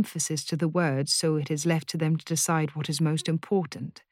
[0.00, 3.28] emphasis to the words, so it is left to them to decide what is most
[3.28, 4.02] important.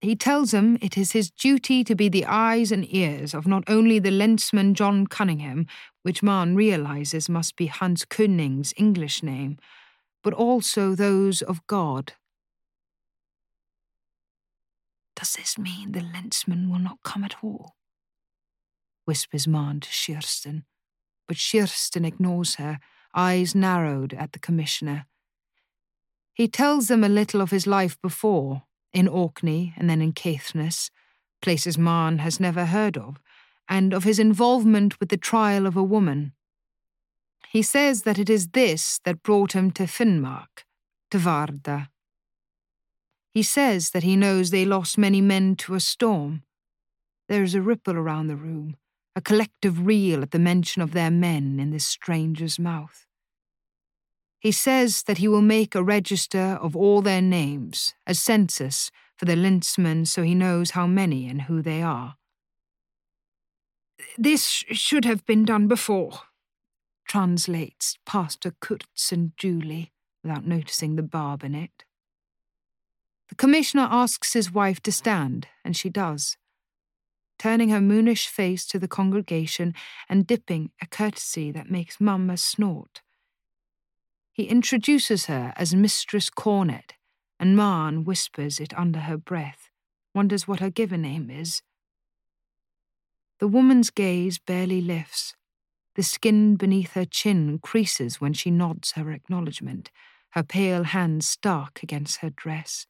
[0.00, 3.64] He tells them it is his duty to be the eyes and ears of not
[3.68, 5.66] only the lensman John Cunningham,
[6.02, 9.58] which Maren realizes must be Hans Könning's English name,
[10.24, 12.14] but also those of God.
[15.14, 17.74] Does this mean the lensman will not come at all?
[19.08, 20.64] whispers Maren to Kirsten,
[21.26, 22.78] but Kirsten ignores her,
[23.14, 25.06] eyes narrowed at the commissioner.
[26.34, 28.62] He tells them a little of his life before,
[28.92, 30.90] in Orkney and then in Caithness,
[31.42, 33.20] places Maren has never heard of,
[33.68, 36.32] and of his involvement with the trial of a woman.
[37.50, 40.64] He says that it is this that brought him to Finnmark,
[41.10, 41.88] to Vardø.
[43.32, 46.42] He says that he knows they lost many men to a storm.
[47.28, 48.76] There is a ripple around the room,
[49.18, 53.04] a collective reel at the mention of their men in this stranger's mouth.
[54.38, 59.24] He says that he will make a register of all their names, a census for
[59.24, 62.14] the Lensman so he knows how many and who they are.
[64.16, 66.20] This should have been done before,
[67.08, 69.90] translates Pastor Kurtz and Julie
[70.22, 71.82] without noticing the barb in it.
[73.30, 76.36] The commissioner asks his wife to stand, and she does,
[77.38, 79.74] turning her moonish face to the congregation
[80.08, 83.02] and dipping a courtesy that makes Mamma snort.
[84.32, 86.94] He introduces her as Mistress Cornet,
[87.40, 89.70] and Maren whispers it under her breath,
[90.14, 91.62] wonders what her given name is.
[93.40, 95.34] The woman's gaze barely lifts.
[95.94, 99.90] The skin beneath her chin creases when she nods her acknowledgement,
[100.30, 102.86] her pale hands stark against her dress.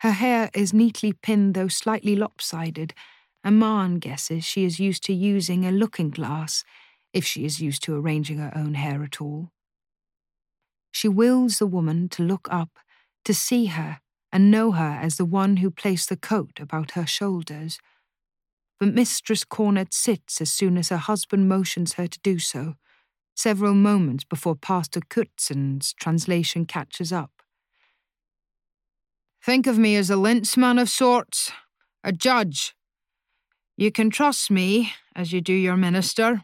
[0.00, 2.94] Her hair is neatly pinned, though slightly lopsided,
[3.44, 6.64] and Maren guesses she is used to using a looking glass,
[7.12, 9.50] if she is used to arranging her own hair at all.
[10.90, 12.78] She wills the woman to look up,
[13.24, 14.00] to see her,
[14.32, 17.78] and know her as the one who placed the coat about her shoulders.
[18.78, 22.74] But Mistress Cornet sits as soon as her husband motions her to do so,
[23.34, 27.30] several moments before Pastor Kurtsson's translation catches up.
[29.42, 31.52] Think of me as a lensman of sorts,
[32.02, 32.74] a judge.
[33.80, 36.42] You can trust me, as you do your minister.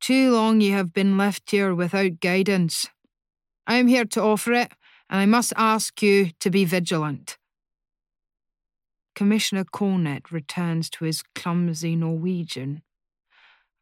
[0.00, 2.86] Too long you have been left here without guidance.
[3.66, 4.70] I am here to offer it,
[5.10, 7.36] and I must ask you to be vigilant.
[9.16, 12.82] Commissioner Cornet returns to his clumsy Norwegian.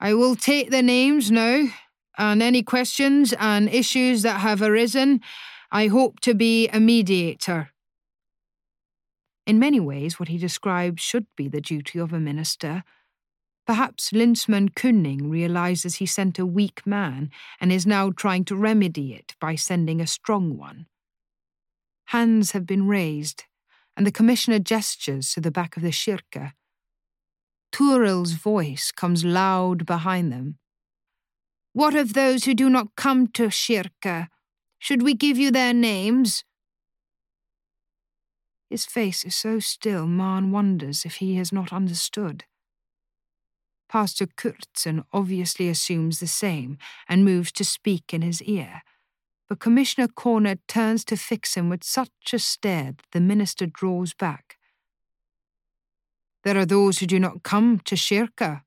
[0.01, 1.69] I will take the names now,
[2.17, 5.21] and any questions and issues that have arisen,
[5.71, 7.73] I hope to be a mediator.
[9.49, 12.85] In many ways, what he describes should be the duty of a minister
[13.69, 19.13] Perhaps Lensman Könning realizes he sent a weak man and is now trying to remedy
[19.13, 20.87] it by sending a strong one.
[22.07, 23.45] Hands have been raised,
[23.95, 26.55] and the commissioner gestures to the back of the kirke.
[27.71, 30.57] Toril's voice comes loud behind them.
[31.75, 34.29] What of those who do not come to kirke?
[34.79, 36.43] Should we give you their names?
[38.69, 42.45] His face is so still, Maren wonders if he has not understood.
[43.89, 46.77] Pastor Kurtsson obviously assumes the same
[47.09, 48.83] and moves to speak in his ear.
[49.49, 54.12] But Commissioner Cornet turns to fix him with such a stare that the minister draws
[54.12, 54.56] back.
[56.45, 58.62] There are those who do not come to kirke.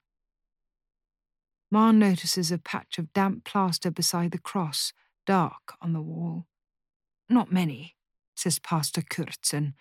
[1.69, 4.91] Marn notices a patch of damp plaster beside the cross,
[5.27, 6.47] dark on the wall.
[7.29, 7.95] Not many,
[8.41, 9.73] says Pastor Kurtsson.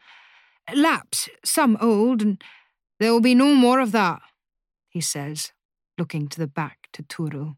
[0.74, 2.42] Lapps, some old, and
[2.98, 4.20] there will be no more of that
[4.90, 5.52] he says,
[5.96, 7.56] looking to the back to Toril.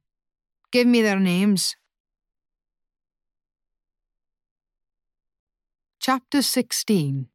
[0.71, 1.77] Give me their names.
[5.99, 7.29] Chapter 16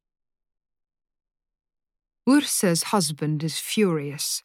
[2.29, 4.43] Ursa's husband is furious.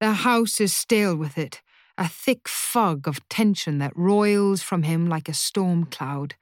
[0.00, 1.62] The house is stale with it,
[1.96, 6.34] a thick fog of tension that roils from him like a storm cloud.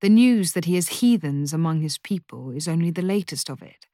[0.00, 3.86] The news that he has heathens among his people is only the latest of it.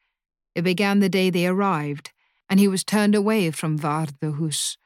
[0.55, 2.13] It began the day they arrived,
[2.49, 4.77] and he was turned away from Vardøhus.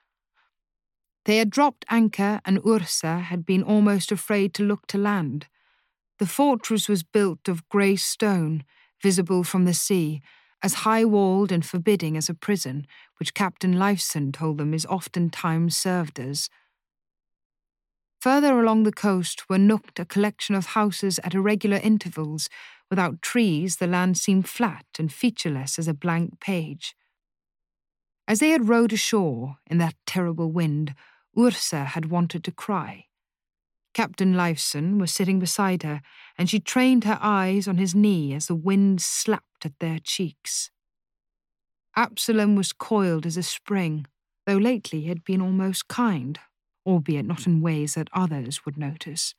[1.26, 5.46] They had dropped anchor, and Ursa had been almost afraid to look to land.
[6.18, 8.64] The fortress was built of grey stone,
[9.02, 10.22] visible from the sea,
[10.62, 12.86] as high walled and forbidding as a prison,
[13.18, 16.48] which Captain Leifson told them is oftentimes served as.
[18.20, 22.50] Further along the coast were nooked a collection of houses at irregular intervals.
[22.90, 26.94] Without trees, the land seemed flat and featureless as a blank page.
[28.28, 30.94] As they had rowed ashore in that terrible wind,
[31.38, 33.06] Ursa had wanted to cry.
[33.94, 36.02] Captain Leifson was sitting beside her,
[36.36, 40.70] and she trained her eyes on his knee as the wind slapped at their cheeks.
[41.96, 44.06] Absalom was coiled as a spring,
[44.46, 46.38] though lately he had been almost kind,
[46.86, 49.34] albeit not in ways that others would notice.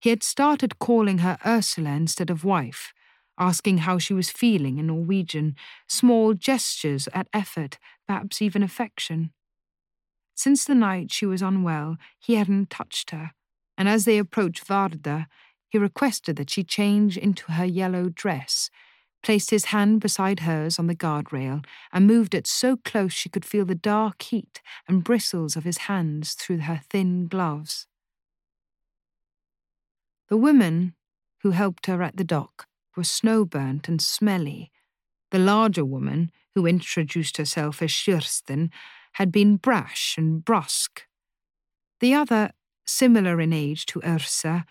[0.00, 2.92] He had started calling her Ursula instead of wife,
[3.38, 5.56] asking how she was feeling in Norwegian,
[5.88, 9.32] small gestures at effort, perhaps even affection.
[10.34, 13.32] Since the night she was unwell, he hadn't touched her,
[13.78, 15.26] and as they approached Vardø,
[15.68, 18.70] he requested that she change into her yellow dress,
[19.26, 23.44] placed his hand beside hers on the guardrail, and moved it so close she could
[23.44, 27.88] feel the dark heat and bristles of his hands through her thin gloves.
[30.28, 30.94] The women
[31.40, 34.70] who helped her at the dock were snowburnt and smelly.
[35.32, 38.70] The larger woman, who introduced herself as Kirsten,
[39.14, 41.02] had been brash and brusque.
[41.98, 42.52] The other,
[42.86, 44.64] similar in age to Ursa,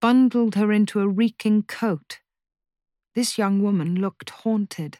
[0.00, 2.20] bundled her into a reeking coat.
[3.16, 4.98] This young woman looked haunted,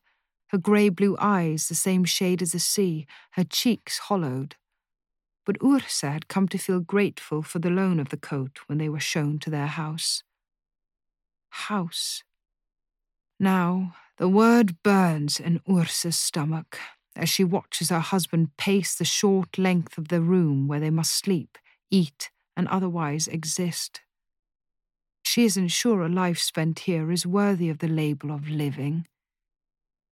[0.49, 4.57] her grey blue eyes the same shade as the sea, her cheeks hollowed.
[5.45, 8.89] But Ursa had come to feel grateful for the loan of the coat when they
[8.89, 10.23] were shown to their house.
[11.51, 12.25] House.
[13.39, 16.79] Now, the word burns in Ursa's stomach
[17.15, 21.12] as she watches her husband pace the short length of the room where they must
[21.12, 21.59] sleep,
[21.91, 24.01] eat, and otherwise exist.
[25.26, 29.08] She isn't sure a life spent here is worthy of the label of living.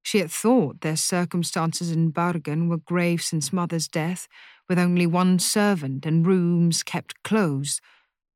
[0.02, 4.26] She had thought their circumstances in Bergen were grave since mother's death,
[4.69, 7.81] with only one servant and rooms kept closed,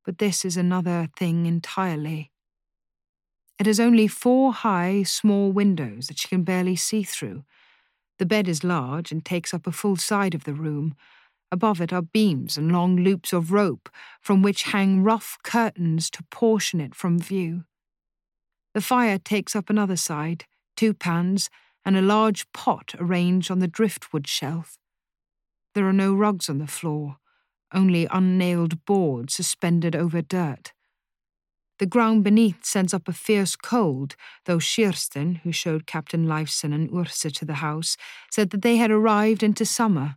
[0.04, 2.30] but this is another thing entirely.
[3.58, 7.44] It has only four high, small windows that she can barely see through.
[8.20, 10.94] The bed is large and takes up a full side of the room.
[11.50, 13.88] Above it are beams and long loops of rope
[14.20, 17.64] from which hang rough curtains to portion it from view.
[18.74, 20.44] The fire takes up another side,
[20.76, 21.48] two pans,
[21.84, 24.76] and a large pot arranged on the driftwood shelf.
[25.74, 27.16] There are no rugs on the floor,
[27.72, 30.72] only unnailed boards suspended over dirt.
[31.78, 34.16] The ground beneath sends up a fierce cold,
[34.46, 37.96] though Kirsten, who showed Captain Leifson and Ursa to the house,
[38.30, 40.16] said that they had arrived into summer.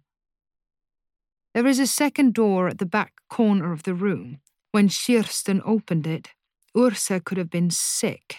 [1.54, 4.40] There is a second door at the back corner of the room.
[4.72, 6.30] When Kirsten opened it,
[6.78, 8.38] Ursa could have been sick.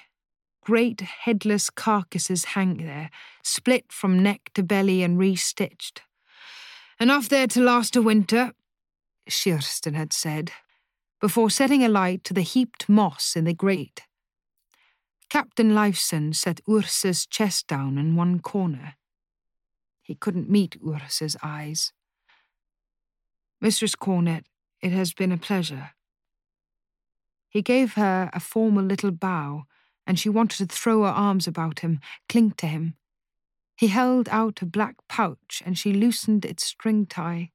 [0.62, 3.10] Great headless carcasses hang there,
[3.42, 6.00] split from neck to belly and restitched.
[6.98, 8.52] Enough there to last a winter,
[9.26, 10.52] Kirsten had said,
[11.20, 14.02] before setting a light to the heaped moss in the grate.
[15.28, 18.94] Captain Leifson set Ursa's chest down in one corner.
[20.00, 21.92] He couldn't meet Ursa's eyes.
[23.62, 24.44] Mistress Cornet,
[24.80, 25.90] it has been a pleasure.
[27.48, 29.66] He gave her a formal little bow,
[30.04, 32.96] and she wanted to throw her arms about him, cling to him.
[33.76, 37.52] He held out a black pouch, and she loosened its string tie.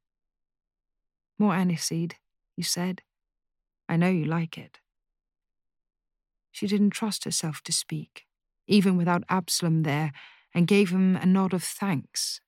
[1.38, 2.14] More aniseed,
[2.56, 3.02] he said.
[3.90, 4.80] I know you like it.
[6.52, 8.28] She didn't trust herself to speak,
[8.66, 10.14] even without Absalom there,
[10.54, 12.40] and gave him a nod of thanks.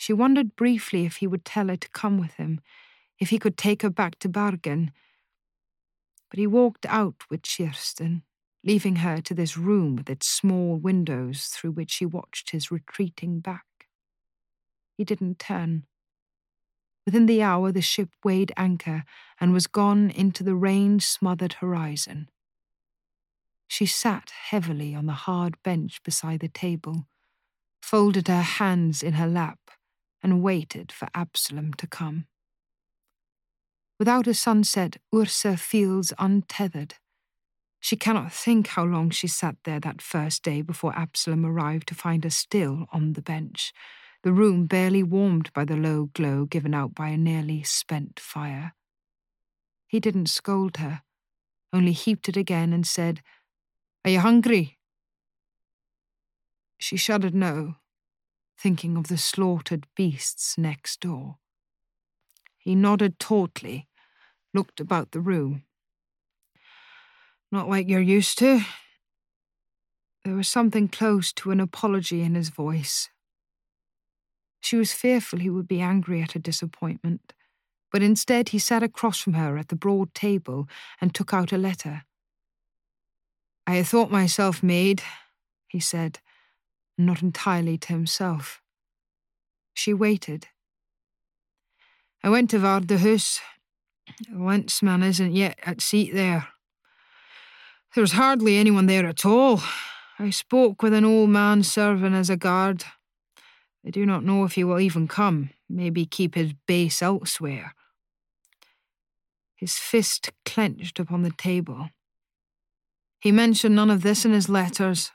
[0.00, 2.62] She wondered briefly if he would tell her to come with him,
[3.18, 4.92] if he could take her back to Bergen.
[6.30, 8.22] But he walked out with Kirsten,
[8.64, 13.40] leaving her to this room with its small windows through which she watched his retreating
[13.40, 13.66] back.
[14.96, 15.84] He didn't turn.
[17.04, 19.04] Within the hour, the ship weighed anchor
[19.38, 22.30] and was gone into the rain smothered horizon.
[23.68, 27.06] She sat heavily on the hard bench beside the table,
[27.82, 29.58] folded her hands in her lap,
[30.22, 32.26] and waited for Absalom to come.
[33.98, 36.94] Without a sunset, Ursa feels untethered.
[37.80, 41.94] She cannot think how long she sat there that first day before Absalom arrived to
[41.94, 43.72] find her still on the bench,
[44.22, 48.74] the room barely warmed by the low glow given out by a nearly spent fire.
[49.86, 51.02] He didn't scold her,
[51.72, 53.22] only heaped it again and said,
[54.04, 54.78] Are you hungry?
[56.78, 57.76] She shuddered no,
[58.60, 61.36] thinking of the slaughtered beasts next door.
[62.58, 63.88] He nodded tautly,
[64.52, 65.62] looked about the room.
[67.50, 68.60] Not like you're used to.
[70.24, 73.08] There was something close to an apology in his voice,
[74.60, 77.32] she was fearful he would be angry at her disappointment,
[77.90, 80.68] but instead he sat across from her at the broad table
[81.00, 82.04] and took out a letter.
[83.66, 85.02] I thought myself made,
[85.66, 86.18] he said,
[87.06, 88.60] not entirely to himself.
[89.74, 90.48] She waited.
[92.22, 93.40] I went to Vardøhus.
[94.28, 96.48] The Lensman isn't yet at seat there.
[97.94, 99.60] There's hardly anyone there at all.
[100.18, 102.84] I spoke with an old man serving as a guard.
[103.86, 107.74] I do not know if he will even come, maybe keep his base elsewhere.
[109.56, 111.88] His fist clenched upon the table.
[113.18, 115.10] He mentioned none of this in his letters.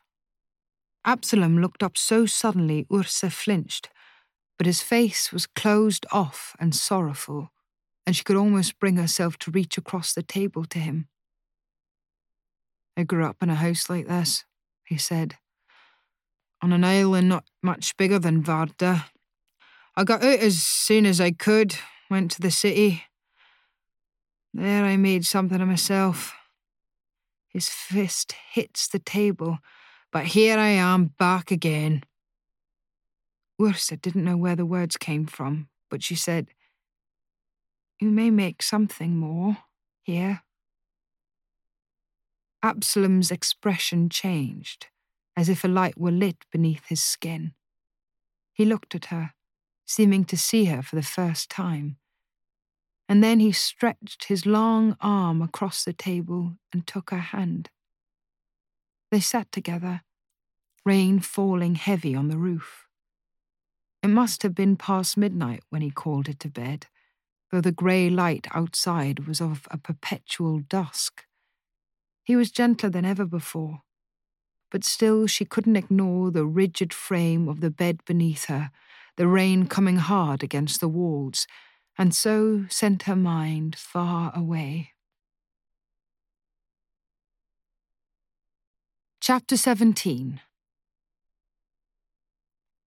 [1.05, 3.89] Absalom looked up so suddenly Ursa flinched,
[4.57, 7.51] but his face was closed off and sorrowful,
[8.07, 11.07] and she could almost bring herself to reach across the table to him.
[12.97, 14.45] I grew up in a house like this,
[14.83, 15.35] he said,
[16.61, 19.05] on an island not much bigger than Vardø.
[19.95, 21.75] I got out as soon as I could,
[22.09, 23.03] went to the city.
[24.53, 26.33] There I made something of myself.
[27.47, 29.59] His fist hits the table,
[30.15, 32.01] but here I am back again.
[33.61, 36.47] Ursa didn't know where the words came from, but she said,
[37.99, 39.57] You may make something more
[40.03, 40.43] here.
[42.63, 44.87] Absalom's expression changed,
[45.35, 47.51] as if a light were lit beneath his skin.
[48.53, 49.33] He looked at her,
[49.85, 51.97] seeming to see her for the first time.
[53.09, 57.69] And then he stretched his long arm across the table and took her hand.
[59.15, 60.01] They sat together,
[60.83, 62.85] rain falling heavy on the roof.
[64.03, 66.87] It must have been past midnight when he called her to bed,
[67.49, 71.23] though the grey light outside was of a perpetual dusk.
[72.25, 73.83] He was gentler than ever before,
[74.69, 78.69] but still she couldn't ignore the rigid frame of the bed beneath her,
[79.15, 81.47] the rain coming hard against the walls,
[81.97, 84.91] and so sent her mind far away.
[89.27, 90.39] Chapter 17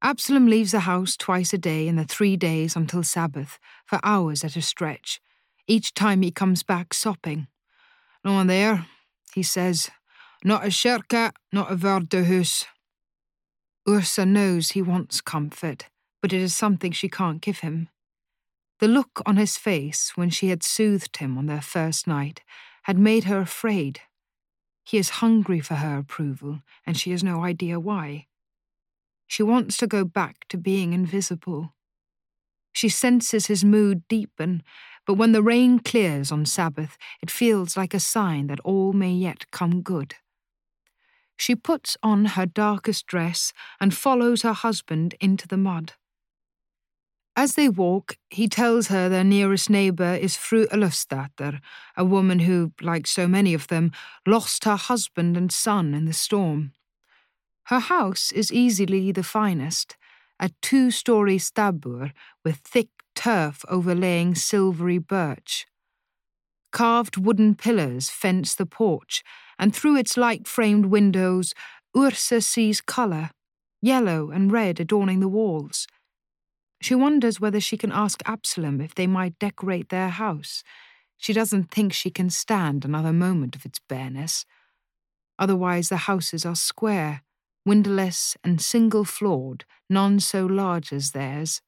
[0.01, 4.45] Absalom leaves the house twice a day in the three days until Sabbath, for hours
[4.45, 5.21] at a stretch.
[5.67, 7.49] Each time he comes back sopping.
[8.25, 8.87] No one there,
[9.35, 9.91] he says.
[10.45, 12.67] Not a kirke, not a Vardøhus.
[13.89, 15.87] Ursa knows he wants comfort,
[16.23, 17.89] but it is something she can't give him.
[18.79, 22.43] The look on his face when she had soothed him on their first night
[22.85, 24.03] had made her afraid.
[24.89, 28.27] He is hungry for her approval, and she has no idea why.
[29.27, 31.75] She wants to go back to being invisible.
[32.73, 34.63] She senses his mood deepen,
[35.07, 39.13] but when the rain clears on Sabbath, it feels like a sign that all may
[39.13, 40.15] yet come good.
[41.37, 45.93] She puts on her darkest dress and follows her husband into the mud.
[47.39, 51.61] As they walk, he tells her their nearest neighbour is Fru Olufsdatter,
[51.97, 53.93] a woman who, like so many of them,
[54.27, 56.73] lost her husband and son in the storm.
[57.67, 59.97] Her house is easily the finest,
[60.41, 62.11] a two story stabbur
[62.45, 65.65] with thick turf overlaying silvery birch.
[66.73, 69.23] Carved wooden pillars fence the porch,
[69.61, 71.55] and through its light framed windows,
[71.97, 73.31] Ursa sees colour,
[73.81, 75.87] yellow and red adorning the walls.
[76.81, 80.63] She wonders whether she can ask Absalom if they might decorate their house.
[81.17, 84.45] She doesn't think she can stand another moment of its bareness.
[85.39, 87.23] Otherwise, the houses are square,
[87.65, 91.61] windowless and single floored, none so large as theirs.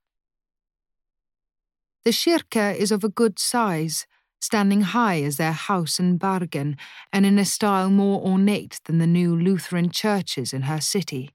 [2.04, 4.06] The kirke is of a good size,
[4.40, 6.76] standing high as their house in Bergen,
[7.12, 11.30] and in a style more ornate than the new Lutheran churches in her city.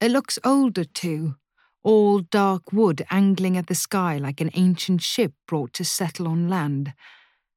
[0.00, 1.36] It looks older, too,
[1.88, 6.46] all dark wood angling at the sky like an ancient ship brought to settle on
[6.46, 6.92] land.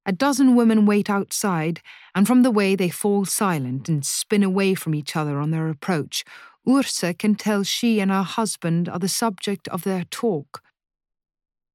[0.06, 1.82] A dozen women wait outside,
[2.16, 5.68] and from the way they fall silent and spin away from each other on their
[5.68, 6.24] approach,
[6.66, 10.62] Ursa can tell she and her husband are the subject of their talk.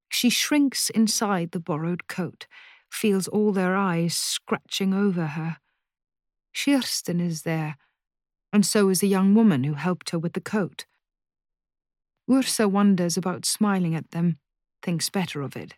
[0.09, 2.47] She shrinks inside the borrowed coat,
[2.89, 5.57] feels all their eyes scratching over her.
[6.55, 7.77] Kirsten is there,
[8.51, 10.85] and so is the young woman who helped her with the coat.
[12.29, 14.37] Ursa wonders about smiling at them,
[14.83, 15.75] thinks better of it.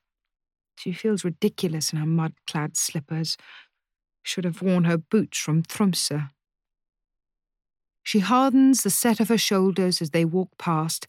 [0.77, 3.37] She feels ridiculous in her mud clad slippers.
[4.23, 6.29] Should have worn her boots from Tromsø.
[8.03, 11.05] She hardens the set of her shoulders as they walk past,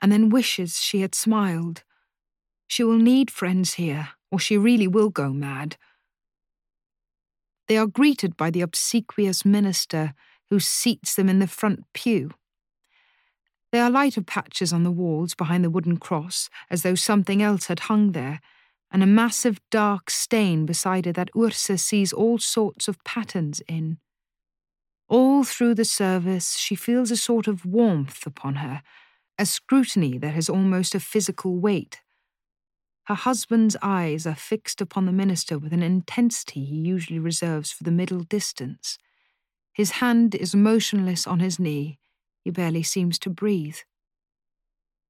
[0.00, 1.82] and then wishes she had smiled.
[2.68, 5.76] She will need friends here, or she really will go mad.
[7.66, 10.14] They are greeted by the obsequious minister,
[10.50, 12.30] who seats them in the front pew.
[13.70, 17.66] There are lighter patches on the walls behind the wooden cross, as though something else
[17.66, 18.40] had hung there,
[18.90, 23.98] and a massive dark stain beside it that Ursa sees all sorts of patterns in.
[25.08, 28.82] All through the service, she feels a sort of warmth upon her,
[29.38, 32.00] a scrutiny that has almost a physical weight.
[33.04, 37.84] Her husband's eyes are fixed upon the minister with an intensity he usually reserves for
[37.84, 38.98] the middle distance.
[39.72, 41.98] His hand is motionless on his knee.
[42.44, 43.78] He barely seems to breathe.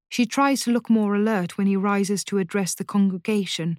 [0.08, 3.78] She tries to look more alert when he rises to address the congregation.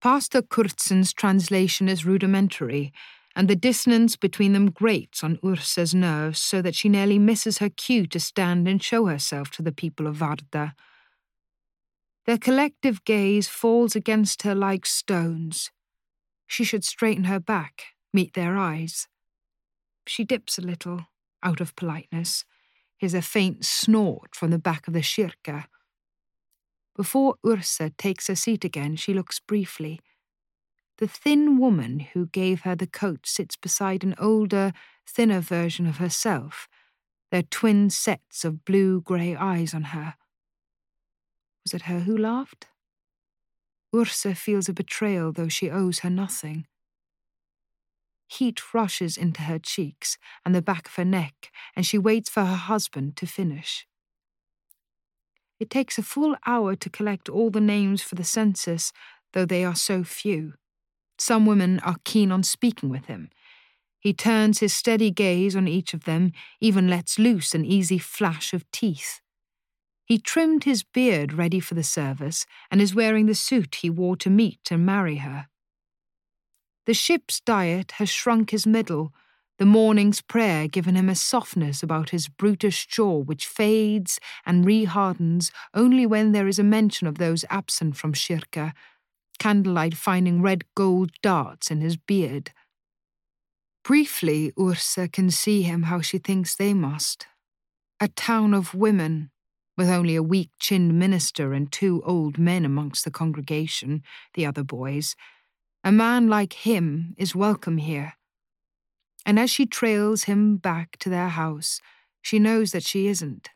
[0.00, 2.92] Pastor Kurtsson's translation is rudimentary,
[3.34, 7.68] and the dissonance between them grates on Ursa's nerves so that she nearly misses her
[7.68, 10.72] cue to stand and show herself to the people of Vardø.
[12.24, 15.70] Their collective gaze falls against her like stones.
[16.46, 19.06] She should straighten her back, meet their eyes.
[20.06, 21.06] She dips a little,
[21.46, 22.44] out of politeness.
[22.98, 25.64] Hears a faint snort from the back of the kirke.
[26.96, 30.00] Before Ursa takes her seat again, she looks briefly.
[30.98, 34.72] The thin woman who gave her the coat sits beside an older,
[35.06, 36.68] thinner version of herself,
[37.30, 40.14] their twin sets of blue grey eyes on her.
[41.64, 42.66] Was it her who laughed?
[43.94, 46.66] Ursa feels a betrayal, though she owes her nothing.
[48.28, 52.44] Heat rushes into her cheeks and the back of her neck, and she waits for
[52.44, 53.86] her husband to finish.
[55.58, 58.92] It takes a full hour to collect all the names for the census,
[59.32, 60.54] though they are so few.
[61.18, 63.30] Some women are keen on speaking with him.
[63.98, 68.52] He turns his steady gaze on each of them, even lets loose an easy flash
[68.52, 69.20] of teeth.
[70.04, 74.16] He trimmed his beard ready for the service and is wearing the suit he wore
[74.18, 75.48] to meet and marry her.
[76.86, 79.12] The ship's diet has shrunk his middle,
[79.58, 85.50] the morning's prayer given him a softness about his brutish jaw which fades and rehardens
[85.74, 88.72] only when there is a mention of those absent from kirke,
[89.38, 92.52] candlelight finding red gold darts in his beard.
[93.82, 97.26] Briefly, Ursa can see him how she thinks they must.
[97.98, 99.30] A town of women,
[99.76, 104.02] with only a weak chinned minister and two old men amongst the congregation,
[104.34, 105.16] the other boys,
[105.86, 108.14] a man like him is welcome here.
[109.24, 111.80] And as she trails him back to their house,
[112.20, 113.50] she knows that she isn't.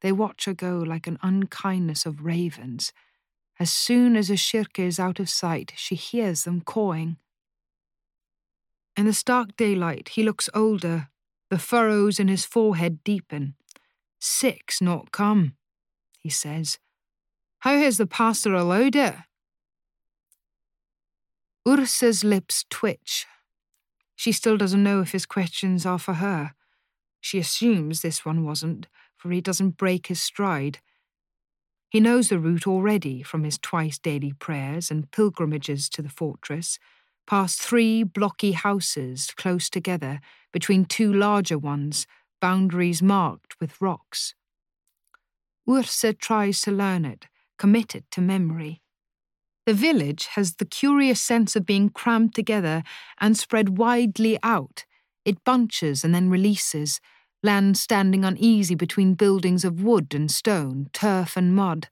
[0.00, 2.92] They watch her go like an unkindness of ravens.
[3.58, 7.16] As soon as a kirke is out of sight, she hears them cawing.
[8.96, 11.08] In the stark daylight, he looks older.
[11.50, 13.56] The furrows in his forehead deepen.
[14.20, 15.56] Six not come,
[16.20, 16.78] he says.
[17.60, 19.16] How has the pastor allowed it?
[21.66, 23.26] Ursa's lips twitch.
[24.16, 26.54] She still doesn't know if his questions are for her.
[27.20, 30.78] She assumes this one wasn't, for he doesn't break his stride.
[31.88, 36.78] He knows the route already from his twice daily prayers and pilgrimages to the fortress,
[37.26, 40.20] past three blocky houses close together
[40.52, 42.06] between two larger ones
[42.40, 44.34] boundaries marked with rocks.
[45.68, 47.26] Ursa tries to learn it,
[47.58, 48.82] commit it to memory.
[49.68, 52.82] The village has the curious sense of being crammed together
[53.20, 54.86] and spread widely out.
[55.26, 57.02] It bunches and then releases,
[57.42, 61.90] land standing uneasy between buildings of wood and stone, turf and mud.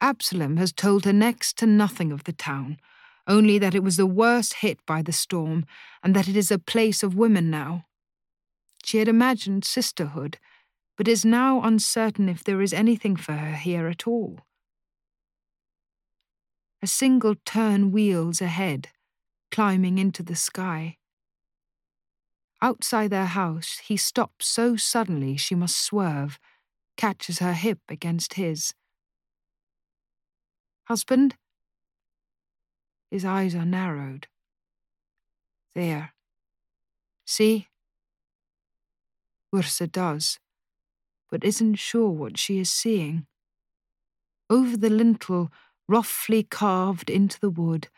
[0.00, 2.78] Absalom has told her next to nothing of the town,
[3.26, 5.66] only that it was the worst hit by the storm
[6.02, 7.84] and that it is a place of women now.
[8.82, 10.38] She had imagined sisterhood,
[10.96, 14.38] but is now uncertain if there is anything for her here at all.
[16.80, 18.90] A single tern wheels ahead,
[19.50, 20.96] climbing into the sky.
[22.62, 26.38] Outside their house, he stops so suddenly she must swerve,
[26.96, 28.74] catches her hip against his.
[30.84, 31.36] Husband?
[33.10, 34.26] His eyes are narrowed.
[35.74, 36.14] There.
[37.26, 37.68] See?
[39.54, 40.38] Ursa does,
[41.30, 43.26] but isn't sure what she is seeing.
[44.50, 45.50] Over the lintel,
[45.88, 47.88] roughly carved into the wood,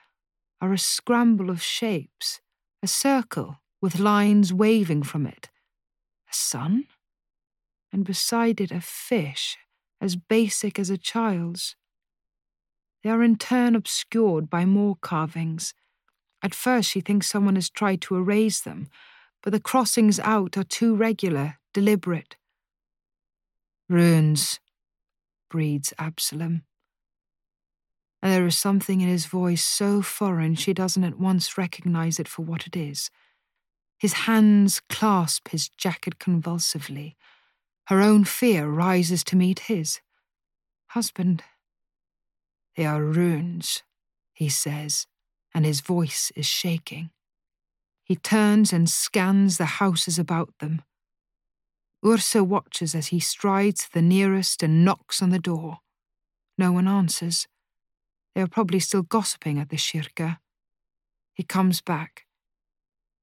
[0.61, 2.41] are a scramble of shapes,
[2.83, 5.51] a circle with lines waving from it,
[6.31, 6.85] a sun,
[7.93, 9.59] and beside it a fish
[10.01, 11.77] as basic as a child's.
[13.03, 15.75] They are in turn obscured by more carvings.
[16.43, 18.89] At first, she thinks someone has tried to erase them,
[19.43, 22.37] but the crossings out are too regular, deliberate.
[23.89, 24.61] Runes,
[25.51, 26.63] breathes Absalom.
[28.23, 32.29] And there is something in his voice so foreign she doesn't at once recognize it
[32.29, 33.11] for what it is.
[33.99, 37.17] His hands clasp his jacket convulsively.
[37.87, 40.01] Her own fear rises to meet his.
[40.89, 41.43] Husband,
[42.77, 43.83] they are runes,
[44.33, 45.07] he says,
[45.55, 47.11] and his voice is shaking.
[48.05, 50.83] He turns and scans the houses about them.
[52.05, 55.79] Ursa watches as he strides to the nearest and knocks on the door.
[56.57, 57.47] No one answers.
[58.35, 60.39] They are probably still gossiping at the kirke.
[61.35, 62.27] He comes back.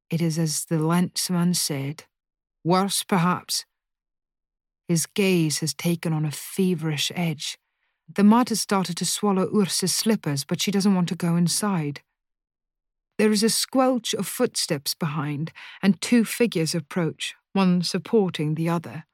[0.10, 2.06] It is as the Lensman said.
[2.63, 3.65] Worse, perhaps.
[4.88, 7.58] His gaze has taken on a feverish edge.
[8.13, 12.02] The mud has started to swallow Ursa's slippers, but she doesn't want to go inside.
[13.17, 19.06] There is a squelch of footsteps behind, and two figures approach, one supporting the other.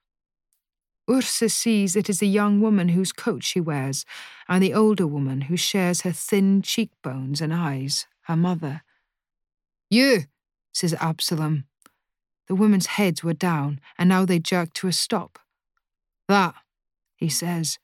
[1.10, 4.06] Ursa sees it is the young woman whose coat she wears,
[4.48, 8.84] and the older woman who shares her thin cheekbones and eyes, her mother.
[9.90, 10.24] You,
[10.74, 11.66] says Absalom.
[12.48, 15.40] The women's heads were down, and now they jerk to a stop.
[16.28, 16.56] That,
[17.16, 17.80] he says,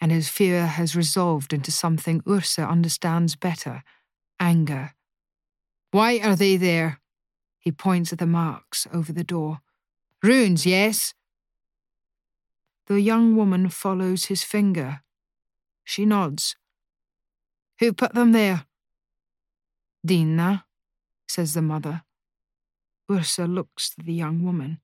[0.00, 3.84] and his fear has resolved into something Ursa understands better
[4.40, 4.94] anger.
[5.92, 7.00] Why are they there?
[7.58, 9.60] He points at the marks over the door.
[10.22, 11.14] Runes, yes?
[12.86, 15.02] The young woman follows his finger.
[15.84, 16.56] She nods.
[17.78, 18.66] Who put them there?
[20.04, 20.64] Dina,
[21.28, 22.02] says the mother.
[23.10, 24.80] Ursa looks at the young woman.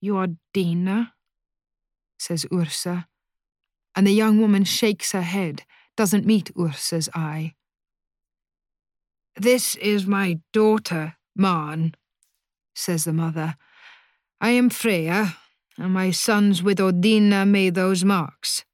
[0.00, 1.14] You are Dina?
[2.18, 3.08] says Ursa,
[3.96, 5.64] and the young woman shakes her head,
[5.96, 7.54] doesn't meet Ursa's eye.
[9.36, 11.94] This is my daughter, Maren,
[12.74, 13.56] says the mother.
[14.40, 15.36] I am Freya,
[15.88, 18.64] my son's widow Dina made those marks.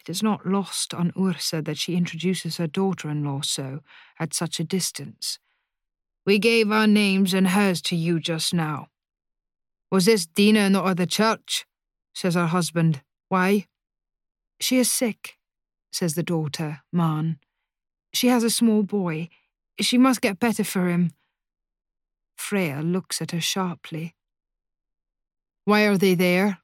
[0.00, 3.80] It is not lost on Ursa that she introduces her daughter in law so,
[4.18, 5.38] at such a distance.
[6.24, 8.88] We gave our names and hers to you just now.
[9.90, 11.66] Was this Dina not at the church?
[12.14, 13.02] says her husband.
[13.28, 13.66] Why?
[14.60, 15.36] She is sick,
[15.92, 17.38] says the daughter, Maren.
[18.12, 19.28] She has a small boy.
[19.80, 21.12] She must get better for him.
[22.36, 24.14] Freya looks at her sharply.
[25.68, 26.60] Why are they there?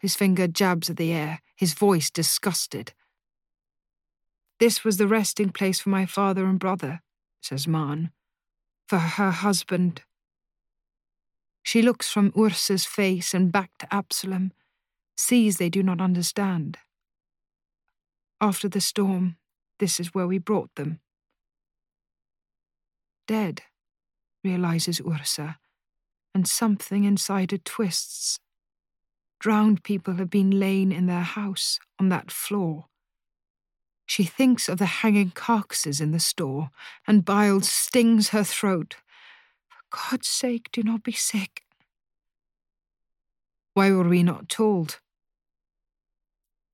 [0.00, 2.92] His finger jabs at the air, his voice disgusted.
[4.58, 7.02] This was the resting place for my father and brother
[7.40, 8.10] says Maren,
[8.88, 10.02] for her husband.
[11.62, 14.50] She looks from Ursa's face and back to Absalom,
[15.16, 16.78] sees they do not understand.
[18.40, 19.36] After the storm,
[19.78, 20.98] this is where we brought them.
[23.28, 23.62] Dead,
[24.42, 25.58] realizes Ursa,
[26.34, 28.38] and something inside her twists.
[29.38, 32.86] Drowned people have been lain in their house on that floor
[34.06, 36.70] she thinks of the hanging carcasses in the store,
[37.06, 38.96] and bile stings her throat.
[39.68, 41.62] For God's sake, do not be sick.
[43.72, 45.00] Why were we not told?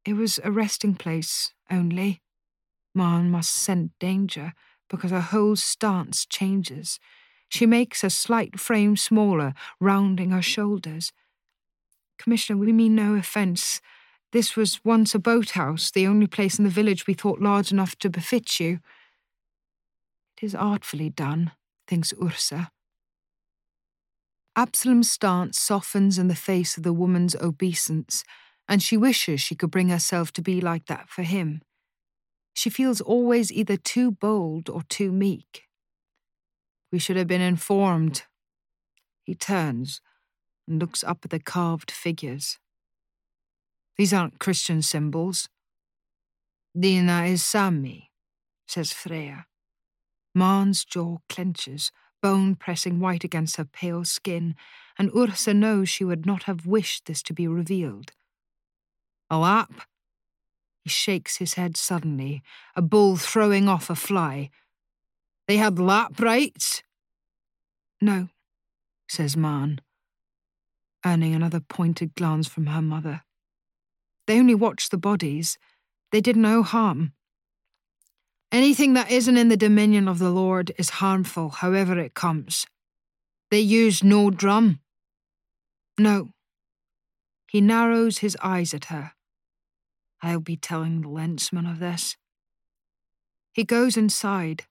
[0.05, 2.21] It was a resting place only.
[2.95, 4.53] Maren must scent danger
[4.89, 6.99] because her whole stance changes.
[7.51, 11.13] She makes her slight frame smaller, rounding her shoulders.
[12.17, 13.81] Commissioner, we mean no offence.
[14.33, 17.97] This was once a boathouse, the only place in the village we thought large enough
[17.99, 18.79] to befit you.
[20.37, 21.51] It is artfully done,
[21.89, 22.71] thinks Ursa.
[24.55, 28.23] Absalom's stance softens in the face of the woman's obeisance,
[28.69, 31.63] and she wishes she could bring herself to be like that for him.
[32.55, 35.65] She feels always either too bold or too meek.
[36.93, 38.25] We should have been informed.
[39.23, 40.01] He turns
[40.67, 42.59] and looks up at the carved figures.
[43.97, 45.49] These aren't Christian symbols.
[46.79, 48.11] Dina is Sami,
[48.67, 49.47] says Freya.
[50.35, 51.91] Maren's jaw clenches,
[52.23, 54.55] bone pressing white against her pale skin,
[54.99, 58.13] and Ursa knows she would not have wished this to be revealed.
[59.31, 59.83] Oh, Lapp?
[60.83, 62.43] He shakes his head suddenly,
[62.75, 64.51] a bull throwing off a fly.
[65.51, 66.85] They had Lapp rites?
[68.01, 68.29] No,
[69.09, 69.81] says Maren,
[71.05, 73.23] earning another pointed glance from her mother.
[74.29, 75.59] They only watched the bodies.
[76.13, 77.15] They did no harm.
[78.53, 82.65] Anything that isn't in the dominion of the Lord is harmful, however it comes.
[83.51, 84.79] They used no drum.
[85.99, 86.29] No.
[87.51, 89.15] He narrows his eyes at her.
[90.23, 92.17] I'll be telling the lensman of this.
[93.53, 94.67] He goes inside.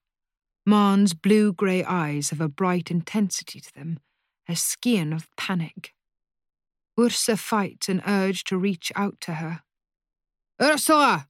[0.69, 3.99] Maren's blue grey eyes have a bright intensity to them,
[4.47, 5.95] a skin of panic.
[6.99, 9.61] Ursa fights an urge to reach out to her.
[10.61, 11.27] Ursula!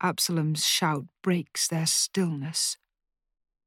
[0.00, 2.76] Absalom's shout breaks their stillness.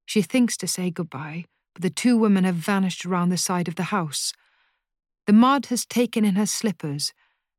[0.05, 3.75] She thinks to say goodbye, but the two women have vanished around the side of
[3.75, 4.31] the house.
[5.27, 7.11] The mud has taken in her slippers,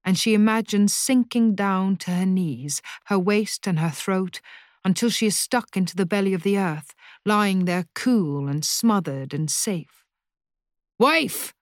[0.06, 4.40] and she imagines sinking down to her knees, her waist and her throat,
[4.86, 6.94] until she is stuck into the belly of the earth,
[7.24, 10.04] lying there cool and smothered and safe.
[10.96, 11.52] Wife!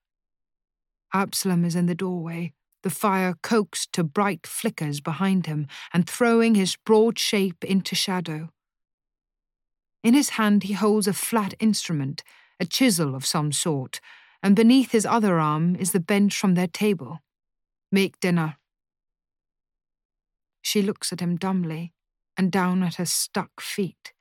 [1.11, 6.53] Absalom is in the doorway, the fire coaxed to bright flickers behind him and throwing
[6.53, 8.49] his broad shape into shadow.
[10.03, 12.21] In his hand he holds a flat instrument,
[12.59, 13.99] a chisel of some sort,
[14.43, 17.23] and beneath his other arm is the bench from their table.
[17.91, 18.57] Make dinner.
[20.61, 21.94] She looks at him dumbly
[22.37, 24.13] and down at her stuck feet.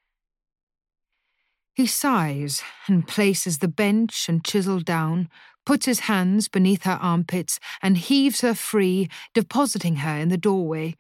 [1.74, 5.28] He sighs and places the bench and chisel down,
[5.66, 10.94] puts his hands beneath her armpits, and heaves her free, depositing her in the doorway.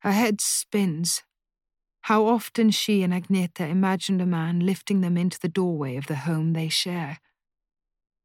[0.00, 1.22] Her head spins.
[2.02, 6.16] How often she and Agnete imagined a man lifting them into the doorway of the
[6.16, 7.18] home they share.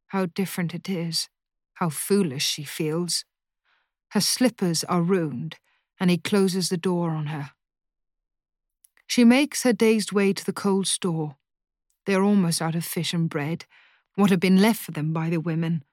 [0.08, 1.30] How different it is.
[1.76, 3.26] How foolish she feels.
[4.10, 5.58] Her slippers are ruined,
[6.00, 7.52] and he closes the door on her.
[9.08, 11.36] She makes her dazed way to the cold store.
[12.06, 13.66] They are almost out of fish and bread,
[14.16, 15.84] what had been left for them by the women.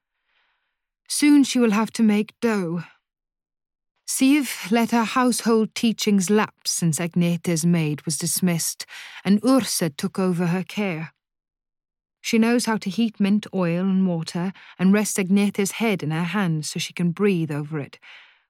[1.09, 2.85] Soon she will have to make dough.
[4.07, 8.85] Siv let her household teachings lapse since Agnete's maid was dismissed,
[9.25, 11.13] and Ursa took over her care.
[12.21, 16.25] She knows how to heat mint oil and water and rest Agnete's head in her
[16.25, 17.99] hands so she can breathe over it,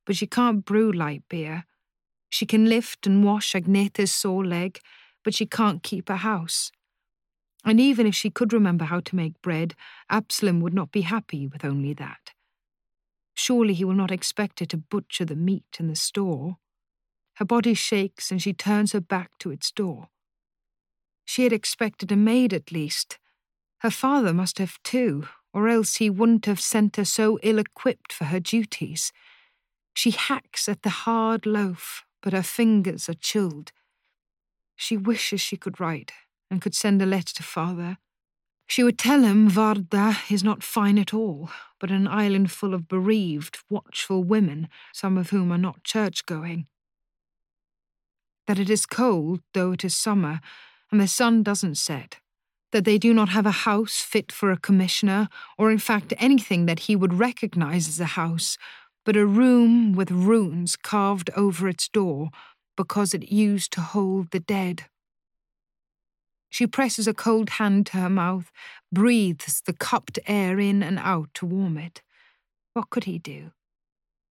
[0.07, 1.67] but she can't brew light beer.
[2.31, 4.81] She can lift and wash Agnete's sore leg,
[5.25, 6.71] but she can't keep a house.
[7.65, 9.75] And even if she could remember how to make bread,
[10.09, 12.31] Absalom would not be happy with only that.
[13.35, 16.57] Surely he will not expect her to butcher the meat in the store.
[17.35, 20.09] Her body shakes and she turns her back to its door.
[21.25, 23.19] She had expected a maid at least.
[23.79, 28.13] Her father must have too, or else he wouldn't have sent her so ill equipped
[28.13, 29.13] for her duties.
[29.95, 33.73] She hacks at the hard loaf, but her fingers are chilled.
[34.77, 36.13] She wishes she could write,
[36.51, 37.99] and could send a letter to father.
[38.67, 42.87] She would tell him Vardø is not fine at all, but an island full of
[42.87, 46.67] bereaved, watchful women, some of whom are not church going.
[48.47, 50.41] That it is cold, though it is summer,
[50.93, 52.19] and the sun doesn't set.
[52.71, 55.29] That they do not have a house fit for a commissioner,
[55.59, 58.57] or in fact anything that he would recognize as a house,
[59.11, 62.31] but a room with runes carved over its door
[62.77, 64.85] because it used to hold the dead.
[66.49, 68.53] She presses a cold hand to her mouth,
[68.93, 72.03] breathes the cupped air in and out to warm it.
[72.73, 73.51] What could he do?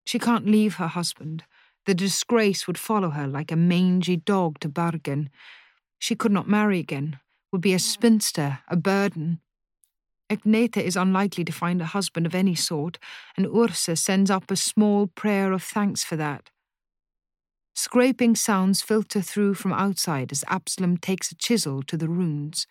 [0.06, 1.44] She can't leave her husband.
[1.84, 5.28] The disgrace would follow her like a mangy dog to Bergen.
[5.98, 7.20] She could not marry again,
[7.52, 9.42] would be a spinster, a burden.
[10.30, 12.98] Agnete is unlikely to find a husband of any sort,
[13.36, 16.50] and Ursa sends up a small prayer of thanks for that.
[17.74, 22.66] Scraping sounds filter through from outside as Absalom takes a chisel to the runes.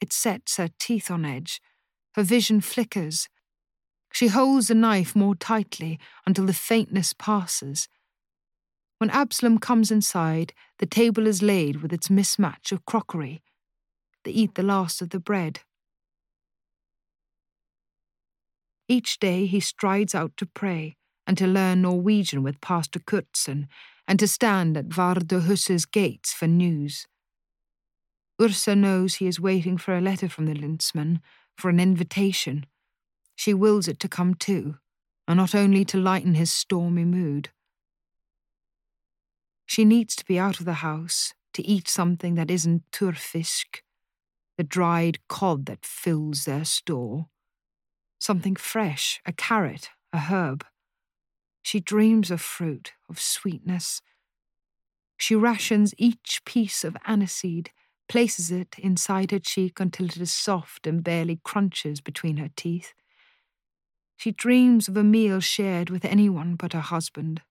[0.00, 1.60] It sets her teeth on edge.
[2.14, 3.28] Her vision flickers.
[4.12, 7.88] She holds the knife more tightly until the faintness passes.
[8.98, 13.42] When Absalom comes inside, the table is laid with its mismatch of crockery.
[14.24, 15.60] They eat the last of the bread.
[18.88, 23.68] Each day he strides out to pray and to learn Norwegian with Pastor Kurtsson
[24.06, 27.06] and to stand at Vardøhus's gates for news.
[28.40, 31.20] Ursa knows he is waiting for a letter from the Lensman,
[31.56, 32.66] for an invitation.
[33.36, 34.76] She wills it to come too,
[35.26, 37.50] and not only to lighten his stormy mood.
[39.66, 43.82] She needs to be out of the house, to eat something that isn't tørrfisk,
[44.58, 47.28] the dried cod that fills their store.
[48.24, 50.64] Something fresh, a carrot, a herb.
[51.62, 54.00] She dreams of fruit, of sweetness.
[55.18, 57.68] She rations each piece of aniseed,
[58.08, 62.94] places it inside her cheek until it is soft and barely crunches between her teeth.
[64.16, 67.42] She dreams of a meal shared with anyone but her husband.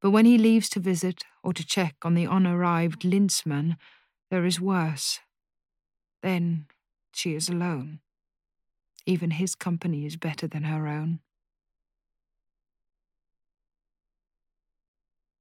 [0.00, 3.76] But when he leaves to visit or to check on the unarrived Lensman,
[4.30, 5.18] there is worse.
[6.22, 6.66] Then
[7.12, 7.98] she is alone.
[9.06, 11.20] Even his company is better than her own.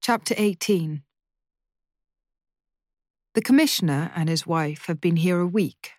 [0.02, 1.04] Chapter 18
[3.34, 5.92] The Commissioner and his wife have been here a week,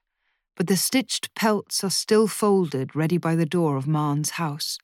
[0.57, 4.79] but the stitched pelts are still folded ready by the door of Maren's house.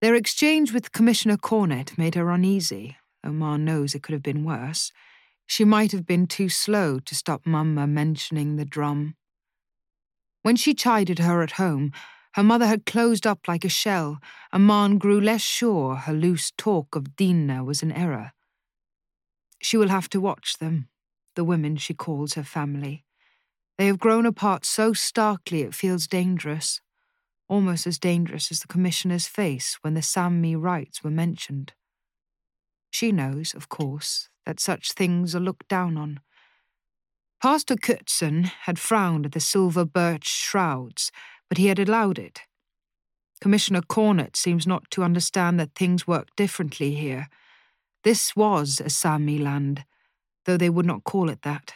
[0.00, 4.90] Their exchange with Commissioner Cornet made her uneasy, though knows it could have been worse.
[5.46, 9.14] She might have been too slow to stop Mamma mentioning the drum.
[10.42, 11.92] When she chided her at home,
[12.34, 14.18] her mother had closed up like a shell,
[14.52, 18.32] and Maren grew less sure her loose talk of Dinah was an error.
[19.60, 20.88] She will have to watch them,
[21.36, 23.04] the women she calls her family.
[23.78, 26.80] They have grown apart so starkly it feels dangerous.
[27.48, 31.74] almost as dangerous as the Commissioner's face when the Sami rites were mentioned.
[32.90, 36.20] She knows, of course, that such things are looked down on.
[37.42, 41.10] Pastor Kurtsson had frowned at the silver birch shrouds,
[41.48, 42.42] but he had allowed it.
[43.40, 47.26] Commissioner Cornet seems not to understand that things work differently here.
[48.04, 49.84] This was a Sami land,
[50.44, 51.74] though they would not call it that.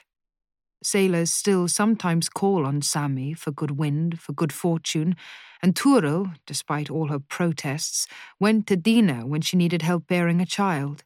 [0.85, 5.17] Sailors still sometimes call on Sami for good wind, for good fortune,
[5.61, 8.07] and Toril, despite all her protests,
[8.39, 11.03] went to Dina when she needed help bearing a child.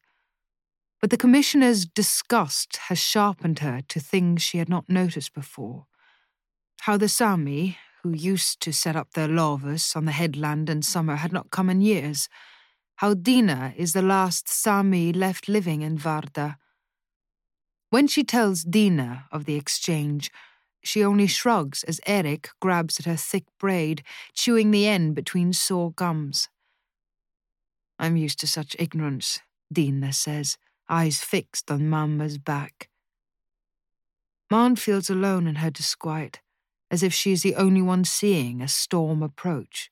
[1.00, 5.86] But the Commissioner's disgust has sharpened her to things she had not noticed before.
[6.82, 11.16] How the Sami, who used to set up their lavvus on the headland in summer,
[11.16, 12.28] had not come in years.
[12.96, 16.56] How Dina is the last Sami left living in Vardø.
[17.88, 20.30] When she tells Dina of the exchange,
[20.82, 24.02] she only shrugs as Erik grabs at her thick braid,
[24.34, 26.48] chewing the end between sore gums.
[27.98, 29.40] I'm used to such ignorance,
[29.72, 30.56] Dina says,
[30.90, 32.88] eyes fixed on Mamma's back.
[34.50, 36.40] Maren feels alone in her disquiet
[36.90, 39.90] as if she is the only one seeing a storm approach.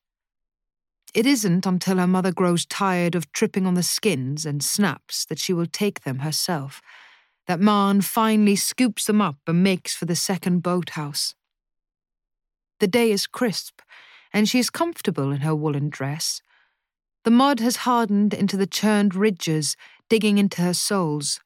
[1.15, 5.39] It isn't until her mother grows tired of tripping on the skins and snaps that
[5.39, 6.83] she will take them herself,
[7.47, 11.35] that Maren finally scoops them up and makes for the second boathouse.
[12.81, 13.81] The day is crisp,
[14.33, 16.43] and she is comfortable in her woolen dress.
[17.25, 19.77] The mud has hardened into the churned ridges,
[20.09, 21.41] digging into her soles.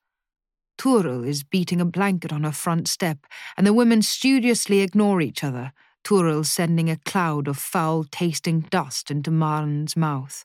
[0.79, 3.19] Toril is beating a blanket on her front step,
[3.57, 5.73] and the women studiously ignore each other,
[6.05, 10.45] Toril sending a cloud of foul tasting dust into Maren's mouth.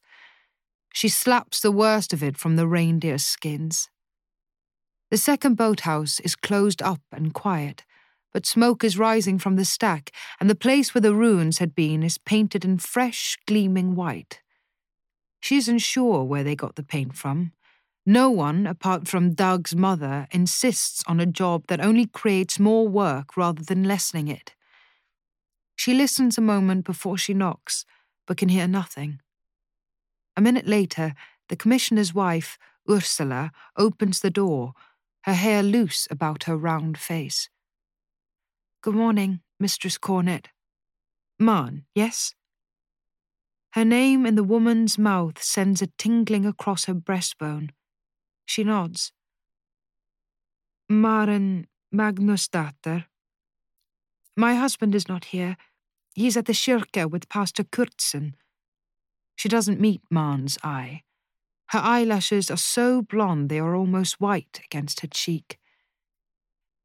[0.93, 3.89] She slaps the worst of it from the reindeer skins.
[5.09, 7.85] The second boathouse is closed up and quiet,
[8.33, 12.03] but smoke is rising from the stack, and the place where the ruins had been
[12.03, 14.41] is painted in fresh, gleaming white.
[15.39, 17.53] She isn't sure where they got the paint from.
[18.09, 23.35] No one, apart from Dag's mother, insists on a job that only creates more work
[23.35, 24.55] rather than lessening it.
[25.75, 27.83] She listens a moment before she knocks,
[28.25, 29.19] but can hear nothing.
[30.37, 31.15] A minute later,
[31.49, 32.57] the commissioner's wife,
[32.89, 34.71] Ursula, opens the door,
[35.25, 37.49] her hair loose about her round face.
[38.81, 40.47] Good morning, Mistress Cornet.
[41.37, 42.33] Maren, yes?
[43.71, 47.71] Her name in the woman's mouth sends a tingling across her breastbone.
[48.47, 49.11] She nods.
[50.89, 53.05] Maren Magnusdatter.
[54.35, 55.57] My husband is not here.
[56.15, 58.35] He's at the kirke with Pastor Kurtsson.
[59.35, 61.03] She doesn't meet Maren's eye.
[61.67, 65.59] Her eyelashes are so blonde they are almost white against her cheek.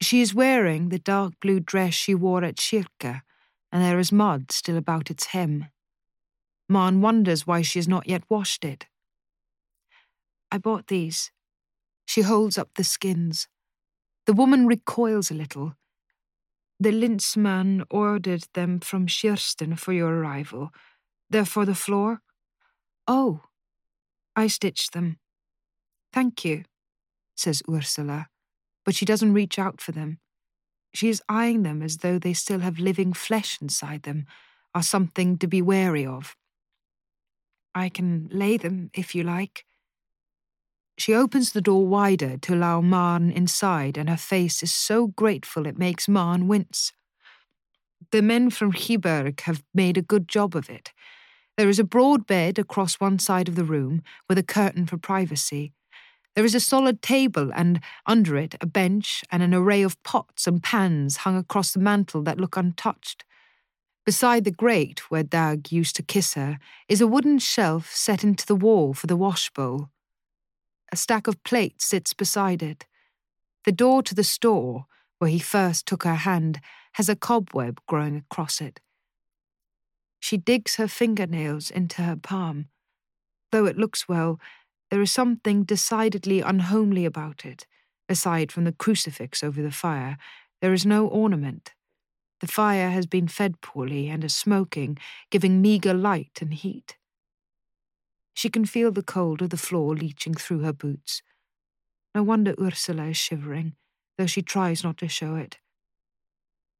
[0.00, 3.22] She is wearing the dark blue dress she wore at kirke,
[3.70, 5.66] and there is mud still about its hem.
[6.68, 8.86] Marn wonders why she has not yet washed it.
[10.50, 11.30] I bought these,
[12.06, 13.48] she holds up the skins.
[14.26, 15.74] The woman recoils a little.
[16.78, 20.70] The Lensman ordered them from Kirsten for your arrival.
[21.30, 22.20] They're for the floor?
[23.06, 23.42] Oh,
[24.34, 25.18] I stitched them.
[26.12, 26.64] Thank you,
[27.36, 28.28] says Ursula,
[28.84, 30.18] but she doesn't reach out for them.
[30.94, 34.26] She is eyeing them as though they still have living flesh inside them,
[34.74, 36.36] are something to be wary of.
[37.74, 39.64] I can lay them if you like.
[40.98, 45.66] She opens the door wider to allow Maren inside, and her face is so grateful
[45.66, 46.92] it makes Maren wince.
[48.10, 50.92] The men from Kiberg have made a good job of it.
[51.56, 54.96] There is a broad bed across one side of the room, with a curtain for
[54.96, 55.72] privacy.
[56.34, 60.46] There is a solid table, and under it a bench and an array of pots
[60.46, 63.24] and pans hung across the mantel that look untouched.
[64.04, 68.46] Beside the grate where Dag used to kiss her is a wooden shelf set into
[68.46, 69.90] the wall for the washbowl.
[70.92, 72.84] A stack of plates sits beside it.
[73.64, 74.84] The door to the store,
[75.18, 76.60] where he first took her hand,
[76.92, 78.78] has a cobweb growing across it.
[80.20, 82.66] She digs her fingernails into her palm.
[83.50, 84.38] Though it looks well,
[84.90, 87.66] there is something decidedly unhomely about it.
[88.08, 90.18] Aside from the crucifix over the fire,
[90.60, 91.72] there is no ornament.
[92.40, 94.98] The fire has been fed poorly and is smoking,
[95.30, 96.98] giving meagre light and heat.
[98.34, 101.22] She can feel the cold of the floor leaching through her boots.
[102.14, 103.74] No wonder Ursula is shivering,
[104.18, 105.58] though she tries not to show it.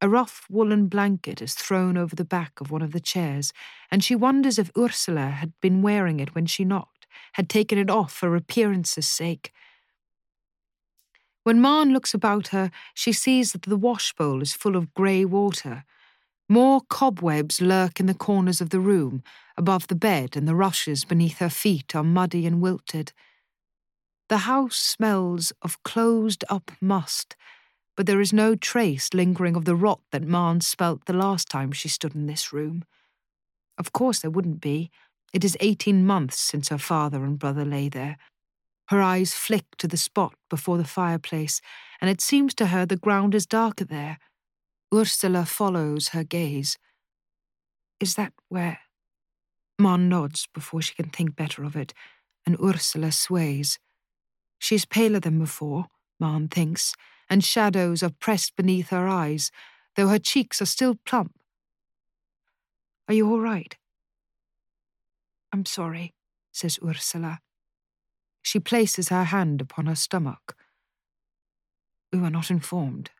[0.00, 3.52] A rough woolen blanket is thrown over the back of one of the chairs,
[3.90, 7.88] and she wonders if Ursula had been wearing it when she knocked, had taken it
[7.88, 9.52] off for appearance's sake.
[11.44, 15.84] When Maren looks about her, she sees that the washbowl is full of grey water.
[16.48, 19.22] More cobwebs lurk in the corners of the room,
[19.62, 23.12] above the bed, and the rushes beneath her feet are muddy and wilted.
[24.28, 27.36] The house smells of closed up must,
[27.96, 31.70] but there is no trace lingering of the rot that Maren smelt the last time
[31.70, 32.84] she stood in this room.
[33.78, 34.90] Of course there wouldn't be.
[35.32, 38.16] It is eighteen months since her father and brother lay there.
[38.88, 41.60] Her eyes flick to the spot before the fireplace,
[42.00, 44.18] and it seems to her the ground is darker there.
[44.92, 46.78] Ursula follows her gaze.
[48.00, 48.80] Is that where?
[49.82, 51.92] Maren nods before she can think better of it,
[52.46, 53.78] and Ursula sways.
[54.58, 55.86] She's paler than before,
[56.18, 56.94] Maren thinks,
[57.28, 59.50] and shadows are pressed beneath her eyes,
[59.96, 61.34] though her cheeks are still plump.
[63.08, 63.76] Are you all right?
[65.52, 66.14] I'm sorry,
[66.52, 67.40] says Ursula.
[68.40, 70.56] She places her hand upon her stomach.
[72.12, 73.10] We were not informed.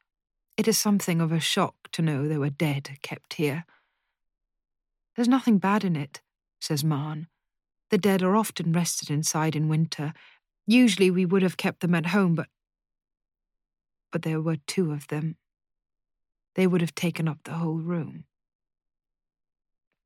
[0.57, 3.65] It is something of a shock to know they were dead kept here.
[5.15, 6.22] There's nothing bad in it,
[6.63, 7.27] says Maren.
[7.91, 10.13] The dead are often rested inside in winter.
[10.67, 12.49] Usually we would have kept them at home, but.
[14.11, 15.37] But there were two of them.
[16.55, 18.25] They would have taken up the whole room.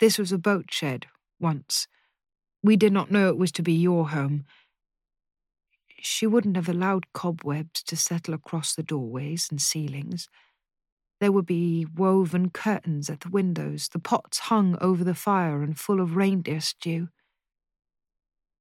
[0.01, 1.07] This was a boat shed,
[1.41, 1.89] once.
[2.63, 4.45] We did not know it was to be your home.
[6.01, 10.29] She wouldn't have allowed cobwebs to settle across the doorways and ceilings.
[11.21, 15.79] There would be woven curtains at the windows, the pots hung over the fire and
[15.79, 17.09] full of reindeer stew.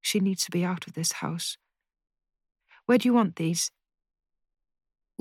[0.02, 1.58] She needs to be out of this house.
[2.86, 3.72] Where do you want these?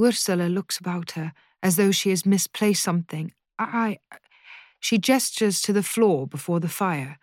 [0.01, 1.33] Ursula looks about her
[1.63, 3.33] as though she has misplaced something.
[3.59, 3.99] I.
[4.79, 7.19] She gestures to the floor before the fire.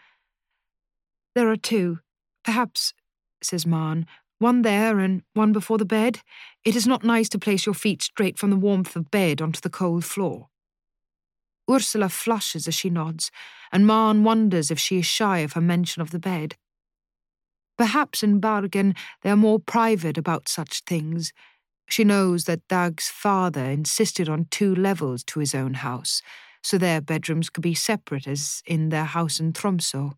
[1.35, 1.99] There are two.
[2.43, 2.93] Perhaps,
[3.43, 4.07] says Maren,
[4.41, 6.19] one there and one before the bed.
[6.65, 9.61] It is not nice to place your feet straight from the warmth of bed onto
[9.61, 10.47] the cold floor.
[11.69, 13.31] Ursula flushes as she nods,
[13.71, 16.55] and Maren wonders if she is shy of her mention of the bed.
[17.77, 21.31] Perhaps in Bergen they are more private about such things.
[21.87, 26.21] She knows that Dag's father insisted on two levels to his own house,
[26.63, 30.13] so their bedrooms could be separate as in their house in Tromsø.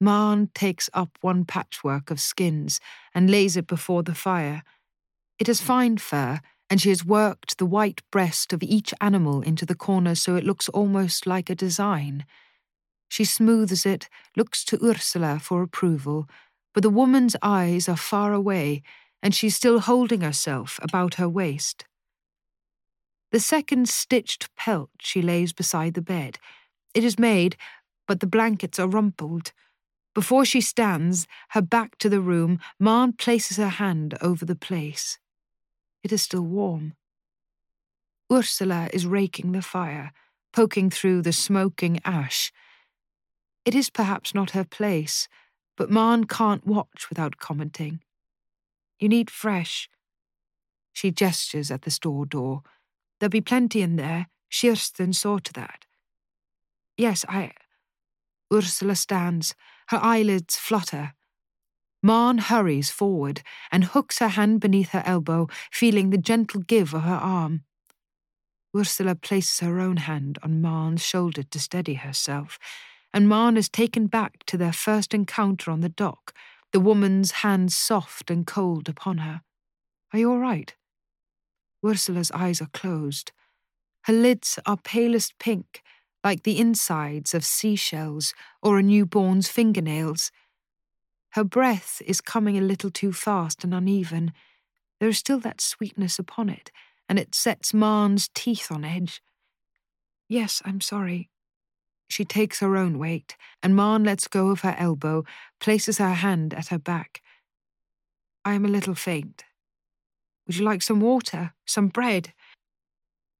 [0.00, 2.80] Maren takes up one patchwork of skins
[3.14, 4.62] and lays it before the fire.
[5.38, 6.40] It is fine fur,
[6.70, 10.44] and she has worked the white breast of each animal into the corner so it
[10.44, 12.24] looks almost like a design.
[13.08, 16.28] She smooths it, looks to Ursula for approval,
[16.74, 18.82] but the woman's eyes are far away,
[19.22, 21.86] and she's still holding herself about her waist.
[23.32, 26.38] The second stitched pelt she lays beside the bed.
[26.94, 27.56] It is made,
[28.06, 29.52] but the blankets are rumpled.
[30.18, 35.20] Before she stands, her back to the room, Maren places her hand over the place.
[36.02, 36.94] It is still warm.
[38.28, 40.10] Ursula is raking the fire,
[40.52, 42.50] poking through the smoking ash.
[43.64, 45.28] It is perhaps not her place,
[45.76, 48.00] but Maren can't watch without commenting.
[48.98, 49.88] You need fresh.
[50.92, 52.62] She gestures at the store door.
[53.20, 54.26] There'll be plenty in there.
[54.50, 55.86] Kirsten saw to that.
[56.96, 57.52] Yes, I.
[58.52, 59.54] Ursula stands.
[59.88, 61.14] Her eyelids flutter.
[62.02, 67.02] Maren hurries forward and hooks her hand beneath her elbow, feeling the gentle give of
[67.02, 67.64] her arm.
[68.76, 72.58] Ursula places her own hand on Maren's shoulder to steady herself,
[73.12, 76.34] and Maren is taken back to their first encounter on the dock,
[76.72, 79.40] the woman's hand soft and cold upon her.
[80.12, 80.74] Are you all right?
[81.84, 83.32] Ursula's eyes are closed.
[84.02, 85.82] Her lids are palest pink,
[86.28, 90.30] like the insides of seashells or a newborn's fingernails.
[91.30, 94.34] Her breath is coming a little too fast and uneven.
[95.00, 96.70] There is still that sweetness upon it,
[97.08, 99.22] and it sets Maren's teeth on edge.
[100.28, 101.30] Yes, I'm sorry.
[102.10, 105.24] She takes her own weight, and Maren lets go of her elbow,
[105.60, 107.22] places her hand at her back.
[108.44, 109.44] I am a little faint.
[110.46, 111.54] Would you like some water?
[111.64, 112.34] Some bread?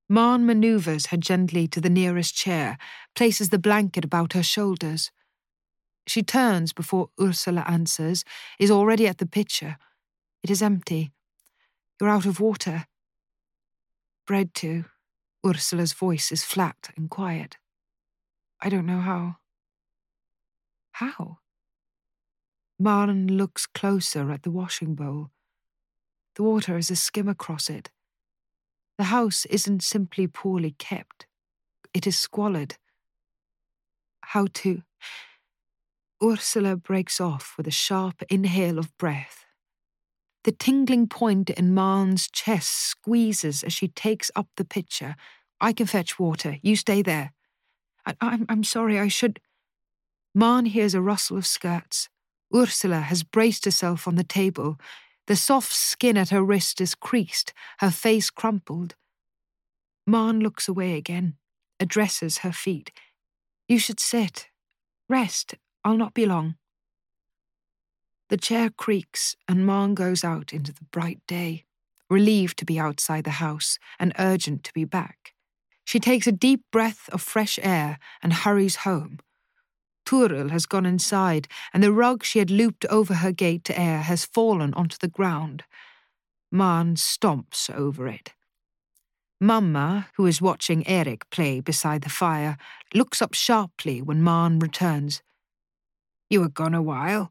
[0.09, 2.79] Maren maneuvers her gently to the nearest chair,
[3.15, 5.11] places the blanket about her shoulders.
[6.07, 8.25] She turns before Ursula answers,
[8.59, 9.77] is already at the pitcher.
[10.43, 11.13] It is empty.
[12.01, 12.87] You're out of water.
[14.27, 14.87] Bread too.
[15.47, 17.59] Ursula's voice is flat and quiet.
[18.61, 19.37] I don't know how.
[20.93, 21.39] How?
[22.79, 25.31] Maren looks closer at the washing bowl.
[26.37, 27.91] The water is a skim across it.
[28.99, 31.27] The house isn't simply poorly kept,
[31.95, 32.77] it is squalid.
[34.23, 34.83] How to.
[36.23, 39.47] Ursula breaks off with a sharp inhale of breath.
[40.45, 45.15] The tingling point in Maren's chest squeezes as she takes up the pitcher,
[45.61, 46.57] I can fetch water.
[46.63, 47.33] You stay there.
[48.05, 49.41] I, I'm, I'm sorry, I should.
[50.35, 52.09] Maren hears a rustle of skirts.
[52.55, 54.79] Ursula has braced herself on the table.
[55.29, 58.95] The soft skin at her wrist is creased, her face crumpled.
[60.07, 61.37] Maren looks away again,
[61.79, 62.91] addresses her feet.
[63.69, 64.49] You should sit.
[65.07, 65.55] Rest.
[65.85, 66.57] I'll not be long.
[68.31, 71.67] The chair creaks, and Maren goes out into the bright day,
[72.09, 75.35] relieved to be outside the house and urgent to be back.
[75.85, 79.19] She takes a deep breath of fresh air and hurries home.
[80.09, 83.99] Toril has gone inside, and the rug she had looped over her gate to air
[83.99, 85.65] has fallen onto the ground.
[86.51, 88.33] Maren stomps over it.
[89.39, 92.57] Mamma, who is watching Erik play beside the fire,
[92.95, 95.23] looks up sharply when Maren returns.
[96.31, 97.31] You were gone a while.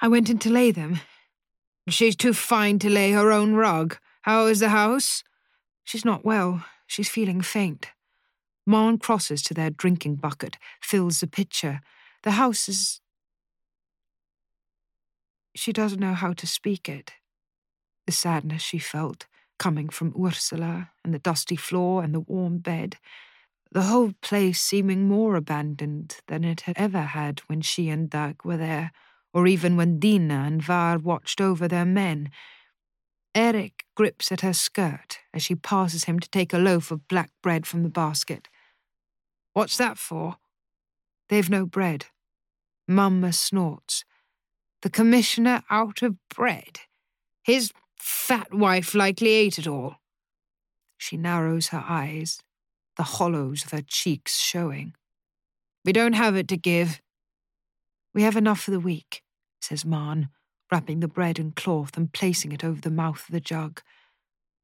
[0.00, 1.00] I went in to lay them.
[1.90, 3.98] She's too fine to lay her own rug.
[4.22, 5.22] How is the house?
[5.84, 6.64] She's not well.
[6.86, 7.90] She's feeling faint.
[8.66, 11.80] Maren crosses to their drinking bucket, fills the pitcher.
[12.22, 13.00] The house is.
[15.54, 17.12] She doesn't know how to speak it.
[18.06, 19.26] The sadness she felt,
[19.58, 22.96] coming from Ursula and the dusty floor and the warm bed,
[23.70, 28.44] the whole place seeming more abandoned than it had ever had when she and Dag
[28.44, 28.92] were there,
[29.32, 32.30] or even when Dina and Var watched over their men
[33.34, 37.30] Erik grips at her skirt as she passes him to take a loaf of black
[37.42, 38.48] bread from the basket.
[39.54, 40.36] What's that for?
[41.28, 42.06] They've no bread.
[42.86, 44.04] Mamma snorts.
[44.82, 46.80] The commissioner out of bread.
[47.42, 49.96] His fat wife likely ate it all.
[50.98, 52.40] She narrows her eyes,
[52.96, 54.94] the hollows of her cheeks showing.
[55.84, 57.00] We don't have it to give.
[58.12, 59.22] We have enough for the week,
[59.60, 60.28] says Maren,
[60.70, 63.82] wrapping the bread in cloth and placing it over the mouth of the jug.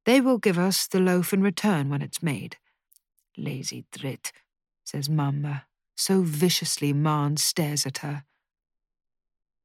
[0.05, 2.57] They will give us the loaf in return when it's made.
[3.37, 4.33] Lazy drit,
[4.91, 5.67] says Mamma,
[5.97, 8.25] so viciously Maren stares at her.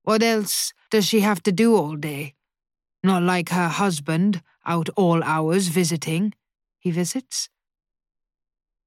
[0.03, 2.35] What else does she have to do all day?
[3.03, 6.33] Not like her husband, out all hours visiting.
[6.77, 7.49] He visits?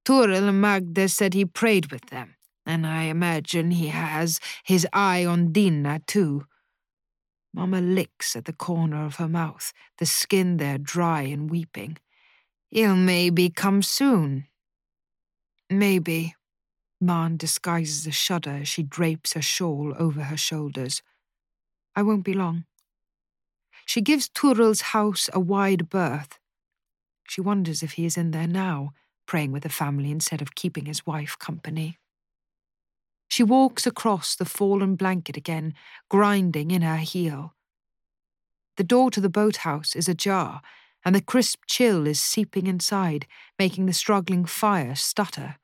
[0.04, 5.24] Toril and Magda said he prayed with them, and I imagine he has his eye
[5.24, 6.46] on Dina, too.
[7.52, 11.98] Mamma licks at the corner of her mouth, the skin there dry and weeping.
[12.68, 14.47] He'll maybe come soon.
[15.70, 16.34] Maybe.
[17.00, 21.02] Maren disguises a shudder as she drapes her shawl over her shoulders.
[21.94, 22.64] I won't be long.
[23.84, 26.38] She gives Toril's house a wide berth.
[27.28, 28.90] She wonders if he is in there now,
[29.26, 31.98] praying with the family instead of keeping his wife company.
[33.28, 35.74] She walks across the fallen blanket again,
[36.08, 37.54] grinding in her heel.
[38.76, 40.62] The door to the boathouse is ajar,
[41.04, 43.26] and the crisp chill is seeping inside,
[43.58, 45.56] making the struggling fire stutter.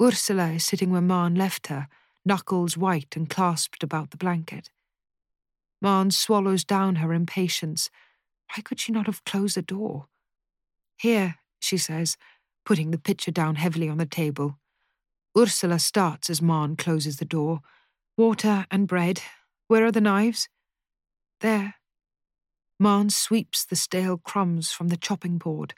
[0.00, 1.88] Ursula is sitting where Maren left her,
[2.24, 4.70] knuckles white and clasped about the blanket.
[5.80, 7.90] Maren swallows down her impatience.
[8.50, 10.06] Why could she not have closed the door?
[10.96, 12.16] Here, she says,
[12.64, 14.58] putting the pitcher down heavily on the table.
[15.36, 17.60] Ursula starts as Maren closes the door.
[18.16, 19.20] Water and bread.
[19.66, 20.48] Where are the knives?
[21.40, 21.74] There.
[22.78, 25.74] Maren sweeps the stale crumbs from the chopping board.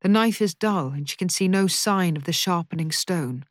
[0.00, 3.44] The knife is dull, and she can see no sign of the sharpening stone.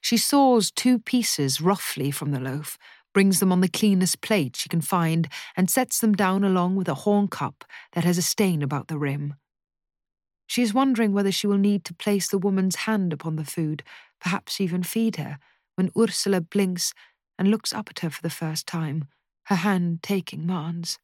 [0.00, 2.78] She saws two pieces roughly from the loaf,
[3.12, 6.88] brings them on the cleanest plate she can find, and sets them down along with
[6.88, 9.34] a horn cup that has a stain about the rim.
[10.46, 13.82] She is wondering whether she will need to place the woman's hand upon the food,
[14.20, 15.38] perhaps even feed her,
[15.76, 16.92] when Ursula blinks
[17.38, 19.06] and looks up at her for the first time,
[19.44, 20.98] her hand taking Maren's.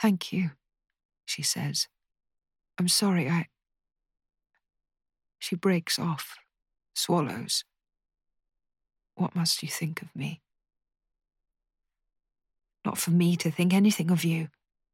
[0.00, 0.50] Thank you,
[1.24, 1.88] she says.
[2.78, 3.46] I'm sorry, I.
[5.38, 6.36] She breaks off,
[6.94, 7.64] swallows.
[9.14, 10.42] What must you think of me?
[12.84, 14.48] Not for me to think anything of you,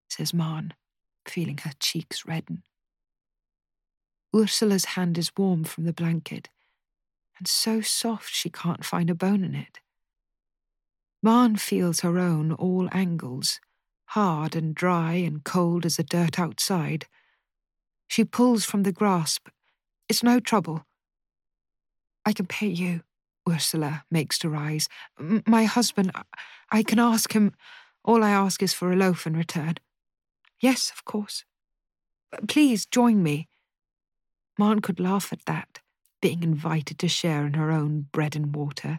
[0.08, 0.74] says Maren,
[1.26, 2.62] feeling her cheeks redden.
[4.34, 6.48] Ursula's hand is warm from the blanket,
[7.38, 9.80] and so soft she can't find a bone in it.
[11.22, 13.60] Maren feels her own all angles,
[14.12, 17.06] hard and dry and cold as the dirt outside.
[18.08, 19.48] She pulls from the grasp.
[20.06, 20.84] It's no trouble.
[22.26, 23.00] I can pay you,
[23.48, 24.86] Ursula makes to rise.
[25.18, 26.12] M- my husband,
[26.70, 27.54] I can ask him.
[28.04, 29.76] All I ask is for a loaf in return.
[30.60, 31.46] Yes, of course.
[32.48, 33.48] Please join me.
[34.58, 35.80] Maren could laugh at that,
[36.20, 38.98] being invited to share in her own bread and water.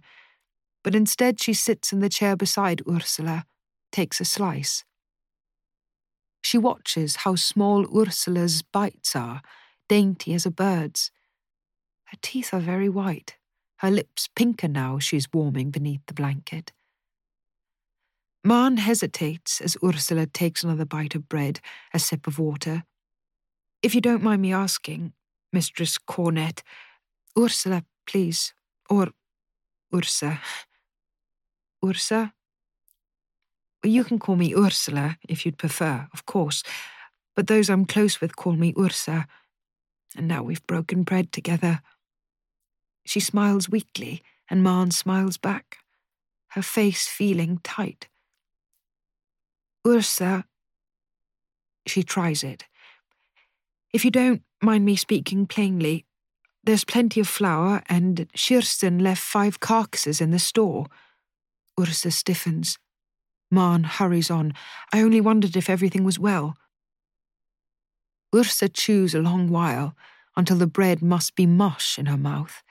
[0.84, 3.45] But instead, she sits in the chair beside Ursula,
[3.91, 4.84] takes a slice.
[6.43, 9.41] She watches how small Ursula's bites are,
[9.87, 11.09] dainty as a bird's.
[12.05, 13.37] Her teeth are very white,
[13.77, 16.71] her lips pinker now she's warming beneath the blanket.
[18.43, 21.61] Maren hesitates as Ursula takes another bite of bread,
[21.93, 22.83] a sip of water.
[23.81, 25.13] If you don't mind me asking,
[25.53, 26.61] Mistress Cornet,
[27.39, 28.53] Ursula, please,
[28.89, 29.09] or
[29.95, 30.41] Ursa.
[31.85, 32.33] Ursa?
[33.84, 36.63] You can call me Ursula if you'd prefer, of course,
[37.36, 39.27] but those I'm close with call me Ursa.
[40.15, 41.81] And now we've broken bread together.
[43.05, 45.79] She smiles weakly, and Maren smiles back,
[46.49, 48.07] her face feeling tight.
[49.86, 50.45] Ursa.
[51.86, 52.65] She tries it.
[53.93, 56.05] If you don't mind me speaking plainly,
[56.63, 60.88] there's plenty of flour, and Kirsten left five carcasses in the store.
[61.77, 62.77] Ursa stiffens.
[63.53, 64.53] Maren hurries on.
[64.91, 66.57] I only wondered if everything was well.
[68.35, 69.95] Ursa chews a long while,
[70.35, 72.63] until the bread must be mush in her mouth.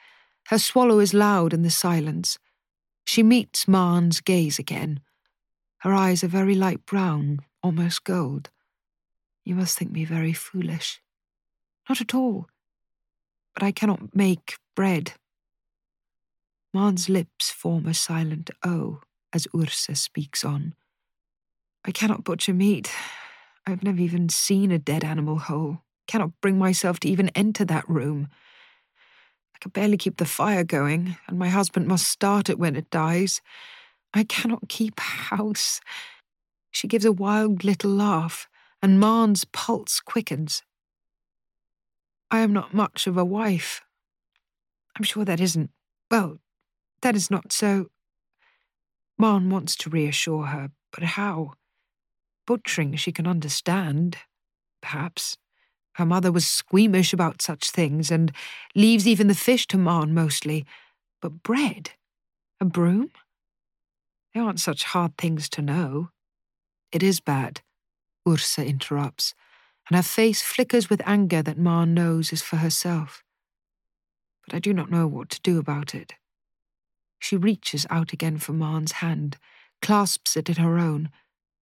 [0.48, 2.38] Her swallow is loud in the silence.
[3.04, 5.00] She meets Maren's gaze again.
[5.78, 8.50] Her eyes are very light brown, almost gold.
[9.44, 11.00] You must think me very foolish.
[11.88, 12.48] Not at all.
[13.54, 15.12] But I cannot make bread.
[16.74, 19.00] Maren's lips form a silent O
[19.32, 20.74] as Ursa speaks on.
[21.84, 22.90] I cannot butcher meat.
[23.66, 25.82] I've never even seen a dead animal whole.
[26.06, 28.28] Cannot bring myself to even enter that room.
[29.54, 32.90] I can barely keep the fire going, and my husband must start it when it
[32.90, 33.40] dies.
[34.12, 35.80] I cannot keep house.
[36.70, 38.48] She gives a wild little laugh,
[38.82, 40.62] and Maren's pulse quickens.
[42.30, 43.82] I am not much of a wife.
[44.96, 45.70] I'm sure that isn't,
[46.10, 46.38] well,
[47.02, 47.91] that is not so.
[49.22, 51.52] Maren wants to reassure her, but how?
[52.44, 54.18] Butchering she can understand,
[54.80, 55.36] perhaps.
[55.92, 58.32] Her mother was squeamish about such things and
[58.74, 60.66] leaves even the fish to Maren mostly.
[61.20, 61.92] But bread?
[62.60, 63.12] A broom?
[64.34, 66.10] They aren't such hard things to know.
[66.90, 67.60] It is bad,
[68.28, 69.34] Ursa interrupts,
[69.88, 73.22] and her face flickers with anger that Maren knows is for herself.
[74.44, 76.14] But I do not know what to do about it.
[77.22, 79.36] She reaches out again for Maren's hand,
[79.80, 81.08] clasps it in her own.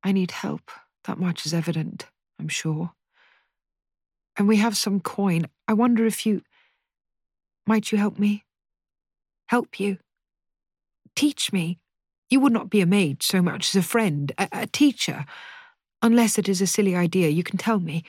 [0.03, 0.71] I need help,
[1.05, 2.07] that much is evident,
[2.39, 2.93] I'm sure.
[4.39, 5.49] And we have some coin.
[5.69, 6.41] I wonder if you.
[7.67, 8.47] Might you help me?
[9.49, 9.99] Help you?
[11.15, 11.79] Teach me.
[12.31, 15.27] You would not be a maid so much as a friend, a, a teacher.
[16.01, 18.03] Unless it is a silly idea, you can tell me.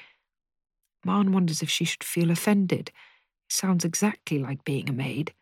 [1.04, 2.94] Maren wonders if she should feel offended.
[3.50, 5.34] Sounds exactly like being a maid.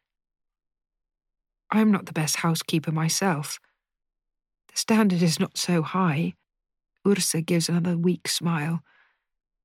[1.71, 3.59] I am not the best housekeeper myself.
[4.71, 6.33] The standard is not so high.
[7.07, 8.81] Ursa gives another weak smile.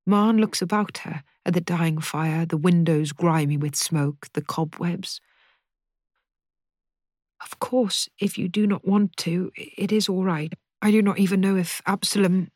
[0.06, 5.20] Maren looks about her at the dying fire, the windows grimy with smoke, the cobwebs.
[7.42, 10.52] Of course, if you do not want to, it is all right.
[10.80, 12.50] I do not even know if Absalom.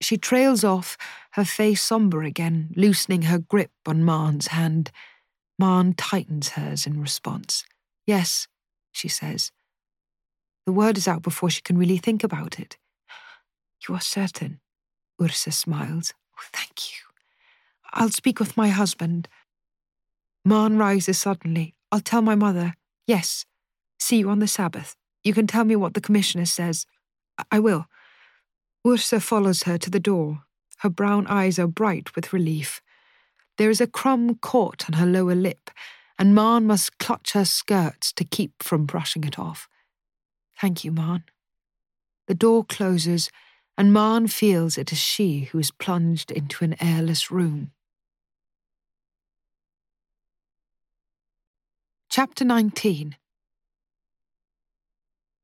[0.00, 0.96] She trails off,
[1.32, 4.90] her face sombre again, loosening her grip on Maren's hand.
[5.58, 7.64] Maren tightens hers in response.
[8.08, 8.48] Yes,
[8.90, 9.52] she says.
[10.66, 12.78] The word is out before she can really think about it.
[13.86, 14.60] You are certain?
[15.22, 16.14] Ursa smiles.
[16.36, 16.98] Oh, thank you.
[17.92, 19.28] I'll speak with my husband.
[20.44, 21.74] Maren rises suddenly.
[21.92, 22.74] I'll tell my mother.
[23.06, 23.44] Yes,
[23.98, 24.96] See you on the Sabbath.
[25.24, 26.86] You can tell me what the commissioner says.
[27.36, 27.86] I, I will.
[28.86, 30.44] Ursa follows her to the door.
[30.78, 32.80] Her brown eyes are bright with relief.
[33.58, 35.70] There is a crumb caught on her lower lip,
[36.18, 39.68] and Maren must clutch her skirts to keep from brushing it off.
[40.60, 41.24] Thank you, Maren.
[42.26, 43.30] The door closes,
[43.76, 47.70] and Maren feels it is she who is plunged into an airless room.
[52.10, 53.16] Chapter 19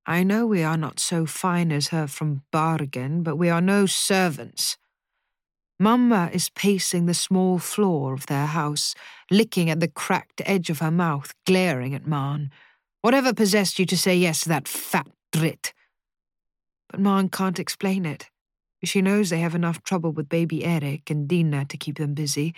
[0.07, 3.87] I know we are not so fine as her from Bergen, but we are no
[3.87, 4.77] servants.
[5.85, 8.95] Mamma is pacing the small floor of their house,
[9.30, 12.51] licking at the cracked edge of her mouth, glaring at Maren.
[13.03, 15.74] Whatever possessed you to say yes to that fat drit?
[16.89, 18.30] But Maren can't explain it.
[18.82, 22.55] She knows they have enough trouble with baby Erik and Dina to keep them busy,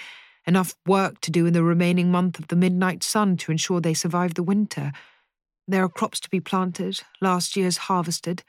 [0.47, 3.93] enough work to do in the remaining month of the midnight sun to ensure they
[3.93, 4.93] survive the winter.
[5.67, 8.45] There are crops to be planted, last year's harvested.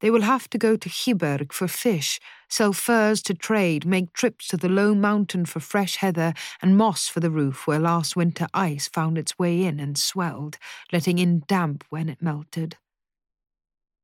[0.00, 4.46] They will have to go to Kiberg for fish, sell furs to trade, make trips
[4.48, 8.46] to the low mountain for fresh heather and moss for the roof where last winter
[8.52, 10.58] ice found its way in and swelled,
[10.92, 12.76] letting in damp when it melted.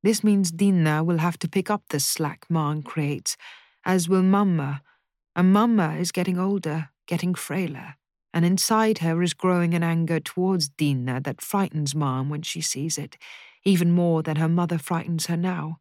[0.03, 3.36] This means Dina will have to pick up the slack Maren creates,
[3.84, 4.82] as will Mamma,
[5.36, 7.95] And Mamma is getting older, getting frailer,
[8.34, 12.99] and inside her is growing an anger towards Dina that frightens Maren when she sees
[12.99, 13.16] it,
[13.64, 15.78] even more than her mother frightens her now.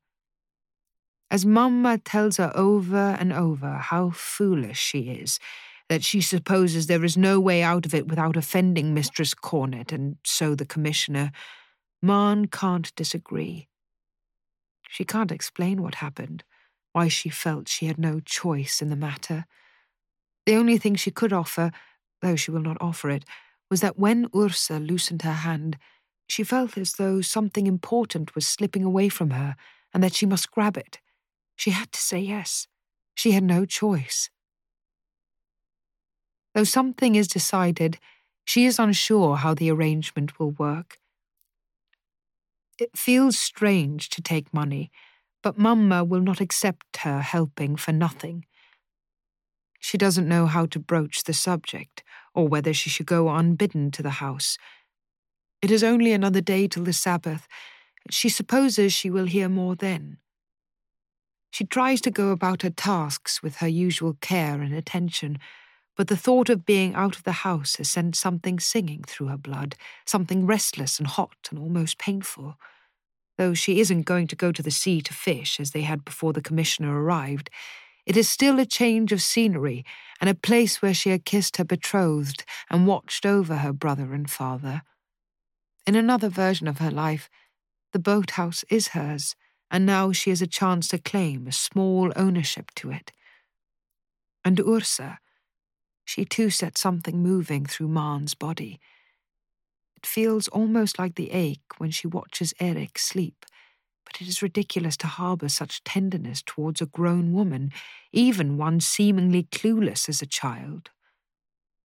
[1.29, 5.39] As Mamma tells her over and over how foolish she is,
[5.88, 10.17] that she supposes there is no way out of it without offending Mistress Cornet, and
[10.23, 11.32] so the Commissioner,
[12.01, 13.67] Maren can't disagree.
[14.89, 16.43] She can't explain what happened,
[16.91, 19.45] why she felt she had no choice in the matter.
[20.45, 21.71] The only thing she could offer,
[22.21, 23.23] though she will not offer it,
[23.69, 25.77] was that when Ursa loosened her hand,
[26.32, 29.57] she felt as though something important was slipping away from her
[29.93, 30.99] and that she must grab it.
[31.57, 32.67] She had to say yes.
[33.13, 34.29] She had no choice.
[36.55, 37.99] Though something is decided,
[38.45, 40.99] she is unsure how the arrangement will work.
[42.79, 44.89] It feels strange to take money,
[45.43, 48.45] but Mamma will not accept her helping for nothing.
[49.79, 52.03] She doesn't know how to broach the subject,
[52.34, 54.57] or whether she should go unbidden to the house.
[55.62, 57.47] It is only another day till the Sabbath.
[58.09, 60.18] She supposes she will hear more then.
[61.51, 65.38] She tries to go about her tasks with her usual care and attention,
[65.95, 69.38] but the thought of being out of the house has sent something singing through her
[69.38, 72.55] blood, something restless and hot and almost painful.
[73.38, 76.34] Though she isn't going to go to the sea to fish as they had before
[76.34, 77.49] the Commissioner arrived,
[78.05, 79.86] it is still a change of scenery
[80.20, 84.30] and a place where she had kissed her betrothed and watched over her brother and
[84.30, 84.82] father.
[85.86, 87.29] In another version of her life,
[87.91, 89.36] the boathouse is hers,
[89.69, 93.11] and now she has a chance to claim a small ownership to it.
[94.45, 95.19] And Ursa,
[96.05, 98.79] she too sets something moving through Maren's body.
[99.95, 103.45] It feels almost like the ache when she watches Erik sleep,
[104.05, 107.71] but it is ridiculous to harbour such tenderness towards a grown woman,
[108.11, 110.89] even one seemingly clueless as a child.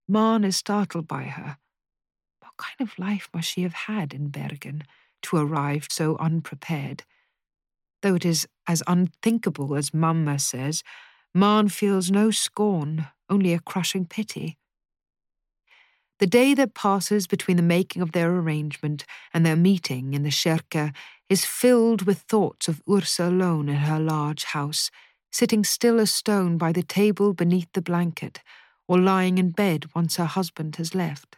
[0.07, 1.57] Marn is startled by her.
[2.55, 4.83] What kind of life must she have had in Bergen
[5.23, 7.03] to arrive so unprepared?
[8.01, 10.81] Though it is as unthinkable as Mamma says,
[11.33, 14.57] Maren feels no scorn, only a crushing pity.
[16.19, 19.03] The day that passes between the making of their arrangement
[19.33, 20.93] and their meeting in the kirke
[21.27, 24.91] is filled with thoughts of Ursa alone in her large house,
[25.29, 28.41] sitting still as stone by the table beneath the blanket,
[28.87, 31.35] or lying in bed once her husband has left.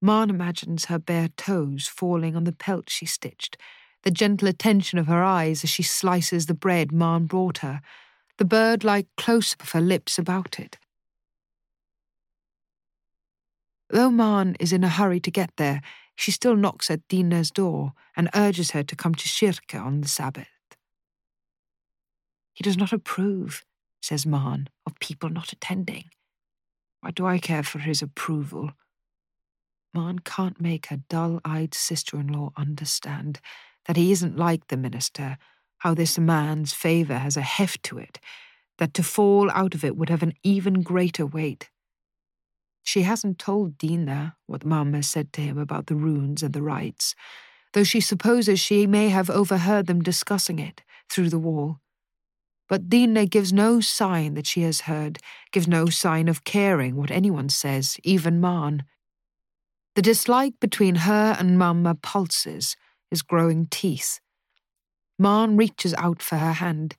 [0.00, 3.56] Maren imagines her bare toes falling on the pelt she stitched,
[4.04, 7.80] the gentle attention of her eyes as she slices the bread Maren brought her,
[8.36, 10.78] the bird like close up of her lips about it.
[13.90, 15.82] Though Maren is in a hurry to get there,
[16.14, 20.08] she still knocks at Dina's door and urges her to come to kirke on the
[20.08, 20.48] Sabbath.
[22.54, 23.64] He does not approve,
[24.02, 26.10] says Maren, of people not attending.
[27.00, 28.72] Why do I care for his approval?
[29.94, 33.40] Maren can't make her dull eyed sister in law understand
[33.86, 35.38] that he isn't like the minister,
[35.78, 38.20] how this man's favour has a heft to it,
[38.78, 41.70] that to fall out of it would have an even greater weight.
[42.82, 47.14] She hasn't told Dina what Mamma said to him about the runes and the rites,
[47.72, 51.80] though she supposes she may have overheard them discussing it through the wall.
[52.68, 55.18] But Dina gives no sign that she has heard,
[55.52, 58.84] gives no sign of caring what anyone says, even Maren.
[59.98, 62.76] The dislike between her and Mamma pulses,
[63.10, 64.20] is growing teeth.
[65.18, 66.94] Maren reaches out for her hand.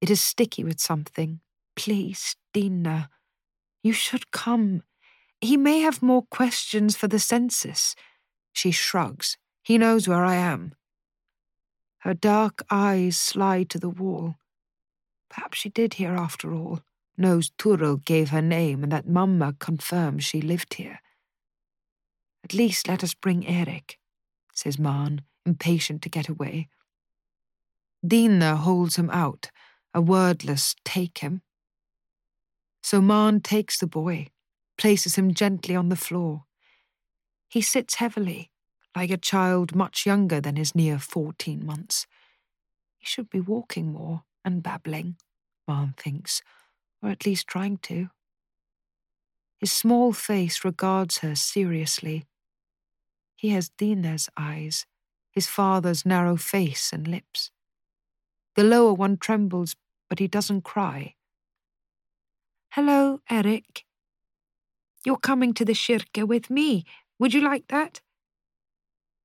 [0.00, 1.40] It is sticky with something.
[1.74, 3.10] Please, Dina,
[3.82, 4.84] you should come.
[5.40, 7.96] He may have more questions for the census.
[8.52, 9.36] She shrugs.
[9.64, 10.76] He knows where I am.
[12.02, 14.36] Her dark eyes slide to the wall.
[15.28, 16.78] Perhaps she did hear after all,
[17.18, 21.00] knows Toril gave her name and that Mamma confirms she lived here.
[22.46, 23.98] At least let us bring Erik,
[24.52, 26.68] says Maren, impatient to get away.
[28.06, 29.50] Dina holds him out,
[29.92, 31.42] a wordless take him.
[32.84, 34.28] So Maren takes the boy,
[34.78, 36.44] places him gently on the floor.
[37.48, 38.52] He sits heavily,
[38.94, 42.06] like a child much younger than his near fourteen months.
[42.96, 45.16] He should be walking more and babbling,
[45.66, 46.42] Maren thinks,
[47.02, 48.10] or at least trying to.
[49.58, 52.22] His small face regards her seriously.
[53.36, 54.86] He has Dina's eyes,
[55.30, 57.50] his father's narrow face and lips.
[58.56, 59.76] The lower one trembles,
[60.08, 61.14] but he doesn't cry.
[62.70, 63.84] Hello, Erik,
[65.04, 66.84] you're coming to the kirke with me.
[67.18, 68.00] Would you like that?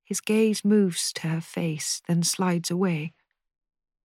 [0.04, 3.14] His gaze moves to her face, then slides away.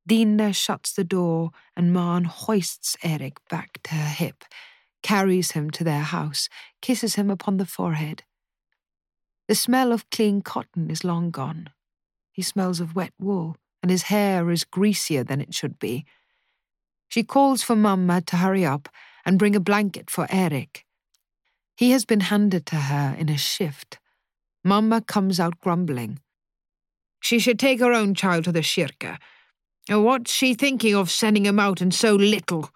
[0.06, 4.44] Dina shuts the door and Maren hoists Erik back to her hip,
[5.02, 6.48] carries him to their house,
[6.80, 8.22] kisses him upon the forehead.
[9.48, 11.70] The smell of clean cotton is long gone.
[12.32, 16.04] He smells of wet wool, and his hair is greasier than it should be.
[17.08, 18.88] She calls for Mamma to hurry up
[19.24, 20.84] and bring a blanket for Erik.
[21.76, 23.98] He has been handed to her in a shift.
[24.64, 26.18] Mamma comes out grumbling.
[27.20, 29.18] She should take her own child to the kirke.
[29.88, 32.70] Oh, what's she thinking of sending him out in so little?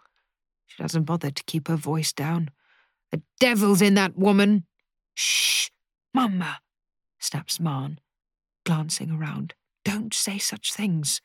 [0.66, 2.50] She doesn't bother to keep her voice down.
[3.10, 4.66] The devil's in that woman.
[5.14, 5.70] Shh,
[6.12, 6.60] Mamma,
[7.18, 8.00] snaps Maren,
[8.64, 9.54] glancing around.
[9.84, 11.20] Don't say such things.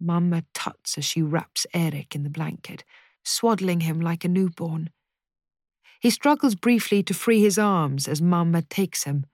[0.00, 2.84] Mamma tuts as she wraps Erik in the blanket,
[3.24, 4.90] swaddling him like a newborn.
[6.00, 9.26] He struggles briefly to free his arms as Mamma takes him.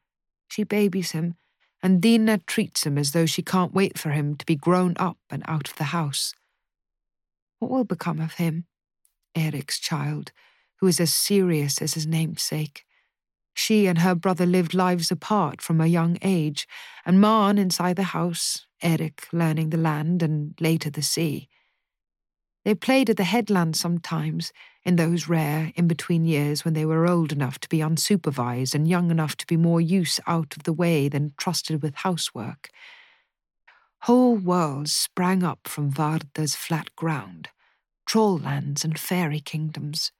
[0.48, 1.34] She babies him,
[1.82, 5.18] and Dina treats him as though she can't wait for him to be grown up
[5.30, 6.34] and out of the house.
[7.58, 8.66] What will become of him,
[9.34, 10.32] Erik's child,
[10.76, 12.84] who is as serious as his namesake?
[13.54, 16.66] She and her brother lived lives apart from a young age,
[17.04, 21.48] and Maren inside the house, Erik learning the land and later the sea.
[22.64, 24.52] They played at the headland sometimes,
[24.84, 28.88] in those rare in between years when they were old enough to be unsupervised and
[28.88, 32.70] young enough to be more use out of the way than trusted with housework.
[34.02, 37.48] Whole worlds sprang up from Vardø's flat ground,
[38.06, 40.10] troll lands and fairy kingdoms.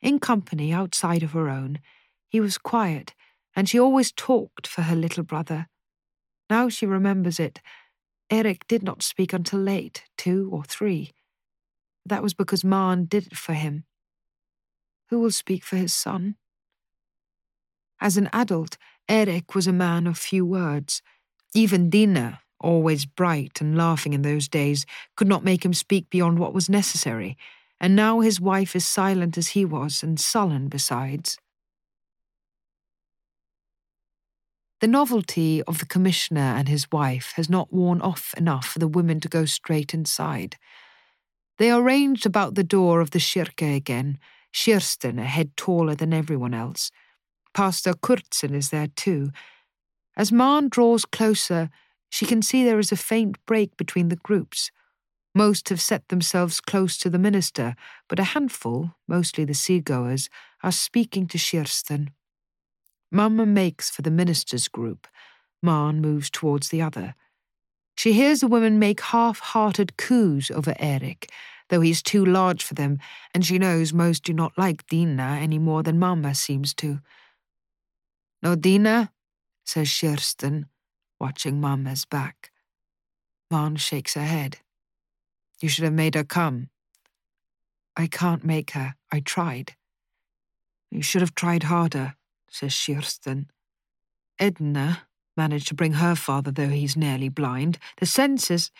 [0.00, 1.80] In company outside of her own,
[2.28, 3.14] he was quiet,
[3.56, 5.66] and she always talked for her little brother.
[6.50, 7.60] Now she remembers it.
[8.30, 11.12] Erik did not speak until late, two or three.
[12.04, 13.84] That was because Maren did it for him.
[15.08, 16.36] Who will speak for his son?
[18.00, 18.76] As an adult,
[19.08, 21.02] Erik was a man of few words.
[21.54, 24.84] Even Dina, always bright and laughing in those days,
[25.16, 27.36] could not make him speak beyond what was necessary,
[27.80, 31.38] and now his wife is silent as he was, and sullen besides.
[34.80, 38.86] The novelty of the commissioner and his wife has not worn off enough for the
[38.86, 40.56] women to go straight inside.
[41.58, 44.18] They are ranged about the door of the kirke again,
[44.52, 46.92] Kirsten a head taller than everyone else.
[47.54, 49.30] Pastor Kurtsson is there too.
[50.16, 51.70] As Maren draws closer,
[52.08, 54.70] she can see there is a faint break between the groups.
[55.34, 57.74] Most have set themselves close to the minister,
[58.08, 60.28] but a handful, mostly the seagoers,
[60.62, 62.10] are speaking to Kirsten.
[63.10, 65.06] Mamma makes for the minister's group.
[65.62, 67.14] Maren moves towards the other.
[67.96, 71.32] She hears the women make half hearted coos over Erik,
[71.68, 72.98] though he's too large for them,
[73.34, 77.00] and she knows most do not like Dina any more than Mamma seems to.
[78.42, 79.12] No, Dina,
[79.64, 80.66] says Kirsten,
[81.18, 82.52] watching Mamma's back.
[83.50, 84.58] Maren shakes her head.
[85.60, 86.68] You should have made her come.
[87.96, 88.94] I can't make her.
[89.10, 89.74] I tried.
[90.90, 92.14] You should have tried harder
[92.50, 93.50] says Kirsten.
[94.38, 97.78] Edna managed to bring her father, though he's nearly blind.
[97.98, 98.70] The senses.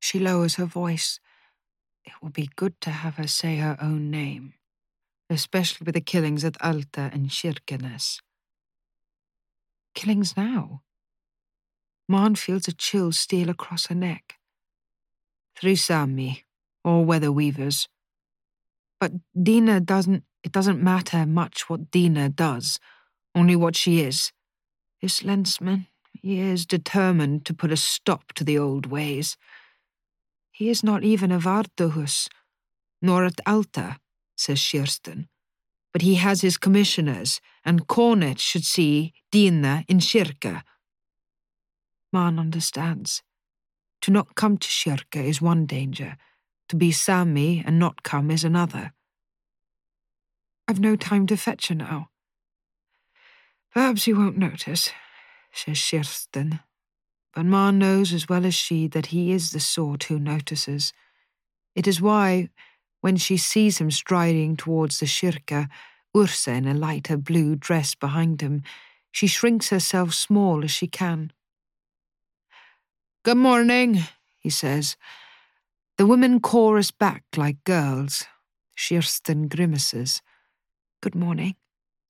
[0.00, 1.18] She lowers her voice.
[2.04, 4.54] It will be good to have her say her own name,
[5.28, 8.20] especially with the killings at Alta and Kirkenes.
[9.94, 10.82] Killings now?
[12.08, 14.34] Maren feels a chill steal across her neck.
[15.58, 16.44] Three Sami,
[16.84, 17.88] or weather weavers.
[19.00, 20.22] But Dina doesn't.
[20.46, 22.78] It doesn't matter much what Dina does,
[23.34, 24.30] only what she is.
[25.02, 29.36] This Lensman, he is determined to put a stop to the old ways.
[30.52, 32.28] He is not even a Vardøhus,
[33.02, 33.98] nor at Alta,
[34.36, 35.26] says Kirsten.
[35.92, 40.62] But he has his commissioners, and Cornet should see Dina in kirke.
[42.12, 43.24] Maren understands.
[44.02, 46.16] To not come to kirke is one danger.
[46.68, 48.92] To be Sami and not come is another.
[50.68, 52.10] I've no time to fetch her now.
[53.72, 54.90] Perhaps he won't notice,
[55.52, 56.60] says Kirsten.
[57.34, 60.92] But Maren knows as well as she that he is the sort who notices.
[61.74, 62.48] It is why,
[63.02, 65.68] when she sees him striding towards the kirke,
[66.16, 68.62] Ursa in a lighter blue dress behind him,
[69.12, 71.32] she shrinks herself small as she can.
[73.22, 74.04] Good morning,
[74.40, 74.96] he says.
[75.98, 78.24] The women chorus back like girls.
[78.76, 80.22] Kirsten grimaces.
[81.02, 81.56] Good morning,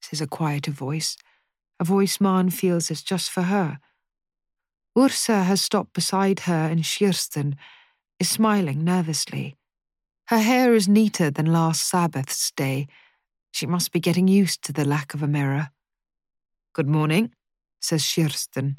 [0.00, 1.16] says a quieter voice,
[1.78, 3.78] a voice Maren feels is just for her.
[4.96, 7.56] Ursa has stopped beside her and Kirsten
[8.18, 9.56] is smiling nervously.
[10.28, 12.86] Her hair is neater than last Sabbath's day.
[13.52, 15.70] She must be getting used to the lack of a mirror.
[16.72, 17.32] Good morning,
[17.80, 18.76] says Kirsten.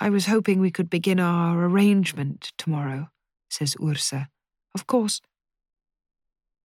[0.00, 3.10] I was hoping we could begin our arrangement tomorrow,
[3.50, 4.28] says Ursa.
[4.74, 5.20] Of course.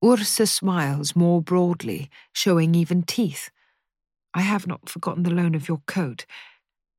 [0.04, 3.50] Ursa smiles more broadly, showing even teeth.
[4.34, 6.26] I have not forgotten the loan of your coat.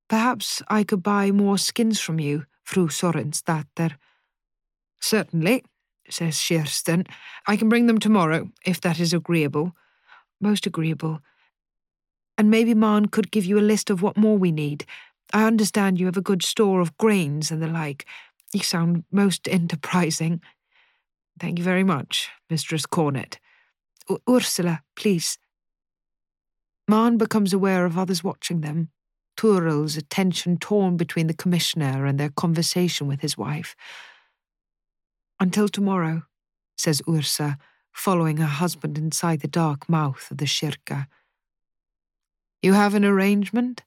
[0.08, 3.96] Perhaps I could buy more skins from you, Fru Sørensdatter.
[5.00, 5.64] Certainly,
[6.10, 7.04] says Kirsten.
[7.46, 9.76] I can bring them tomorrow, if that is agreeable.
[10.40, 11.20] Most agreeable.
[12.36, 14.84] And maybe Maren could give you a list of what more we need.
[15.32, 18.06] I understand you have a good store of grains and the like.
[18.52, 20.40] You sound most enterprising.
[21.38, 23.38] Thank you very much, Mistress Cornet.
[24.08, 25.38] U- Ursula, please.
[26.88, 28.90] Maren becomes aware of others watching them.
[29.36, 33.76] Toril's attention torn between the commissioner and their conversation with his wife.
[35.38, 36.22] Until tomorrow,
[36.76, 37.58] says Ursa,
[37.92, 41.06] following her husband inside the dark mouth of the kirke.
[42.62, 43.84] You have an arrangement?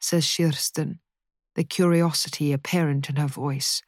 [0.00, 0.98] says Kirsten,
[1.54, 3.82] the curiosity apparent in her voice.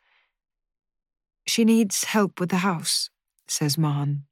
[1.46, 3.10] She needs help with the house,
[3.48, 4.24] says Maren.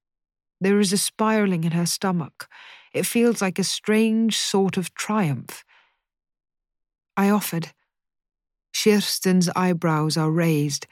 [0.61, 2.49] There is a spiraling in her stomach.
[2.93, 5.65] It feels like a strange sort of triumph.
[7.17, 7.73] I offered.
[8.73, 10.87] Kirsten's eyebrows are raised.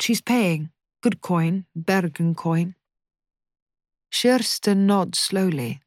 [0.00, 0.70] She's paying.
[1.02, 2.74] Good coin, Bergen coin.
[4.10, 5.80] Kirsten nods slowly.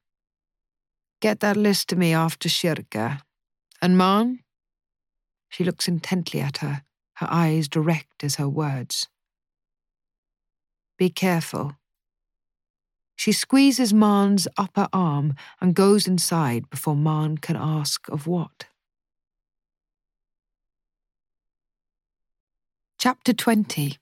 [1.20, 3.22] Get that list to me after kirke.
[3.82, 4.40] And Maren?
[5.50, 6.84] She looks intently at her,
[7.16, 9.08] her eyes direct as her words.
[11.00, 11.78] Be careful.
[13.16, 18.66] She squeezes Maren's upper arm and goes inside before Maren can ask of what.
[22.98, 23.98] Chapter 20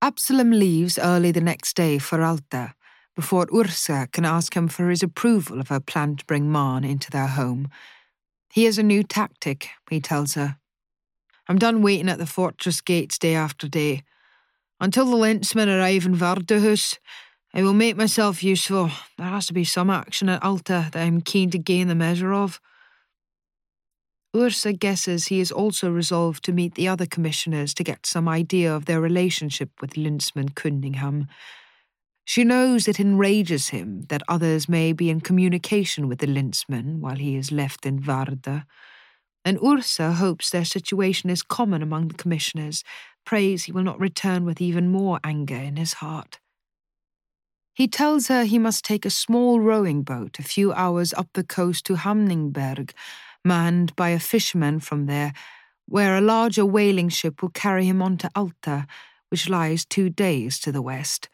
[0.00, 2.74] Absalom leaves early the next day for Alta
[3.16, 7.10] before Ursa can ask him for his approval of her plan to bring Maren into
[7.10, 7.68] their home.
[8.52, 10.58] He has a new tactic, he tells her.
[11.48, 14.04] I'm done waiting at the fortress gates day after day.
[14.78, 16.98] Until the Lensmen arrive in Vardøhus,
[17.54, 18.90] I will make myself useful.
[19.16, 22.34] There has to be some action at Alta that I'm keen to gain the measure
[22.34, 22.60] of.
[24.36, 28.74] Ursa guesses he is also resolved to meet the other commissioners to get some idea
[28.74, 31.28] of their relationship with Lensman Cunningham.
[32.26, 37.16] She knows it enrages him that others may be in communication with the Lensman while
[37.16, 38.66] he is left in Vardø,
[39.46, 42.82] and Ursa hopes their situation is common among the commissioners,
[43.24, 46.40] prays he will not return with even more anger in his heart.
[47.72, 51.44] He tells her he must take a small rowing boat a few hours up the
[51.44, 52.90] coast to Hamningberg,
[53.44, 55.32] manned by a fisherman from there,
[55.86, 58.88] where a larger whaling ship will carry him on to Alta,
[59.28, 61.28] which lies two days to the west.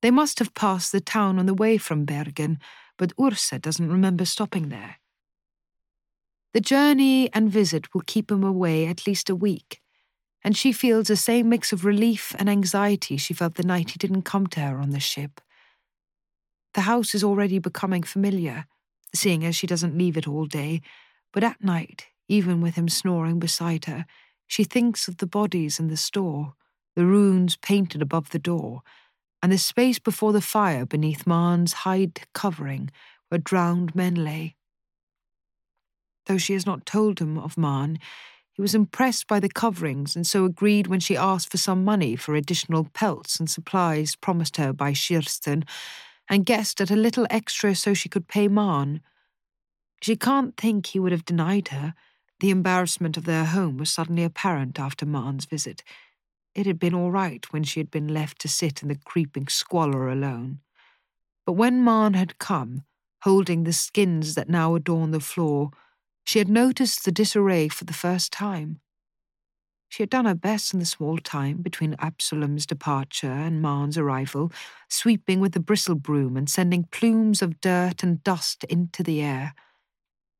[0.00, 2.60] They must have passed the town on the way from Bergen,
[2.96, 4.98] but Ursa doesn't remember stopping there.
[6.54, 9.80] The journey and visit will keep him away at least a week,
[10.44, 13.98] and she feels the same mix of relief and anxiety she felt the night he
[13.98, 15.40] didn't come to her on the ship.
[16.74, 18.66] The house is already becoming familiar,
[19.14, 20.82] seeing as she doesn't leave it all day,
[21.32, 24.04] but at night, even with him snoring beside her,
[24.46, 26.54] she thinks of the bodies in the store,
[26.96, 28.82] the runes painted above the door,
[29.42, 32.90] and the space before the fire beneath Maren's hide covering
[33.28, 34.56] where drowned men lay.
[36.26, 37.98] Though she has not told him of Maren,
[38.52, 42.16] he was impressed by the coverings and so agreed when she asked for some money
[42.16, 45.64] for additional pelts and supplies promised her by Kirsten,
[46.28, 49.00] and guessed at a little extra so she could pay Maren.
[50.00, 51.94] She can't think he would have denied her.
[52.40, 55.82] The embarrassment of their home was suddenly apparent after Maren's visit.
[56.54, 59.48] It had been all right when she had been left to sit in the creeping
[59.48, 60.60] squalor alone.
[61.46, 62.84] But when Maren had come,
[63.22, 65.70] holding the skins that now adorned the floor,
[66.24, 68.80] she had noticed the disarray for the first time.
[69.88, 74.50] She had done her best in the small time between Absalom's departure and Maren's arrival,
[74.88, 79.54] sweeping with the bristle broom and sending plumes of dirt and dust into the air.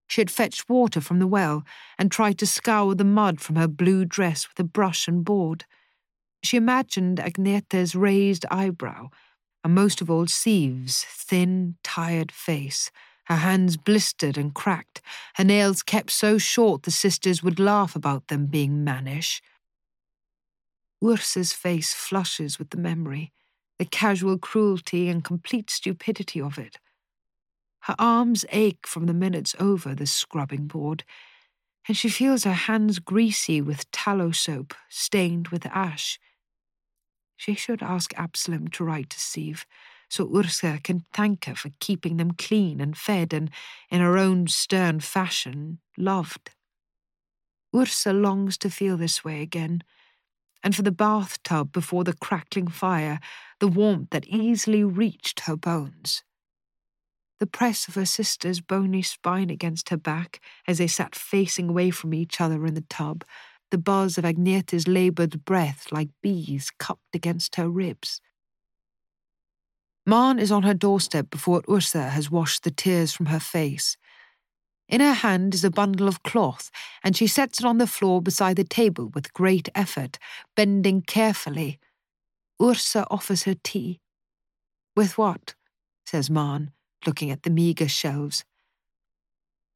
[0.08, 1.64] She had fetched water from the well
[1.98, 5.66] and tried to scour the mud from her blue dress with a brush and board.
[6.42, 9.10] She imagined Agnete's raised eyebrow,
[9.62, 12.90] and most of all Siv's thin, tired face,
[13.24, 15.00] her hands blistered and cracked,
[15.36, 19.40] her nails kept so short the sisters would laugh about them being mannish.
[21.02, 23.32] Ursa's face flushes with the memory,
[23.78, 26.78] the casual cruelty and complete stupidity of it.
[27.80, 31.04] Her arms ache from the minutes over the scrubbing board,
[31.88, 36.20] and she feels her hands greasy with tallow soap stained with ash.
[37.36, 39.64] She should ask Absalom to write to Siv,
[40.12, 43.50] so Ursa can thank her for keeping them clean and fed and,
[43.90, 46.50] in her own stern fashion, loved.
[47.74, 49.82] Ursa longs to feel this way again,
[50.62, 53.20] and for the bathtub before the crackling fire,
[53.58, 56.22] the warmth that easily reached her bones.
[57.40, 61.88] The press of her sister's bony spine against her back as they sat facing away
[61.90, 63.24] from each other in the tub,
[63.70, 68.20] the buzz of Agnete's laboured breath like bees cupped against her ribs.
[70.04, 73.96] Maren is on her doorstep before Ursa has washed the tears from her face.
[74.88, 76.70] In her hand is a bundle of cloth,
[77.04, 80.18] and she sets it on the floor beside the table with great effort,
[80.56, 81.78] bending carefully.
[82.60, 84.00] Ursa offers her tea.
[84.96, 85.54] With what?
[86.04, 86.72] says Maren,
[87.06, 88.44] looking at the meagre shelves.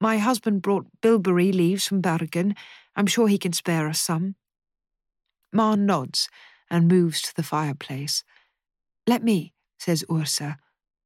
[0.00, 2.54] My husband brought bilberry leaves from Bergen.
[2.94, 4.34] I'm sure he can spare us some.
[5.52, 6.28] Maren nods
[6.68, 8.22] and moves to the fireplace.
[9.06, 10.56] Let me, says Ursa.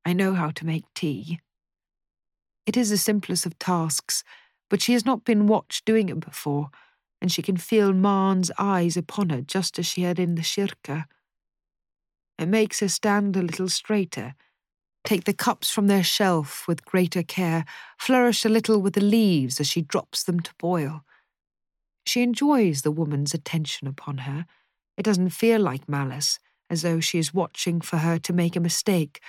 [0.04, 1.40] I know how to make tea.
[2.66, 4.22] It is the simplest of tasks,
[4.68, 6.70] but she has not been watched doing it before,
[7.20, 11.04] and she can feel Maren's eyes upon her just as she had in the kirke.
[12.38, 14.34] It makes her stand a little straighter,
[15.04, 17.64] take the cups from their shelf with greater care,
[17.98, 21.04] flourish a little with the leaves as she drops them to boil.
[22.06, 24.46] She enjoys the woman's attention upon her.
[24.96, 26.38] It doesn't feel like malice,
[26.70, 29.20] as though she is watching for her to make a mistake,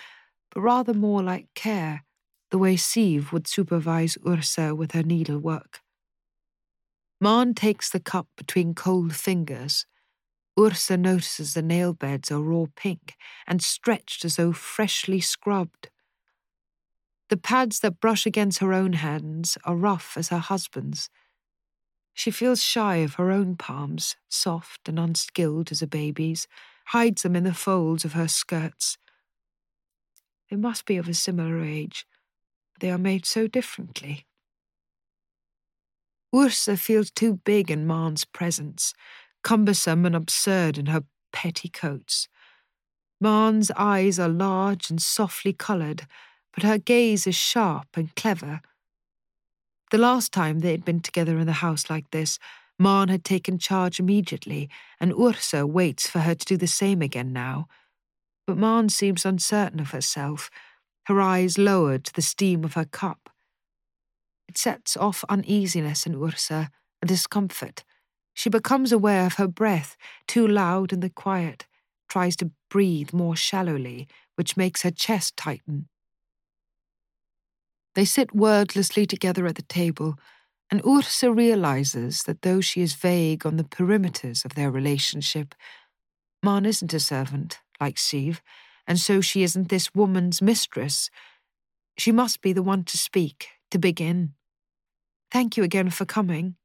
[0.53, 2.05] but rather more like care
[2.51, 5.79] the way Siv would supervise Ursa with her needlework.
[7.19, 9.85] Maren takes the cup between cold fingers.
[10.59, 13.15] Ursa notices the nail beds are raw pink
[13.47, 15.89] and stretched as though freshly scrubbed.
[17.29, 21.09] The pads that brush against her own hands are rough as her husband's.
[22.13, 26.47] She feels shy of her own palms, soft and unskilled as a baby's,
[26.91, 28.97] hides them in the folds of her skirts.
[30.49, 32.05] They must be of a similar age,
[32.81, 34.25] they are made so differently.
[36.35, 38.93] Ursa feels too big in Maren's presence,
[39.41, 42.27] cumbersome and absurd in her petticoats.
[43.21, 46.07] Maren's eyes are large and softly coloured,
[46.53, 48.59] but her gaze is sharp and clever.
[49.91, 52.37] The last time they had been together in the house like this,
[52.81, 54.67] Maren had taken charge immediately,
[54.99, 57.67] and Ursa waits for her to do the same again now.
[58.47, 60.49] But Maren seems uncertain of herself,
[61.05, 63.29] her eyes lowered to the steam of her cup.
[64.47, 66.71] It sets off uneasiness in Ursa,
[67.03, 67.83] a discomfort.
[68.33, 71.67] She becomes aware of her breath, too loud in the quiet,
[72.09, 75.87] tries to breathe more shallowly, which makes her chest tighten.
[77.93, 80.17] They sit wordlessly together at the table,
[80.71, 85.53] and Ursa realizes that though she is vague on the perimeters of their relationship,
[86.41, 88.39] Maren isn't a servant, like Siv,
[88.87, 91.09] and so she isn't this woman's mistress.
[91.97, 94.33] She must be the one to speak, to begin.
[95.29, 96.55] Thank you again for coming.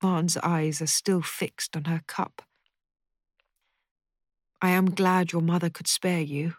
[0.00, 2.42] Maren's eyes are still fixed on her cup.
[4.60, 6.54] I am glad your mother could spare you.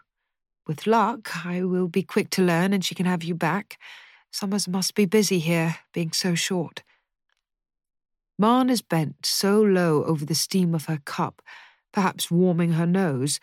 [0.66, 3.78] With luck, I will be quick to learn and she can have you back.
[4.34, 6.82] Summers must be busy here, being so short.
[8.36, 11.40] Maren is bent so low over the steam of her cup,
[11.92, 13.38] perhaps warming her nose,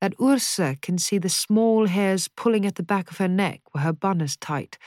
[0.00, 3.82] that Ursa can see the small hairs pulling at the back of her neck where
[3.82, 4.78] her bun is tight,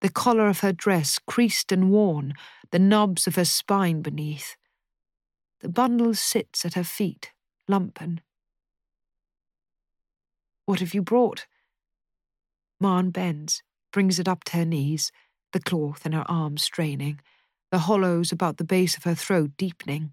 [0.00, 2.34] the collar of her dress creased and worn,
[2.72, 4.56] the knobs of her spine beneath.
[5.60, 7.30] The bundle sits at her feet,
[7.70, 8.18] lumpen.
[10.66, 11.46] What have you brought?
[12.80, 13.62] Maren bends,
[13.92, 15.10] brings it up to her knees,
[15.52, 17.20] the cloth in her arms straining,
[17.70, 20.12] the hollows about the base of her throat deepening.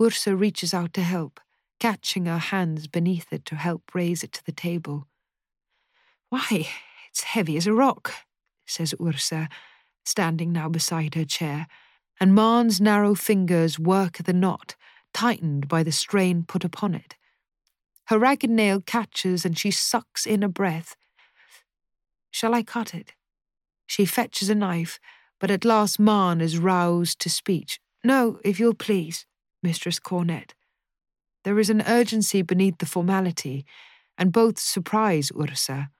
[0.00, 1.40] Ursa reaches out to help
[1.82, 5.08] catching her hands beneath it to help raise it to the table.
[6.28, 6.68] Why,
[7.10, 8.14] it's heavy as a rock,
[8.64, 9.48] says Ursa,
[10.04, 11.66] standing now beside her chair,
[12.20, 14.76] and Maren's narrow fingers work the knot,
[15.12, 17.16] tightened by the strain put upon it.
[18.04, 20.94] Her ragged nail catches and she sucks in a breath.
[22.32, 23.12] Shall I cut it?
[23.86, 24.98] She fetches a knife,
[25.38, 27.78] but at last Maren is roused to speech.
[28.02, 29.26] No, if you'll please,
[29.62, 30.54] Mistress Cornet.
[31.44, 33.64] There is an urgency beneath the formality,
[34.16, 35.90] and both surprise Ursa.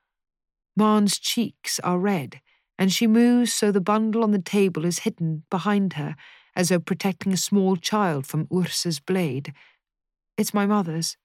[0.76, 2.40] Maren's cheeks are red,
[2.78, 6.16] and she moves so the bundle on the table is hidden behind her,
[6.56, 9.52] as though protecting a small child from Ursa's blade.
[10.38, 11.16] It's my mother's.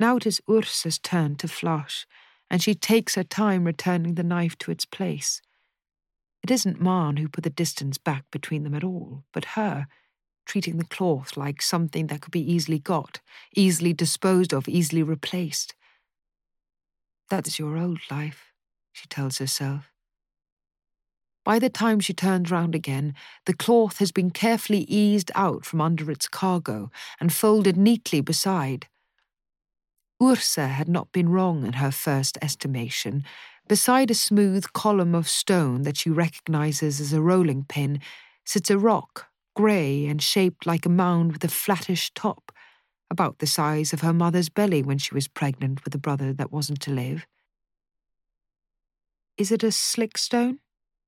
[0.00, 2.06] Now it is Ursa's turn to flush,
[2.52, 5.40] and she takes her time returning the knife to its place.
[6.42, 9.86] It isn't Maren who put the distance back between them at all, but her
[10.44, 13.20] treating the cloth like something that could be easily got,
[13.56, 15.74] easily disposed of, easily replaced.
[17.30, 18.52] That is your old life,
[18.92, 19.90] she tells herself.
[21.44, 23.14] By the time she turns round again,
[23.46, 28.88] the cloth has been carefully eased out from under its cargo and folded neatly beside.
[30.22, 33.24] Ursa had not been wrong in her first estimation.
[33.66, 38.00] Beside a smooth column of stone that she recognizes as a rolling pin
[38.44, 39.26] sits a rock,
[39.56, 42.52] grey and shaped like a mound with a flattish top,
[43.10, 46.52] about the size of her mother's belly when she was pregnant with a brother that
[46.52, 47.26] wasn't to live.
[49.36, 50.60] Is it a slick stone?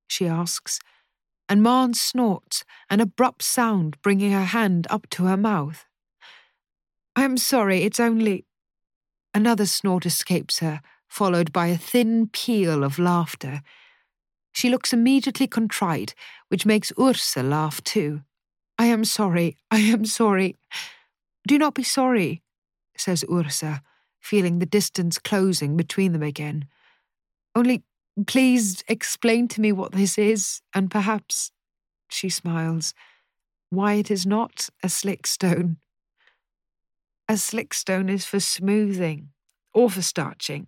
[0.08, 0.80] she asks,
[1.48, 5.86] and Maren snorts, an abrupt sound bringing her hand up to her mouth.
[7.16, 8.44] I'm sorry, it's only.
[9.34, 13.62] Another snort escapes her, followed by a thin peal of laughter.
[14.52, 16.14] She looks immediately contrite,
[16.48, 18.22] which makes Ursa laugh too.
[18.78, 20.56] I am sorry, I am sorry.
[21.46, 22.42] Do not be sorry,
[22.96, 23.82] says Ursa,
[24.20, 26.66] feeling the distance closing between them again.
[27.56, 27.82] Only
[28.28, 31.50] please explain to me what this is, and perhaps,
[32.08, 32.94] she smiles,
[33.70, 35.78] why it is not a slick stone.
[37.28, 39.30] A slick stone is for smoothing
[39.72, 40.66] or for starching.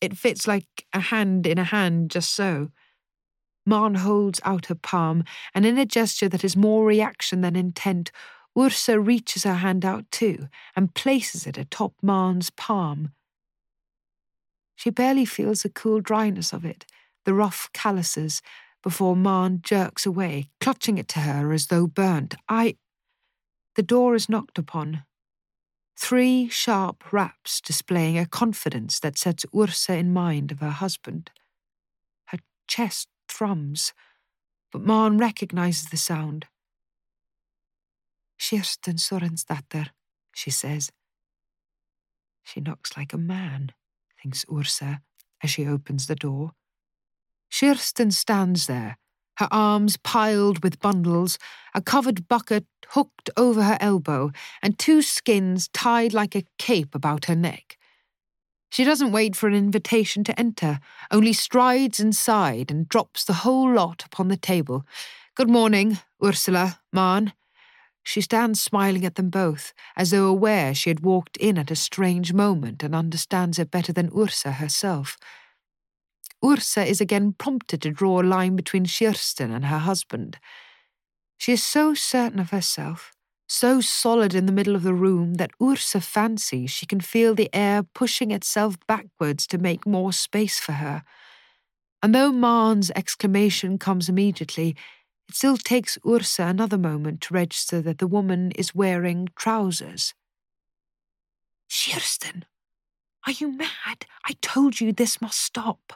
[0.00, 2.70] It fits like a hand in a hand, just so.
[3.66, 5.24] Maren holds out her palm,
[5.54, 8.12] and in a gesture that is more reaction than intent,
[8.56, 13.12] Ursa reaches her hand out too and places it atop Maren's palm.
[14.76, 16.84] She barely feels the cool dryness of it,
[17.24, 18.42] the rough calluses,
[18.82, 22.34] before Maren jerks away, clutching it to her as though burnt.
[22.48, 22.76] I.
[23.76, 25.04] The door is knocked upon.
[25.96, 31.30] Three sharp raps displaying a confidence that sets Ursa in mind of her husband.
[32.26, 33.92] Her chest thrums,
[34.72, 36.46] but Maren recognizes the sound.
[38.38, 39.90] Kirsten Sørensdatter,
[40.34, 40.90] she says.
[42.42, 43.72] She knocks like a man,
[44.20, 45.00] thinks Ursa
[45.42, 46.52] as she opens the door.
[47.50, 48.98] Kirsten stands there,
[49.38, 51.38] her arms piled with bundles,
[51.74, 54.30] a covered bucket hooked over her elbow,
[54.62, 57.76] and two skins tied like a cape about her neck.
[58.70, 60.80] She doesn't wait for an invitation to enter,
[61.10, 64.84] only strides inside and drops the whole lot upon the table.
[65.36, 67.32] Good morning, Ursula, Maren.
[68.02, 71.76] She stands smiling at them both, as though aware she had walked in at a
[71.76, 75.16] strange moment and understands it better than Ursa herself.
[76.44, 80.38] Ursa is again prompted to draw a line between Kirsten and her husband.
[81.38, 83.12] She is so certain of herself,
[83.48, 87.50] so solid in the middle of the room, that Ursa fancies she can feel the
[87.54, 91.02] air pushing itself backwards to make more space for her.
[92.02, 94.76] And though Maren's exclamation comes immediately,
[95.28, 100.12] it still takes Ursa another moment to register that the woman is wearing trousers.
[101.70, 102.44] Kirsten,
[103.26, 104.06] are you mad?
[104.26, 105.94] I told you this must stop.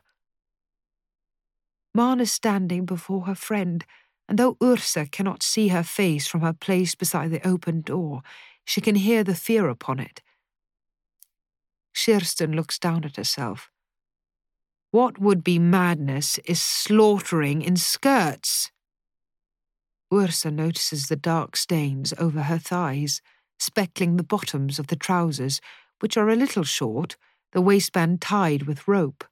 [1.98, 3.84] Maren is standing before her friend,
[4.28, 8.22] and though Ursa cannot see her face from her place beside the open door,
[8.64, 10.22] she can hear the fear upon it.
[11.92, 13.68] Kirsten looks down at herself.
[14.92, 18.70] What would be madness is slaughtering in skirts.
[20.14, 23.20] Ursa notices the dark stains over her thighs,
[23.58, 25.60] speckling the bottoms of the trousers,
[25.98, 27.16] which are a little short,
[27.50, 29.24] the waistband tied with rope.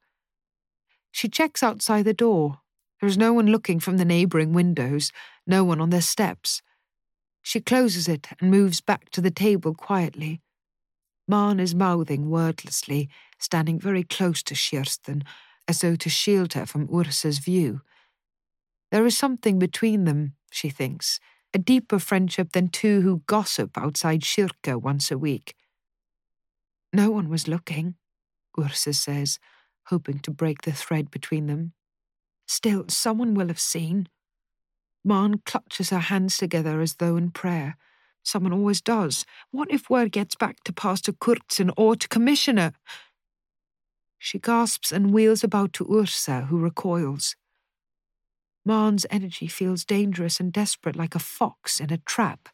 [1.17, 2.61] She checks outside the door.
[3.01, 5.13] There is no one looking from the neighbouring windows,
[5.47, 6.61] no one on their steps.
[7.41, 10.43] She closes it and moves back to the table quietly.
[11.27, 15.25] Maren is mouthing wordlessly, standing very close to Kirsten,
[15.67, 17.81] as though to shield her from Ursa's view.
[18.93, 21.19] There is something between them, she thinks,
[21.55, 25.55] a deeper friendship than two who gossip outside kirke once a week.
[26.93, 27.95] No one was looking,
[28.61, 29.39] Ursa says,
[29.89, 31.73] hoping to break the thread between them.
[32.47, 34.09] Still, someone will have seen.
[35.05, 37.77] Maren clutches her hands together as though in prayer.
[38.23, 39.25] Someone always does.
[39.53, 42.73] What if word gets back to Pastor Kurtsson or to Commissioner?
[44.19, 47.37] She gasps and wheels about to Ursa, who recoils.
[48.65, 52.49] Maren's energy feels dangerous and desperate like a fox in a trap.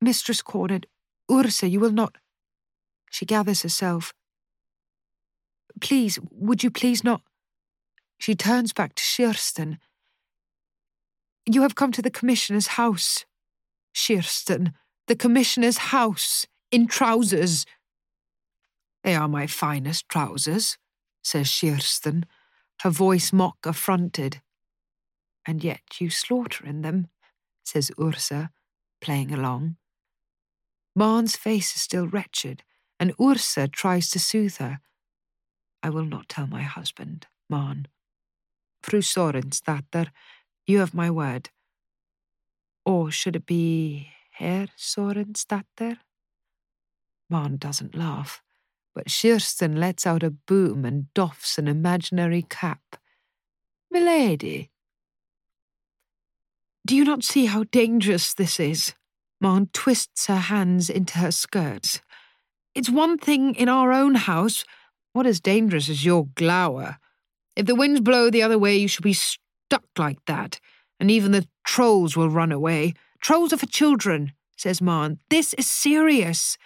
[0.00, 0.86] Mistress Cornet,
[1.30, 2.18] Ursa, you will not.
[3.10, 4.14] She gathers herself.
[5.80, 7.22] Please, would you please not?
[8.18, 9.78] She turns back to Kirsten.
[11.46, 13.24] You have come to the Commissioner's house.
[13.94, 14.74] Kirsten,
[15.08, 17.66] the Commissioner's house, in trousers.
[19.02, 20.78] They are my finest trousers,
[21.22, 22.26] says Kirsten,
[22.82, 24.40] her voice mock affronted.
[25.44, 27.08] And yet you slaughter in them,
[27.64, 28.50] says Ursa,
[29.00, 29.76] playing along.
[30.94, 32.62] Maren's face is still wretched,
[33.00, 34.78] and Ursa tries to soothe her.
[35.82, 37.88] I will not tell my husband, Maren.
[38.82, 40.08] Fru Sørensdatter,
[40.66, 41.50] you have my word.
[42.84, 45.98] Or should it be Herr Sørensdatter?
[47.30, 48.42] Maren doesn't laugh,
[48.94, 52.96] but Kirsten lets out a boom and doffs an imaginary cap.
[53.90, 54.70] Milady.
[56.86, 58.94] Do you not see how dangerous this is?
[59.40, 62.00] Maren twists her hands into her skirts.
[62.74, 64.64] It's one thing in our own house.
[65.12, 66.98] What is dangerous is your glower.
[67.54, 70.58] If the winds blow the other way, you shall be stuck like that,
[70.98, 72.94] and even the trolls will run away.
[73.20, 75.18] Trolls are for children, says Maren.
[75.28, 76.56] This is serious.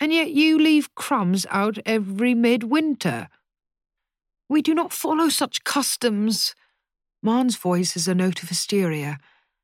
[0.00, 3.28] And yet you leave crumbs out every midwinter.
[4.48, 6.54] We do not follow such customs.
[7.22, 9.18] Maren's voice is a note of hysteria,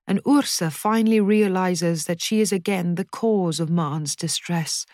[0.07, 4.87] and Ursa finally realizes that she is again the cause of Maren's distress.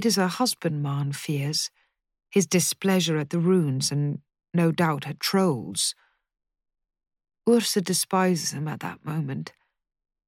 [0.00, 1.70] It is her husband Maren fears,
[2.30, 4.20] his displeasure at the runes and
[4.54, 5.94] no doubt at trolls.
[7.46, 9.52] Ursa despises him at that moment.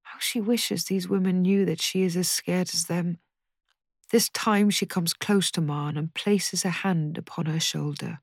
[0.03, 3.17] How she wishes these women knew that she is as scared as them.
[4.11, 8.19] This time she comes close to Maren and places a hand upon her shoulder.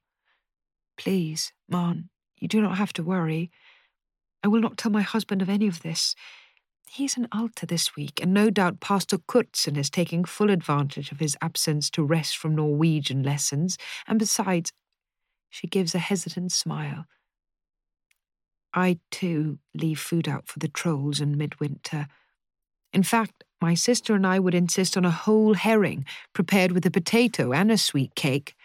[0.97, 3.51] Please, Maren, you do not have to worry.
[4.45, 6.15] I will not tell my husband of any of this.
[6.93, 11.21] He's an Alta this week, and no doubt Pastor Kurtsson is taking full advantage of
[11.21, 14.73] his absence to rest from Norwegian lessons, and besides,
[15.49, 17.07] she gives a hesitant smile.
[18.75, 22.09] I, too, leave food out for the trolls in midwinter.
[22.93, 26.91] In fact, my sister and I would insist on a whole herring prepared with a
[26.91, 28.57] potato and a sweet cake.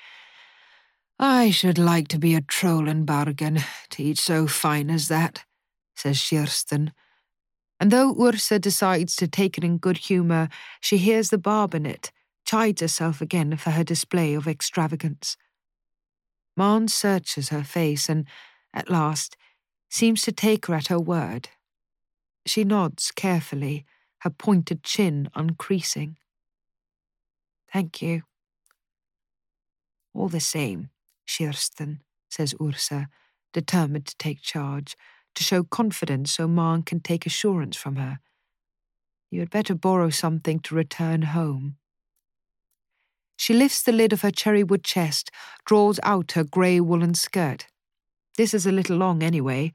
[1.19, 3.59] I should like to be a troll in Bergen
[3.91, 5.45] to eat so fine as that,
[5.93, 6.91] says Kirsten
[7.79, 10.49] and though Ursa decides to take it in good humour,
[10.79, 12.11] she hears the barb in it,
[12.45, 15.35] chides herself again for her display of extravagance.
[16.55, 18.25] Maren searches her face and,
[18.73, 19.35] at last,
[19.89, 21.49] seems to take her at her word.
[22.45, 23.85] She nods carefully,
[24.19, 26.17] her pointed chin uncreasing.
[27.71, 28.23] Thank you.
[30.13, 30.89] All the same,
[31.27, 33.09] Kirsten, says Ursa,
[33.51, 34.95] determined to take charge
[35.35, 38.19] to show confidence so Maren can take assurance from her.
[39.31, 41.77] You had better borrow something to return home.
[43.37, 45.29] She lifts the lid of her cherry wood chest,
[45.65, 47.67] draws out her grey woolen skirt.
[48.37, 49.73] This is a little long anyway.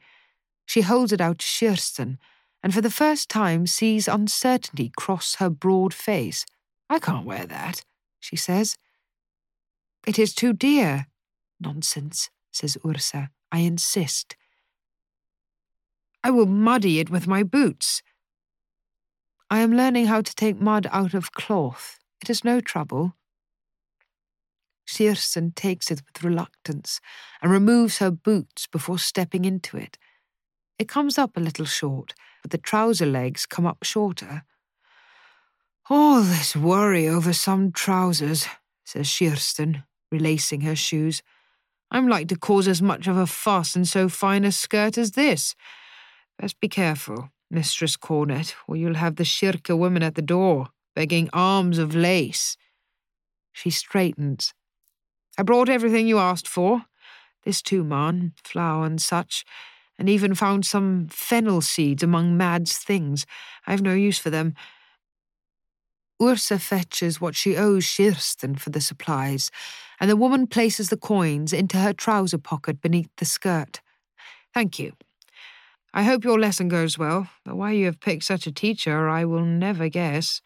[0.66, 2.18] She holds it out to Kirsten,
[2.62, 6.46] and for the first time sees uncertainty cross her broad face.
[6.88, 7.84] I can't wear that,
[8.18, 8.76] she says.
[10.06, 11.06] It is too dear.
[11.60, 13.30] Nonsense, says Ursa.
[13.52, 14.36] I insist.
[16.22, 18.02] I will muddy it with my boots.
[19.50, 21.98] I am learning how to take mud out of cloth.
[22.22, 23.14] It is no trouble.
[24.86, 27.00] Kirsten takes it with reluctance
[27.40, 29.96] and removes her boots before stepping into it.
[30.78, 34.44] It comes up a little short, but the trouser legs come up shorter.
[35.88, 38.46] All this worry over some trousers,
[38.84, 41.22] says Kirsten, relacing her shoes.
[41.90, 45.12] I'm like to cause as much of a fuss in so fine a skirt as
[45.12, 45.54] this.
[46.40, 51.28] Best be careful, Mistress Cornet, or you'll have the kirke women at the door, begging
[51.34, 52.56] arms of lace.
[53.52, 54.54] She straightens.
[55.36, 56.86] I brought everything you asked for.
[57.44, 59.44] This too, Maren, flour and such,
[59.98, 63.26] and even found some fennel seeds among Mad's things.
[63.66, 64.54] I've no use for them.
[66.22, 69.50] Ursa fetches what she owes Kirsten for the supplies,
[70.00, 73.82] and the woman places the coins into her trouser pocket beneath the skirt.
[74.54, 74.94] Thank you.
[75.92, 79.24] I hope your lesson goes well, though why you have picked such a teacher I
[79.24, 80.40] will never guess.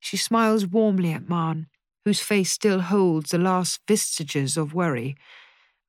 [0.00, 1.68] She smiles warmly at Maren,
[2.04, 5.16] whose face still holds the last vestiges of worry.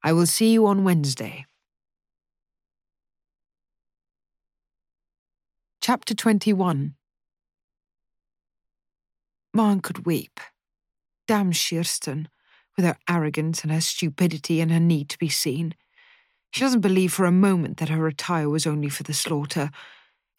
[0.01, 1.45] I will see you on Wednesday.
[5.81, 6.95] Chapter 21
[9.53, 10.39] Maren could weep.
[11.27, 12.29] Damn Kirsten,
[12.75, 15.75] with her arrogance and her stupidity and her need to be seen.
[16.55, 19.71] She doesn't believe for a moment that her attire was only for the slaughter.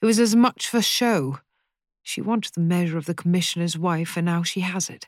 [0.00, 1.40] It was as much for show.
[2.02, 5.06] She wanted the measure of the commissioner's wife, and now she has it.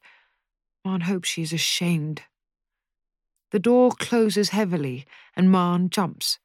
[0.84, 2.24] Maren hopes she is ashamed.
[3.52, 6.40] The door closes heavily, and Maren jumps.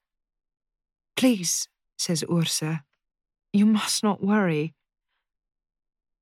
[1.17, 1.67] Please,
[1.97, 2.85] says Ursa,
[3.51, 4.75] you must not worry.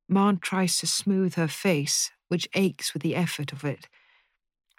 [0.10, 3.88] Maren tries to smooth her face, which aches with the effort of it.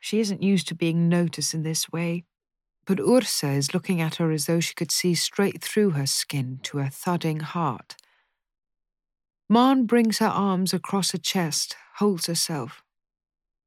[0.01, 2.25] She isn't used to being noticed in this way.
[2.85, 6.59] But Ursa is looking at her as though she could see straight through her skin
[6.65, 7.97] to her thudding heart.
[9.49, 12.83] Maren brings her arms across her chest, holds herself.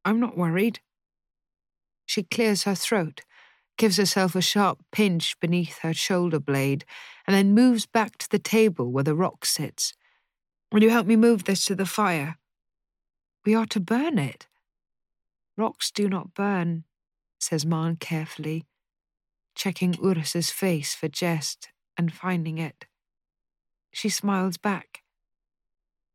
[0.04, 0.80] I'm not worried.
[2.06, 3.22] She clears her throat,
[3.78, 6.86] gives herself a sharp pinch beneath her shoulder blade,
[7.26, 9.94] and then moves back to the table where the rock sits.
[10.72, 12.38] Will you help me move this to the fire?
[13.46, 14.48] We are to burn it.
[15.58, 16.84] Rocks do not burn,
[17.40, 18.66] says Maren carefully,
[19.56, 22.86] checking Ursa's face for jest and finding it.
[23.92, 25.02] She smiles back.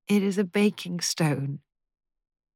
[0.08, 1.60] It is a baking stone.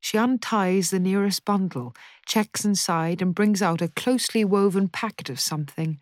[0.01, 1.95] She unties the nearest bundle,
[2.27, 5.99] checks inside, and brings out a closely woven packet of something.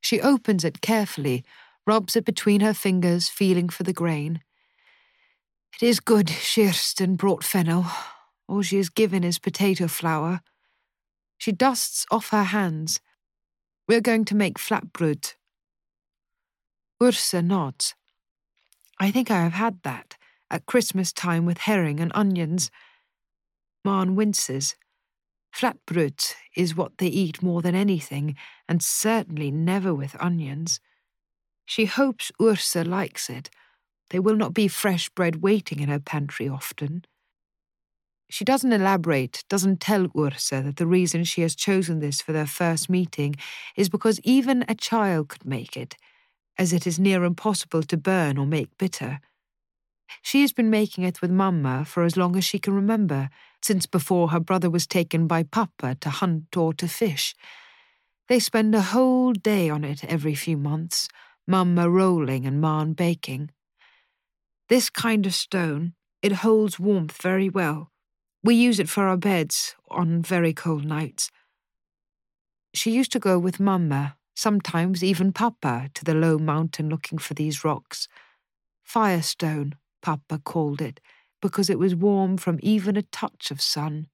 [0.00, 1.44] She opens it carefully,
[1.84, 4.42] rubs it between her fingers, feeling for the grain.
[5.74, 7.86] It is good Kirsten brought fennel.
[8.46, 10.40] All she has given is potato flour.
[11.38, 13.00] She dusts off her hands.
[13.86, 15.34] We're going to make flatbrød.
[17.02, 17.94] Ursa nods.
[18.98, 20.16] I think I have had that
[20.50, 22.70] at Christmas time with herring and onions.
[23.84, 24.74] Maren winces.
[25.54, 28.36] Flatbrød is what they eat more than anything,
[28.66, 30.80] and certainly never with onions.
[31.66, 33.50] She hopes Ursa likes it.
[34.10, 37.04] There will not be fresh bread waiting in her pantry often.
[38.30, 42.46] She doesn't elaborate, doesn't tell Ursa that the reason she has chosen this for their
[42.46, 43.36] first meeting
[43.76, 45.96] is because even a child could make it,
[46.58, 49.20] as it is near impossible to burn or make bitter.
[50.22, 53.28] She has been making it with Mamma for as long as she can remember,
[53.62, 57.34] since before her brother was taken by Papa to hunt or to fish.
[58.28, 61.08] They spend a whole day on it every few months,
[61.46, 63.50] Mamma rolling and Maren baking.
[64.68, 65.92] This kind of stone,
[66.22, 67.90] it holds warmth very well
[68.44, 71.30] we use it for our beds on very cold nights.
[72.74, 77.32] She used to go with Mamma, sometimes even Papa, to the low mountain looking for
[77.32, 78.06] these rocks.
[78.82, 81.00] Firestone, Papa called it,
[81.40, 84.08] because it was warm from even a touch of sun.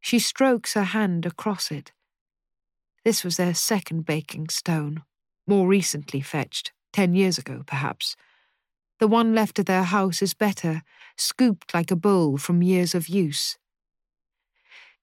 [0.00, 1.92] She strokes her hand across it.
[3.04, 5.02] This was their second baking stone,
[5.46, 8.16] more recently fetched, ten years ago perhaps.
[8.98, 10.82] The one left at their house is better,
[11.20, 13.58] scooped like a bowl from years of use.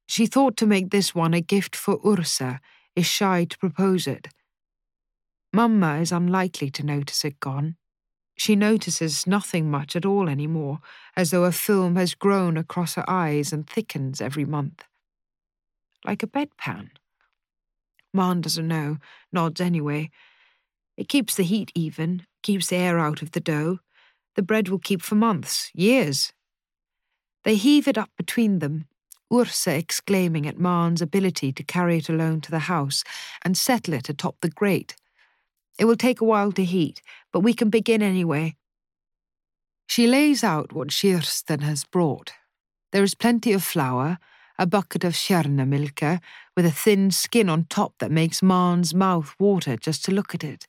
[0.08, 2.60] She thought to make this one a gift for Ursa,
[2.96, 4.30] is shy to propose it.
[5.54, 7.76] Mamma is unlikely to notice it gone.
[8.38, 10.80] She notices nothing much at all anymore,
[11.16, 14.84] as though a film has grown across her eyes and thickens every month.
[16.06, 16.90] Like a bedpan.
[18.14, 18.98] Maren doesn't know,
[19.32, 20.10] nods anyway.
[20.96, 23.80] It keeps the heat even, keeps the air out of the dough,
[24.38, 26.32] the bread will keep for months, years.
[27.44, 28.88] They heave it up between them,
[29.34, 33.04] Ursa exclaiming at Maren's ability to carry it alone to the house
[33.44, 34.96] and settle it atop the grate.
[35.80, 37.02] It will take a while to heat,
[37.34, 38.56] but we can begin anyway.
[39.88, 42.34] She lays out what Kirsten has brought.
[42.92, 44.20] There is plenty of flour,
[44.60, 45.16] a bucket of
[45.68, 46.02] milk,
[46.56, 50.44] with a thin skin on top that makes Maren's mouth water just to look at
[50.44, 50.68] it.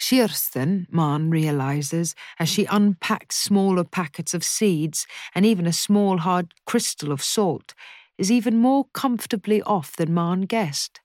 [0.00, 6.54] Kirsten, Maren realizes, as she unpacks smaller packets of seeds and even a small hard
[6.66, 7.74] crystal of salt,
[8.18, 11.00] is even more comfortably off than Maren guessed.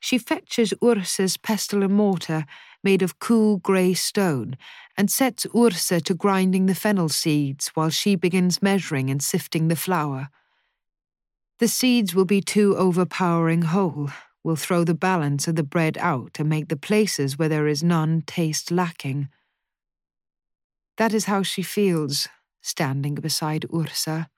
[0.00, 2.44] She fetches Ursa's pestle and mortar,
[2.82, 4.56] made of cool grey stone,
[4.96, 9.76] and sets Ursa to grinding the fennel seeds while she begins measuring and sifting the
[9.76, 10.28] flour.
[11.60, 14.10] The seeds will be too overpowering whole,
[14.44, 17.82] will throw the balance of the bread out and make the places where there is
[17.82, 19.28] none taste lacking.
[20.96, 22.28] That is how she feels,
[22.60, 24.28] standing beside Ursa,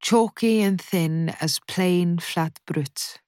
[0.00, 3.18] chalky and thin as plain flatbrød.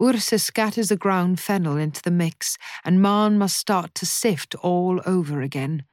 [0.00, 5.00] Ursa scatters the ground fennel into the mix, and Maren must start to sift all
[5.06, 5.84] over again.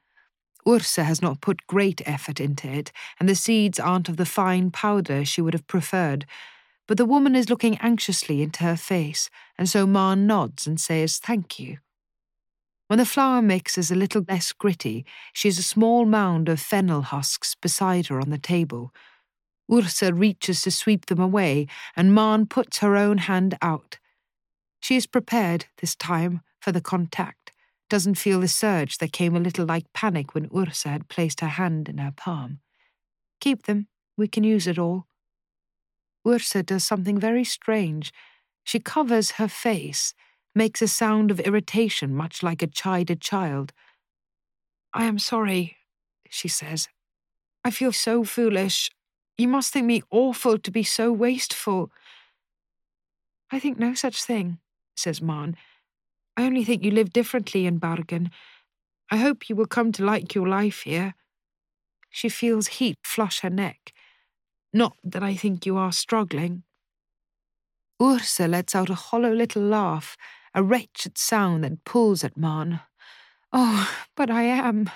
[0.67, 4.71] Ursa has not put great effort into it, and the seeds aren't of the fine
[4.71, 6.25] powder she would have preferred,
[6.87, 11.17] but the woman is looking anxiously into her face, and so Maren nods and says
[11.17, 11.77] thank you.
[12.87, 16.59] When the flour mix is a little less gritty, she has a small mound of
[16.59, 18.93] fennel husks beside her on the table.
[19.71, 23.97] Ursa reaches to sweep them away, and Maren puts her own hand out.
[24.81, 27.51] She is prepared, this time, for the contact,
[27.89, 31.47] doesn't feel the surge that came a little like panic when Ursa had placed her
[31.47, 32.59] hand in her palm.
[33.39, 33.87] Keep them,
[34.17, 35.07] we can use it all.
[36.27, 38.13] Ursa does something very strange.
[38.63, 40.13] She covers her face,
[40.55, 43.73] makes a sound of irritation much like a chided child.
[44.93, 45.77] I am sorry,
[46.29, 46.87] she says.
[47.65, 48.91] I feel so foolish.
[49.37, 51.91] You must think me awful to be so wasteful.
[53.51, 54.59] I think no such thing,
[54.95, 55.55] says Maren.
[56.35, 58.31] I only think you live differently in Bergen.
[59.11, 61.13] I hope you will come to like your life here.
[62.09, 63.92] She feels heat flush her neck.
[64.73, 66.63] Not that I think you are struggling.
[68.01, 70.17] Ursa lets out a hollow little laugh,
[70.53, 72.79] a wretched sound that pulls at Maren.
[73.51, 74.89] Oh, but I am.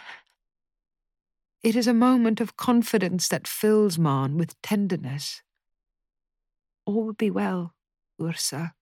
[1.61, 5.43] It is a moment of confidence that fills Maren with tenderness.
[6.85, 7.75] All will be well,
[8.21, 8.73] Ursa.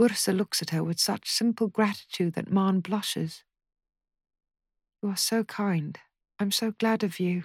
[0.00, 3.44] Ursa looks at her with such simple gratitude that Maren blushes.
[5.00, 5.98] You are so kind.
[6.40, 7.44] I'm so glad of you.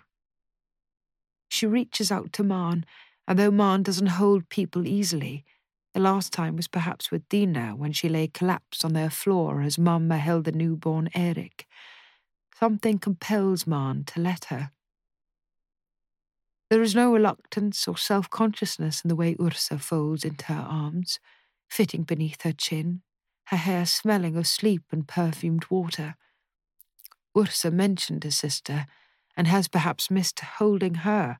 [1.49, 2.85] She reaches out to Maren,
[3.27, 5.43] and though Maren doesn't hold people easily,
[5.93, 9.77] the last time was perhaps with Diinna when she lay collapsed on their floor as
[9.77, 11.67] Mamma held the newborn Erik.
[12.57, 14.71] Something compels Maren to let her.
[16.69, 21.19] There is no reluctance or self consciousness in the way Ursa folds into her arms
[21.67, 23.01] fitting beneath her chin,
[23.45, 26.15] her hair smelling of sleep and perfumed water.
[27.38, 28.85] Ursa mentioned her sister,
[29.40, 31.38] and has perhaps missed holding her,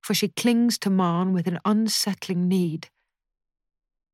[0.00, 2.90] for she clings to Maren with an unsettling need.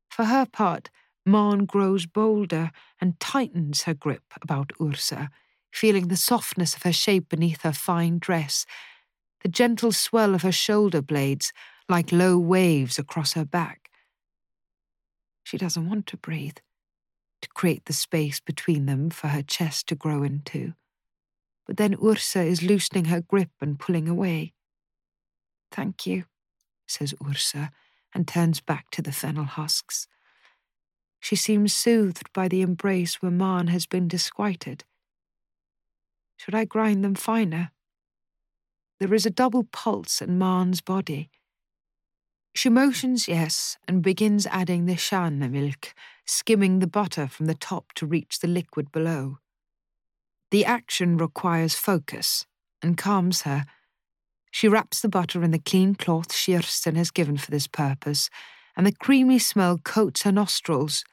[0.09, 0.89] For her part,
[1.27, 5.29] Maren grows bolder and tightens her grip about Ursa,
[5.71, 8.65] feeling the softness of her shape beneath her fine dress,
[9.43, 11.53] the gentle swell of her shoulder blades
[11.91, 13.91] like low waves across her back.
[15.45, 16.57] She doesn't want to breathe,
[17.43, 20.73] to create the space between them for her chest to grow into.
[21.67, 24.55] But then Ursa is loosening her grip and pulling away.
[25.73, 26.25] Thank you,
[26.87, 27.71] says Ursa,
[28.15, 30.07] and turns back to the fennel husks.
[31.21, 34.85] She seems soothed by the embrace where Maren has been disquieted.
[36.37, 37.73] Should I grind them finer?
[39.01, 41.31] There is a double pulse in Maren's body.
[42.55, 45.95] She motions yes and begins adding the shan milk,
[46.25, 49.39] skimming the butter from the top to reach the liquid below.
[50.51, 52.47] The action requires focus
[52.83, 53.65] and calms her.
[54.51, 58.31] She wraps the butter in the clean cloth Kirsten has given for this purpose,
[58.77, 61.05] and the creamy smell coats her nostrils.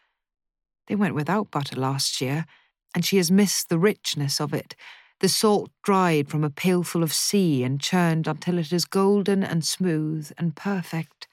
[0.87, 2.45] They went without butter last year,
[2.93, 4.75] and she has missed the richness of it,
[5.19, 9.65] the salt dried from a pailful of sea and churned until it is golden and
[9.65, 11.27] smooth and perfect.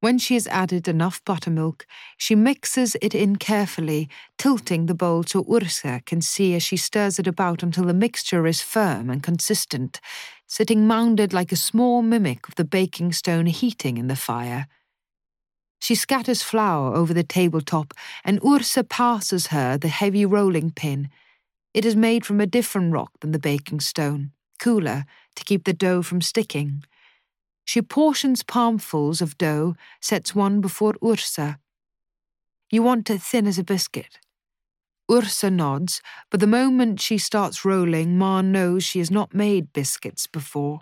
[0.00, 1.86] When she has added enough buttermilk,
[2.16, 4.08] she mixes it in carefully,
[4.38, 8.46] tilting the bowl so Ursa can see as she stirs it about until the mixture
[8.46, 10.00] is firm and consistent,
[10.46, 14.66] sitting mounded like a small mimic of the baking stone heating in the fire.
[15.80, 17.92] She scatters flour over the tabletop,
[18.24, 21.10] and Ursa passes her the heavy rolling pin.
[21.74, 25.04] It is made from a different rock than the baking stone, cooler,
[25.36, 26.84] to keep the dough from sticking.
[27.70, 31.60] She portions palmfuls of dough, sets one before Ursa.
[32.68, 34.18] You want it thin as a biscuit.
[35.08, 36.02] Ursa nods,
[36.32, 40.80] but the moment she starts rolling, Maren knows she has not made biscuits before.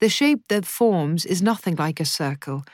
[0.00, 2.64] The shape that forms is nothing like a circle,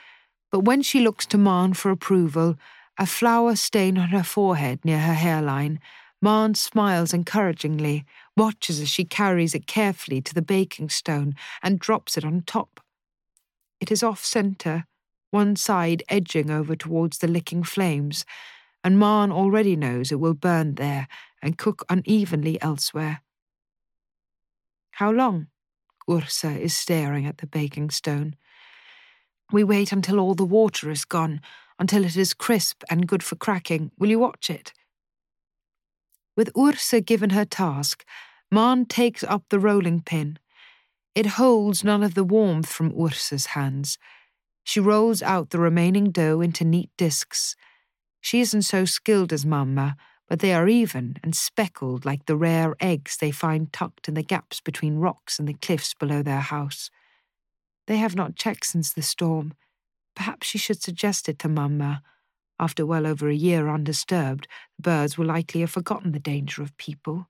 [0.50, 2.56] but when she looks to Maren for approval,
[2.98, 5.80] a flour stain on her forehead near her hairline,
[6.22, 8.06] Maren smiles encouragingly,
[8.38, 12.80] watches as she carries it carefully to the baking stone and drops it on top.
[13.80, 14.84] It is off centre,
[15.30, 18.24] one side edging over towards the licking flames,
[18.82, 21.08] and Maren already knows it will burn there
[21.42, 23.22] and cook unevenly elsewhere.
[24.92, 25.48] How long?
[26.08, 28.36] Ursa is staring at the baking stone.
[29.52, 31.40] We wait until all the water is gone,
[31.78, 33.90] until it is crisp and good for cracking.
[33.98, 34.72] Will you watch it?
[36.36, 38.04] With Ursa given her task,
[38.50, 40.38] Maren takes up the rolling pin
[41.16, 43.96] it holds none of the warmth from Ursa's hands.
[44.62, 47.56] She rolls out the remaining dough into neat discs.
[48.20, 49.96] She isn't so skilled as Mamma,
[50.28, 54.22] but they are even and speckled like the rare eggs they find tucked in the
[54.22, 56.90] gaps between rocks and the cliffs below their house.
[57.86, 59.54] They have not checked since the storm.
[60.14, 62.02] Perhaps she should suggest it to Mamma.
[62.60, 66.76] After well over a year undisturbed, the birds will likely have forgotten the danger of
[66.76, 67.28] people.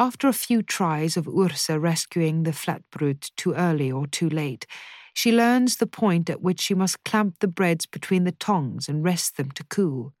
[0.00, 4.64] After a few tries of Ursa rescuing the flatbrød too early or too late,
[5.12, 9.04] she learns the point at which she must clamp the breads between the tongs and
[9.04, 10.14] rest them to cool.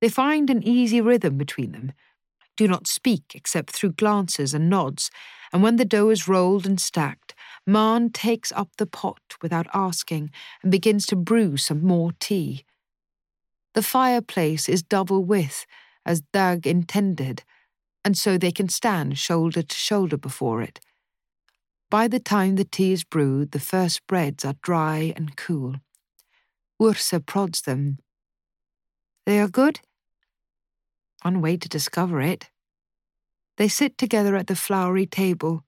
[0.00, 1.92] They find an easy rhythm between them,
[2.58, 5.10] do not speak except through glances and nods,
[5.52, 7.32] and when the dough is rolled and stacked,
[7.64, 10.32] Maren takes up the pot without asking
[10.62, 12.64] and begins to brew some more tea.
[13.74, 15.66] The fireplace is double width,
[16.04, 17.44] as Dag intended,
[18.04, 20.80] and so they can stand shoulder to shoulder before it.
[21.90, 25.76] By the time the tea is brewed, the first breads are dry and cool.
[26.82, 27.98] Ursa prods them.
[29.26, 29.80] They are good?
[31.22, 32.50] On way to discover it.
[33.56, 35.64] They sit together at the flowery table.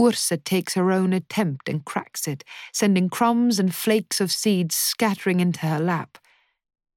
[0.00, 5.40] Ursa takes her own attempt and cracks it, sending crumbs and flakes of seeds scattering
[5.40, 6.18] into her lap.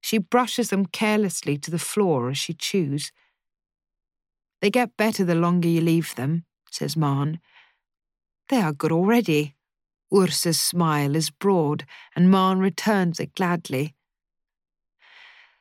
[0.00, 3.12] She brushes them carelessly to the floor as she chews.
[4.62, 7.40] They get better the longer you leave them, says Maren.
[8.48, 9.56] They are good already.
[10.14, 11.84] Ursa's smile is broad,
[12.14, 13.96] and Maren returns it gladly.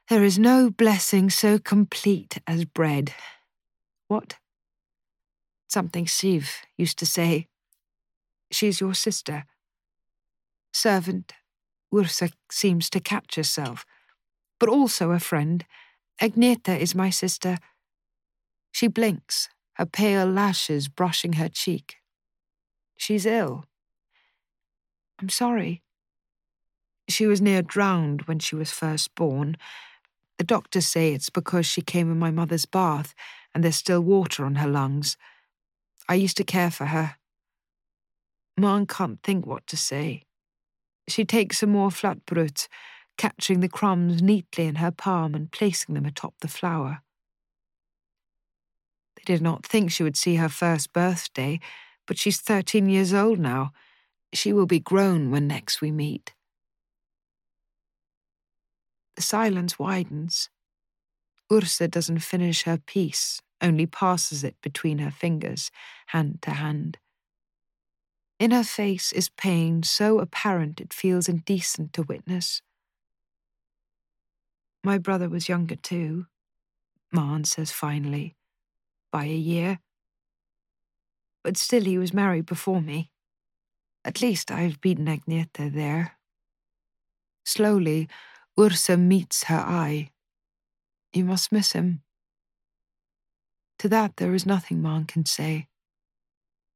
[0.08, 3.14] There is no blessing so complete as bread.
[4.08, 4.36] What?
[5.68, 7.48] Something Siv used to say.
[8.52, 9.46] She's your sister.
[10.74, 11.34] Servant,
[11.96, 13.86] Ursa seems to catch herself,
[14.60, 15.66] but also a friend.
[16.22, 17.58] Agnete is my sister.
[18.72, 21.98] She blinks, her pale lashes brushing her cheek.
[22.98, 23.66] She's ill.
[25.20, 25.82] I'm sorry.
[27.08, 29.58] She was near drowned when she was first born.
[30.38, 33.14] The doctors say it's because she came in my mother's bath
[33.54, 35.18] and there's still water on her lungs.
[36.08, 37.16] I used to care for her.
[38.58, 40.24] Maren can't think what to say.
[41.08, 42.68] She takes some more flatbrød,
[43.18, 47.02] catching the crumbs neatly in her palm and placing them atop the flour.
[49.32, 51.62] Did not think she would see her first birthday,
[52.06, 53.72] but she's 13 years old now.
[54.34, 56.34] She will be grown when next we meet.
[59.16, 60.50] The silence widens.
[61.50, 65.72] Ursa doesn't finish her piece, only passes it between her fingers,
[66.08, 66.98] hand to hand.
[68.38, 72.62] In her face is pain so apparent it feels indecent to witness.
[74.84, 76.26] My brother was younger too,
[77.14, 78.36] Maren says finally,
[79.12, 79.80] by a year.
[81.44, 83.12] But still he was married before me.
[84.04, 86.18] At least I've beaten Agnete there.
[87.46, 88.08] Slowly,
[88.60, 90.12] Ursa meets her eye.
[91.14, 92.02] You must miss him.
[93.80, 95.68] To that, there is nothing Maren can say.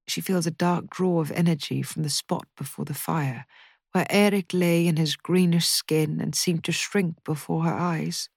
[0.07, 3.45] She feels a dark draw of energy from the spot before the fire,
[3.91, 8.29] where Erik lay in his greenish skin and seemed to shrink before her eyes.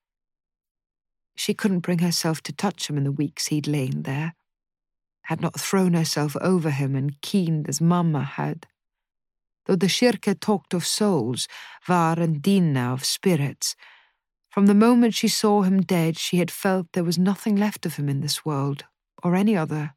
[1.39, 4.35] She couldn't bring herself to touch him in the weeks he'd lain there,
[5.23, 8.67] had not thrown herself over him and keened as Mamma had.
[9.67, 11.47] Though the kirke talked of souls,
[11.87, 13.77] Var and Diinna of spirits,
[14.51, 17.95] from the moment she saw him dead, she had felt there was nothing left of
[17.95, 18.85] him in this world,
[19.23, 19.95] or any other.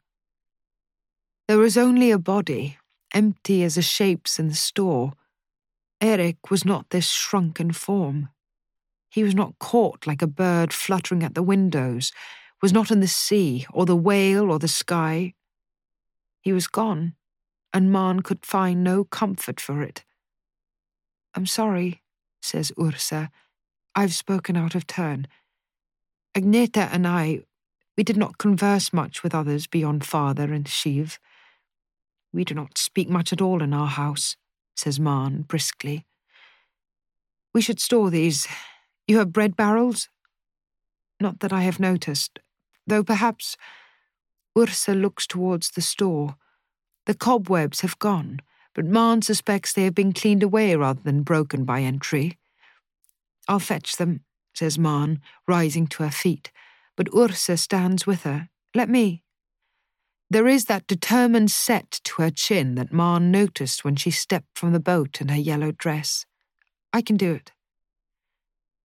[1.47, 2.77] There was only a body,
[3.15, 5.13] empty as a shapes in the store.
[5.99, 8.29] Erik was not this shrunken form.
[9.11, 12.13] He was not caught like a bird fluttering at the windows,
[12.61, 15.33] was not in the sea, or the whale, or the sky.
[16.39, 17.15] He was gone,
[17.73, 20.05] and Maren could find no comfort for it.
[21.35, 22.01] I'm sorry,
[22.41, 23.29] says Ursa,
[23.95, 25.27] I've spoken out of turn.
[26.33, 27.41] Agnete and I,
[27.97, 31.19] we did not converse much with others beyond father and Shiv.
[32.31, 34.37] We do not speak much at all in our house,
[34.73, 36.05] says Maren briskly.
[37.53, 38.47] We should store these.
[39.11, 40.07] You have bread barrels?
[41.19, 42.39] Not that I have noticed,
[42.87, 43.57] though perhaps.
[44.57, 46.37] Ursa looks towards the store.
[47.07, 48.39] The cobwebs have gone,
[48.73, 52.37] but Maren suspects they have been cleaned away rather than broken by entry.
[53.49, 54.21] I'll fetch them,
[54.53, 56.49] says Maren, rising to her feet,
[56.95, 58.47] but Ursa stands with her.
[58.73, 59.23] Let me.
[60.29, 64.71] There is that determined set to her chin that Maren noticed when she stepped from
[64.71, 66.25] the boat in her yellow dress.
[66.93, 67.51] I can do it.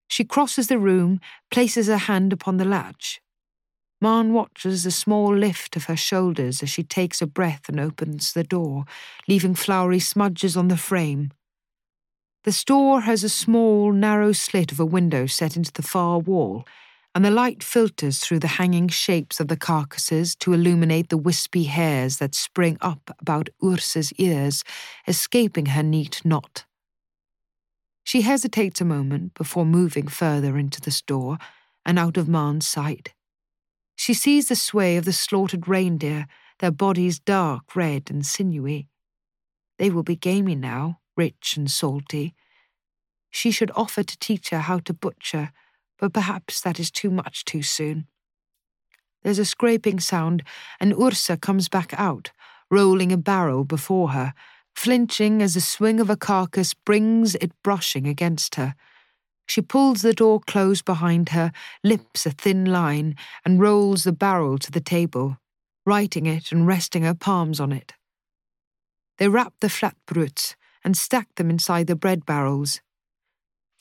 [0.08, 1.20] She crosses the room,
[1.50, 3.20] places her hand upon the latch.
[4.00, 8.32] Maren watches a small lift of her shoulders as she takes a breath and opens
[8.32, 8.84] the door,
[9.26, 11.32] leaving flowery smudges on the frame.
[12.44, 16.66] The store has a small, narrow slit of a window set into the far wall,
[17.14, 21.64] and the light filters through the hanging shapes of the carcasses to illuminate the wispy
[21.64, 24.62] hairs that spring up about Ursa's ears,
[25.08, 26.65] escaping her neat knot.
[28.06, 31.38] She hesitates a moment before moving further into the store
[31.84, 33.14] and out of Maren's sight.
[33.96, 36.28] She sees the sway of the slaughtered reindeer,
[36.60, 38.86] their bodies dark red and sinewy.
[39.80, 42.36] They will be gamey now, rich and salty.
[43.28, 45.50] She should offer to teach her how to butcher,
[45.98, 48.06] but perhaps that is too much too soon.
[49.24, 50.44] There's a scraping sound,
[50.78, 52.30] and Ursa comes back out,
[52.70, 54.32] rolling a barrel before her,
[54.76, 58.74] flinching as the swing of a carcass brings it brushing against her.
[59.46, 64.58] She pulls the door close behind her, lips a thin line, and rolls the barrel
[64.58, 65.38] to the table,
[65.84, 67.94] righting it and resting her palms on it.
[69.18, 70.54] They wrap the flatbrøds,
[70.84, 72.80] and stack them inside the bread barrels.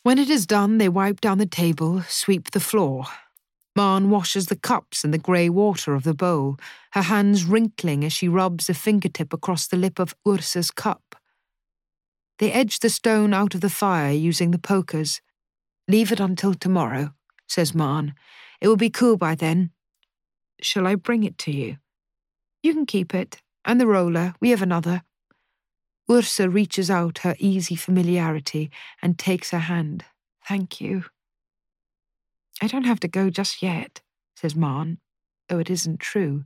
[0.04, 3.06] When it is done, they wipe down the table, sweep the floor.
[3.76, 6.58] Maren washes the cups in the grey water of the bowl,
[6.92, 11.16] her hands wrinkling as she rubs a fingertip across the lip of Ursa's cup.
[12.40, 15.22] They edge the stone out of the fire using the pokers.
[15.88, 17.14] Leave it until tomorrow,
[17.48, 18.14] says Maren.
[18.62, 19.72] It will be cool by then.
[20.62, 21.78] Shall I bring it to you?
[22.64, 25.04] You can keep it, and the roller, we have another.
[26.10, 28.72] Ursa reaches out her easy familiarity
[29.02, 30.06] and takes her hand.
[30.48, 31.06] Thank you.
[32.62, 34.02] I don't have to go just yet,
[34.36, 35.00] says Maren,
[35.50, 36.46] though it isn't true.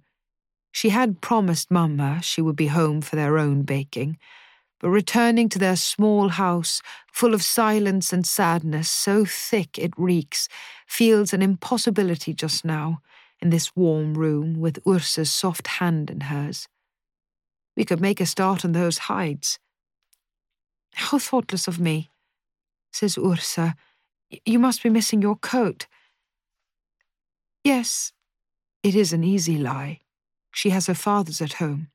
[0.72, 4.18] She had promised Mamma she would be home for their own baking,
[4.80, 6.82] but returning to their small house,
[7.12, 10.48] full of silence and sadness, so thick it reeks,
[10.88, 13.02] feels an impossibility just now,
[13.42, 16.68] in this warm room with Ursa's soft hand in hers.
[17.76, 19.60] We could make a start on those hides.
[20.94, 22.10] How thoughtless of me,
[22.92, 23.76] says Ursa.
[24.46, 25.88] You must be missing your coat.
[27.64, 28.14] Yes,
[28.84, 30.00] it is an easy lie.
[30.54, 31.90] She has her father's at home.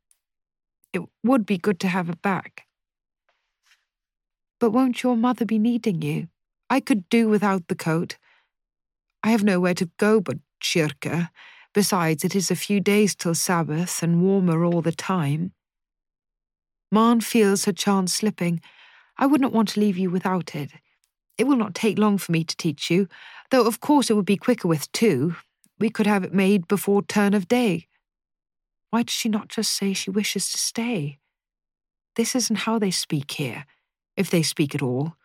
[0.92, 2.66] It would be good to have her back.
[4.60, 6.28] But won't your mother be needing you?
[6.70, 8.16] I could do without the coat.
[9.22, 11.28] I have nowhere to go but Kirke.
[11.72, 15.52] Besides, it is a few days till Sabbath and warmer all the time.
[16.92, 18.60] Maren feels her chance slipping.
[19.18, 20.70] I would not want to leave you without it.
[21.36, 23.08] It will not take long for me to teach you,
[23.50, 25.34] though of course it would be quicker with two.
[25.78, 27.86] We could have it made before turn of day.
[28.90, 31.18] Why does she not just say she wishes to stay?
[32.16, 33.66] This isn't how they speak here,
[34.16, 35.16] if they speak at all.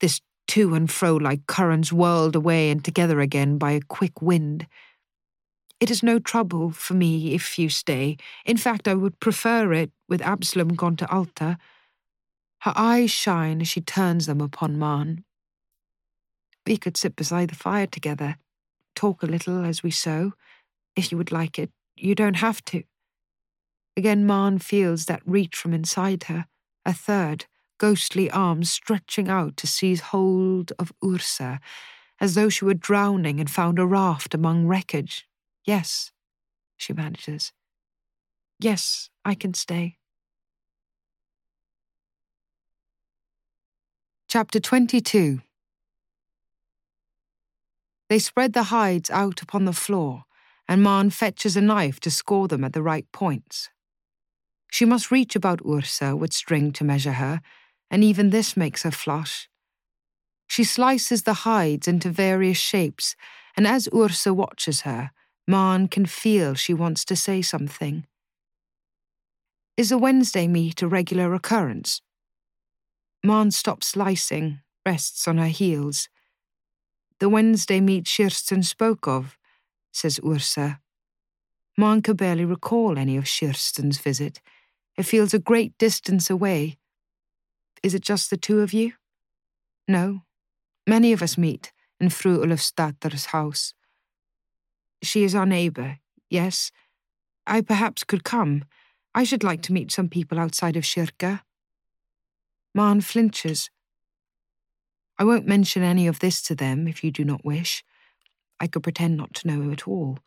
[0.00, 4.66] This to and fro like currents whirled away and together again by a quick wind.
[5.80, 8.16] It is no trouble for me if you stay.
[8.44, 11.58] In fact, I would prefer it with Absalom gone to Alta.
[12.60, 15.24] Her eyes shine as she turns them upon Maren.
[16.66, 18.36] We could sit beside the fire together,
[18.94, 20.32] talk a little as we sew.
[20.96, 22.84] If you would like it, you don't have to.
[23.96, 26.46] Again, Maren feels that reach from inside her,
[26.84, 27.46] a third,
[27.78, 31.60] ghostly arm stretching out to seize hold of Ursa,
[32.20, 35.26] as though she were drowning and found a raft among wreckage.
[35.64, 36.12] Yes,
[36.76, 37.52] she manages.
[38.58, 39.96] Yes, I can stay.
[44.28, 45.40] Chapter 22
[48.08, 50.24] they spread the hides out upon the floor,
[50.68, 53.70] and Maren fetches a knife to score them at the right points.
[54.70, 57.40] She must reach about Ursa with string to measure her,
[57.90, 59.48] and even this makes her flush.
[60.48, 63.16] She slices the hides into various shapes,
[63.56, 65.10] and as Ursa watches her,
[65.46, 68.06] Maren can feel she wants to say something.
[69.76, 72.00] Is a Wednesday meet a regular occurrence?
[73.22, 76.08] Maren stops slicing, rests on her heels.
[77.20, 79.38] The Wednesday meet Kirsten spoke of,
[79.92, 80.80] says Ursa.
[81.76, 84.40] Maren can barely recall any of Kirsten's visit.
[84.96, 86.78] It feels a great distance away.
[87.82, 88.92] Is it just the two of you?
[89.88, 90.22] No.
[90.86, 93.74] Many of us meet in Fru Ulfsdatter's house.
[95.02, 95.98] She is our neighbour,
[96.30, 96.70] yes.
[97.46, 98.64] I perhaps could come.
[99.14, 101.40] I should like to meet some people outside of kirke.
[102.74, 103.70] Maren flinches.
[105.18, 107.84] I won't mention any of this to them if you do not wish.
[108.60, 110.18] I could pretend not to know at all.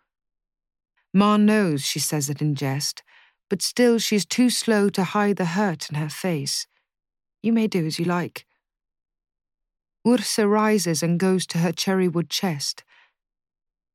[1.13, 3.03] Ma knows she says it in jest,
[3.49, 6.67] but still she is too slow to hide the hurt in her face.
[7.41, 8.45] You may do as you like.
[10.07, 12.83] Ursa rises and goes to her cherrywood chest.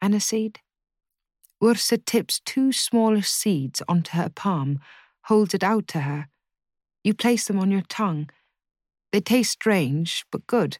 [0.03, 0.57] Aniseed?
[1.63, 4.81] Ursa tips two smallish seeds onto her palm,
[5.25, 6.29] holds it out to her.
[7.05, 8.29] You place them on your tongue
[9.13, 10.79] they taste strange, but good.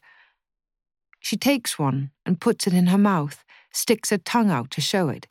[1.19, 5.07] She takes one and puts it in her mouth, sticks her tongue out to show
[5.09, 5.27] it.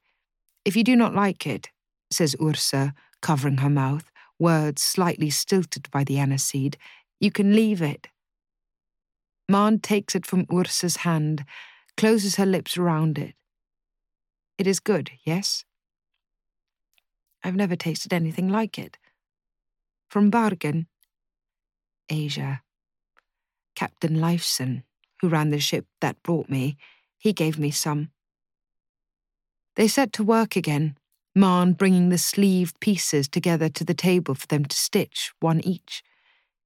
[0.64, 1.68] If you do not like it,
[2.10, 6.76] says Ursa, covering her mouth, words slightly stilted by the aniseed,
[7.20, 8.08] you can leave it.
[9.48, 11.44] Maren takes it from Ursa's hand,
[11.96, 13.34] closes her lips around it.
[14.56, 15.64] It is good, yes?
[17.44, 18.98] I've never tasted anything like it.
[20.08, 20.86] From Bergen?
[22.08, 22.61] Asia.
[23.74, 24.82] Captain Leifson,
[25.20, 26.76] who ran the ship that brought me,
[27.18, 28.10] he gave me some.
[29.76, 30.96] They set to work again,
[31.34, 36.02] Marn bringing the sleeve pieces together to the table for them to stitch, one each.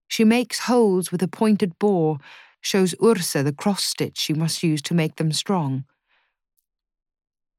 [0.09, 2.19] She makes holes with a pointed bore,
[2.61, 5.85] shows Ursa the cross stitch she must use to make them strong.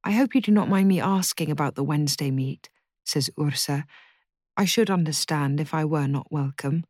[0.04, 2.70] I hope you do not mind me asking about the Wednesday meet,
[3.06, 3.86] says Ursa.
[4.58, 6.84] I should understand if I were not welcome.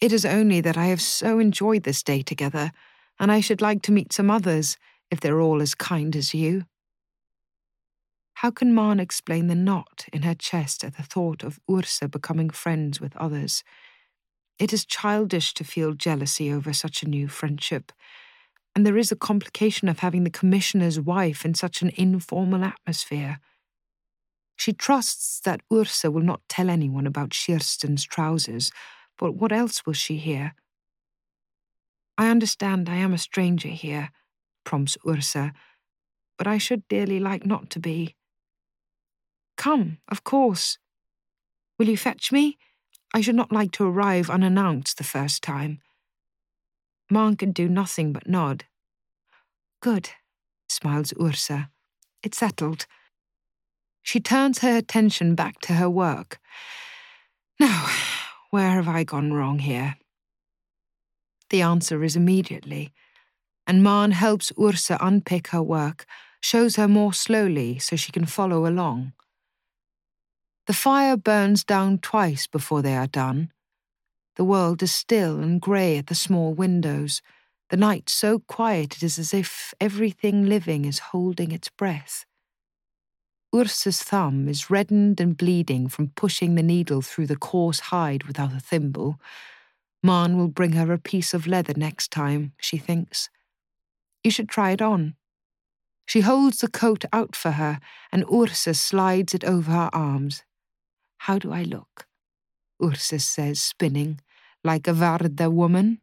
[0.00, 2.72] It is only that I have so enjoyed this day together,
[3.18, 4.78] and I should like to meet some others,
[5.10, 6.64] if they're all as kind as you.
[8.34, 12.48] How can Maren explain the knot in her chest at the thought of Ursa becoming
[12.48, 13.62] friends with others?
[14.58, 17.92] It is childish to feel jealousy over such a new friendship,
[18.74, 23.40] and there is a complication of having the commissioner's wife in such an informal atmosphere.
[24.56, 28.70] She trusts that Ursa will not tell anyone about Kirsten's trousers,
[29.20, 30.54] but what else will she hear?
[32.16, 34.10] I understand I am a stranger here,
[34.64, 35.52] prompts Ursa,
[36.38, 38.16] but I should dearly like not to be.
[39.58, 40.78] Come, of course.
[41.78, 42.56] Will you fetch me?
[43.12, 45.80] I should not like to arrive unannounced the first time.
[47.10, 48.64] Maren can do nothing but nod.
[49.82, 50.10] Good,
[50.68, 51.68] smiles Ursa.
[52.22, 52.86] It's settled.
[54.02, 56.38] She turns her attention back to her work.
[57.58, 57.86] Now,
[58.50, 59.96] where have I gone wrong here?
[61.50, 62.92] The answer is immediately,
[63.66, 66.06] and Maren helps Ursa unpick her work,
[66.40, 69.12] shows her more slowly so she can follow along.
[70.66, 73.52] The fire burns down twice before they are done.
[74.36, 77.22] The world is still and grey at the small windows,
[77.70, 82.24] the night so quiet it is as if everything living is holding its breath.
[83.54, 88.52] Ursa's thumb is reddened and bleeding from pushing the needle through the coarse hide without
[88.52, 89.20] a thimble.
[90.02, 93.28] Maren will bring her a piece of leather next time, she thinks.
[94.22, 95.16] You should try it on.
[96.06, 97.80] She holds the coat out for her,
[98.12, 100.44] and Ursa slides it over her arms.
[101.18, 102.06] How do I look?
[102.82, 104.20] Ursa says, spinning,
[104.64, 106.00] like a Vardø woman.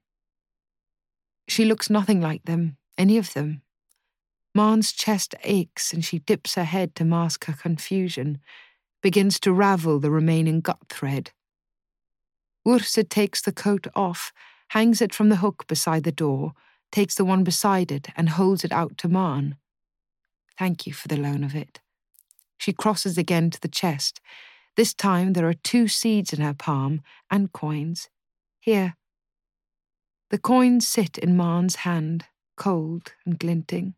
[1.48, 3.62] She looks nothing like them, any of them.
[4.58, 8.40] Maren's chest aches and she dips her head to mask her confusion,
[9.04, 11.30] begins to ravel the remaining gut thread.
[12.68, 14.34] Ursa takes the coat off,
[14.70, 16.54] hangs it from the hook beside the door,
[16.92, 19.58] takes the one beside it, and holds it out to Maren.
[20.58, 21.80] Thank you for the loan of it.
[22.58, 24.20] She crosses again to the chest,
[24.76, 28.10] this time there are two seeds in her palm and coins.
[28.60, 28.96] Here.
[30.32, 32.26] The coins sit in Maren's hand,
[32.56, 33.94] cold and glinting.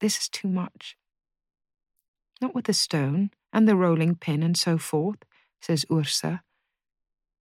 [0.00, 0.96] This is too much.
[2.40, 5.18] Not with the stone and the rolling pin and so forth,
[5.60, 6.42] says Ursa.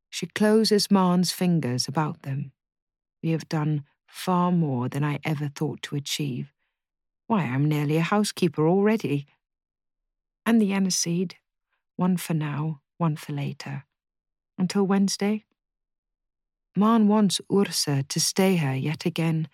[0.09, 2.53] She closes Maren's fingers about them.
[3.21, 6.53] We have done far more than I ever thought to achieve.
[7.27, 9.25] Why, I'm nearly a housekeeper already.
[10.45, 11.33] And the aniseed,
[11.97, 13.83] one for now, one for later.
[14.57, 15.43] Until Wednesday?
[16.77, 19.47] Maren wants Ursa to stay here yet again,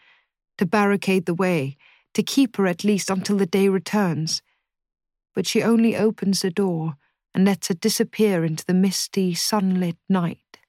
[0.57, 1.78] to barricade the way,
[2.13, 4.41] to keep her at least until the day returns.
[5.33, 6.95] But she only opens the door
[7.33, 10.59] and lets her disappear into the misty, sunlit night.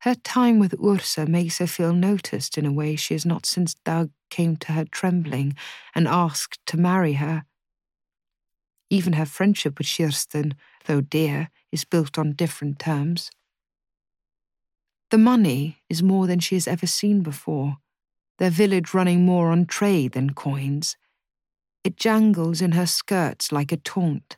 [0.00, 3.74] Her time with Ursa makes her feel noticed in a way she has not since
[3.74, 5.56] Dag came to her trembling
[5.94, 7.44] and asked to marry her.
[8.88, 10.54] Even her friendship with Kirsten,
[10.84, 13.30] though dear, is built on different terms.
[15.10, 17.78] The money is more than she has ever seen before,
[18.38, 20.96] their village running more on trade than coins.
[21.84, 24.36] It jangles in her skirts like a taunt.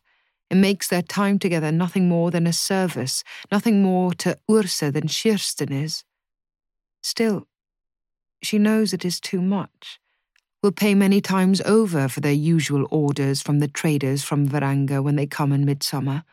[0.50, 5.08] It makes their time together nothing more than a service, nothing more to Ursa than
[5.08, 6.04] Kirsten is.
[7.02, 7.46] Still,
[8.42, 10.00] she knows it is too much
[10.62, 15.16] will pay many times over for their usual orders from the traders from Varanger when
[15.16, 16.24] they come in midsummer.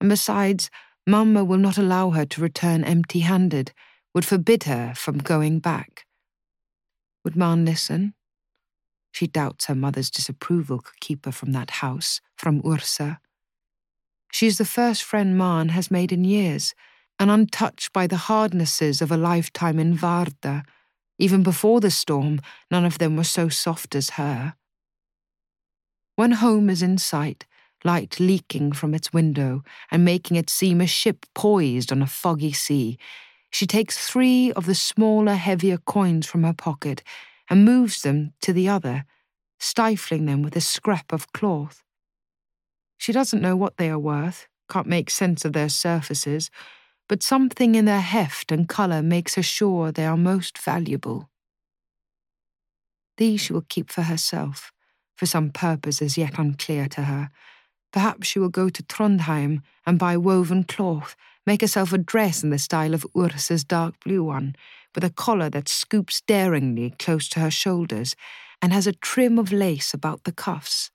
[0.00, 0.70] And besides,
[1.06, 3.72] Mamma will not allow her to return empty handed,
[4.14, 6.06] would forbid her from going back.
[7.24, 8.14] Would Maren listen?
[9.12, 13.20] She doubts her mother's disapproval could keep her from that house, from Ursa.
[14.32, 16.74] She is the first friend Maren has made in years,
[17.18, 20.64] and untouched by the hardnesses of a lifetime in Vardø
[21.20, 22.40] even before the storm,
[22.70, 24.54] none of them were so soft as her.
[26.16, 27.44] When home is in sight,
[27.84, 32.52] light leaking from its window and making it seem a ship poised on a foggy
[32.52, 32.96] sea,
[33.50, 37.02] she takes three of the smaller, heavier coins from her pocket
[37.48, 39.04] and moves them to the other,
[39.58, 41.82] stifling them with a scrap of cloth.
[42.96, 46.50] She doesn't know what they are worth, can't make sense of their surfaces,
[47.08, 51.28] but something in their heft and colour makes her sure they are most valuable.
[53.16, 54.72] These she will keep for herself,
[55.16, 57.30] for some purpose as yet unclear to her.
[57.92, 61.16] Perhaps she will go to Trondheim and buy woven cloth,
[61.46, 64.54] make herself a dress in the style of Ursa's dark blue one,
[64.94, 68.14] with a collar that scoops daringly close to her shoulders
[68.60, 70.90] and has a trim of lace about the cuffs.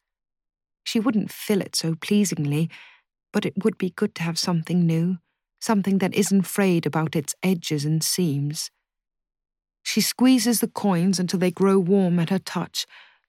[0.84, 2.70] She wouldn't fill it so pleasingly,
[3.34, 5.18] but it would be good to have something new,
[5.60, 8.70] something that isn't frayed about its edges and seams.
[9.84, 12.86] She squeezes the coins until they grow warm at her touch,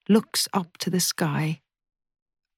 [0.08, 1.60] looks up to the sky.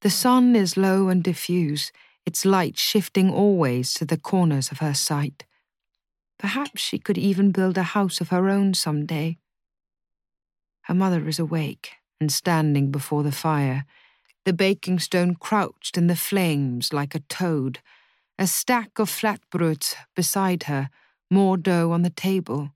[0.03, 1.91] The sun is low and diffuse,
[2.29, 5.47] its light shifting always to the corners of her sight.
[6.39, 9.39] Perhaps she could even build a house of her own some day.
[10.83, 13.87] Her mother is awake and standing before the fire,
[14.45, 17.79] the baking stone crouched in the flames like a toad,
[18.39, 20.91] a stack of flatbrøds beside her,
[21.31, 22.73] more dough on the table.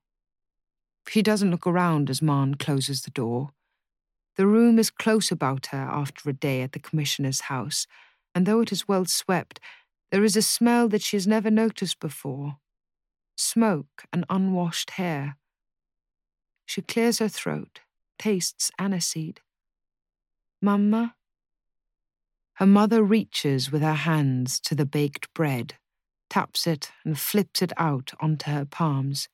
[1.07, 3.51] She doesn't look around as Maren closes the door.
[4.37, 7.87] The room is close about her after a day at the Commissioner's house,
[8.35, 9.61] and though it is well swept,
[10.11, 12.57] there is a smell that she has never noticed before
[13.35, 15.37] smoke and unwashed hair.
[16.67, 17.81] She clears her throat,
[18.19, 19.39] tastes aniseed.
[20.61, 21.15] Mamma?
[22.55, 25.75] Her mother reaches with her hands to the baked bread,
[26.31, 29.29] taps it, and flips it out onto her palms.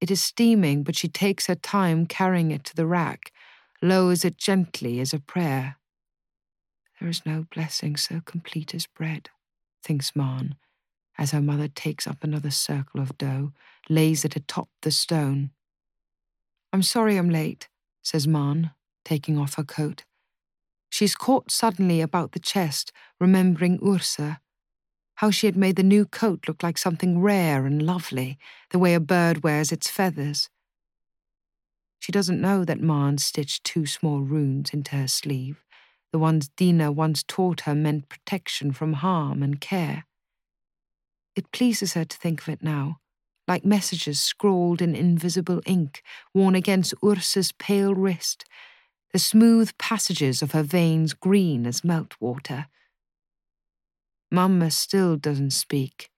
[0.00, 3.32] It is steaming, but she takes her time carrying it to the rack
[3.82, 5.76] lowers it gently as a prayer.
[7.00, 9.30] There is no blessing so complete as bread,
[9.82, 10.54] thinks Maren,
[11.18, 13.52] as her mother takes up another circle of dough,
[13.88, 15.50] lays it atop the stone.
[16.72, 17.68] I'm sorry I'm late,
[18.02, 18.70] says Maren,
[19.04, 20.04] taking off her coat.
[20.88, 24.40] She's caught suddenly about the chest, remembering Ursa,
[25.16, 28.38] how she had made the new coat look like something rare and lovely,
[28.70, 30.50] the way a bird wears its feathers.
[31.98, 35.63] She doesn't know that Maren stitched two small runes into her sleeve,
[36.14, 40.06] the ones Diinna once taught her meant protection from harm and care.
[41.34, 43.00] It pleases her to think of it now,
[43.48, 48.44] like messages scrawled in invisible ink worn against Ursa's pale wrist,
[49.12, 52.66] the smooth passages of her veins green as meltwater.
[54.30, 56.12] Mamma still doesn't speak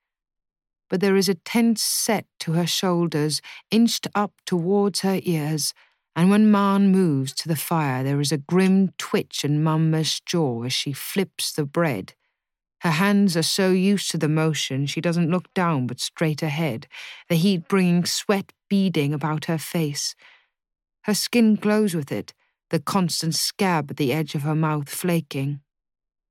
[0.88, 3.40] but there is a tense set to her shoulders,
[3.70, 5.74] inched up towards her ears,
[6.16, 10.64] and when Maren moves to the fire, there is a grim twitch in Mamma's jaw
[10.64, 12.14] as she flips the bread.
[12.80, 16.86] Her hands are so used to the motion she doesn't look down but straight ahead,
[17.28, 20.14] the heat bringing sweat beading about her face.
[21.02, 22.32] Her skin glows with it,
[22.70, 25.60] the constant scab at the edge of her mouth flaking.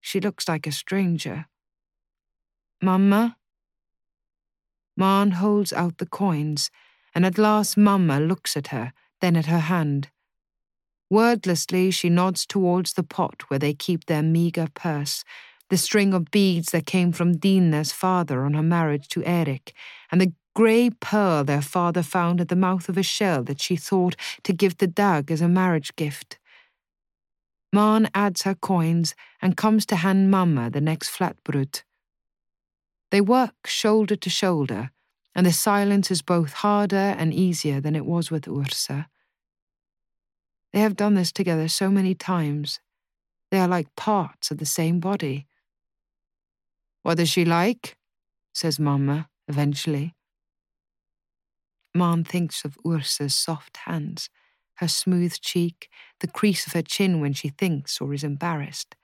[0.01, 1.45] She looks like a stranger.
[2.81, 3.37] Mamma?
[4.97, 6.71] Maren holds out the coins,
[7.13, 8.91] and at last Mamma looks at her,
[9.21, 10.09] then at her hand.
[11.09, 15.23] Wordlessly, she nods towards the pot where they keep their meagre purse,
[15.69, 19.73] the string of beads that came from Diinna's father on her marriage to Erik,
[20.11, 23.75] and the grey pearl their father found at the mouth of a shell that she
[23.75, 26.39] thought to give to Dag as a marriage gift.
[27.73, 31.81] Maren adds her coins and comes to hand Mamma the next flatbrød.
[33.11, 34.91] They work shoulder to shoulder,
[35.35, 39.07] and the silence is both harder and easier than it was with Ursa.
[40.71, 42.79] They have done this together so many times.
[43.51, 45.47] They are like parts of the same body.
[47.03, 47.97] What is she like?
[48.53, 50.15] says Mamma, eventually.
[51.93, 54.29] Maren thinks of Ursa's soft hands,
[54.75, 55.89] her smooth cheek,
[56.19, 58.95] the crease of her chin when she thinks or is embarrassed.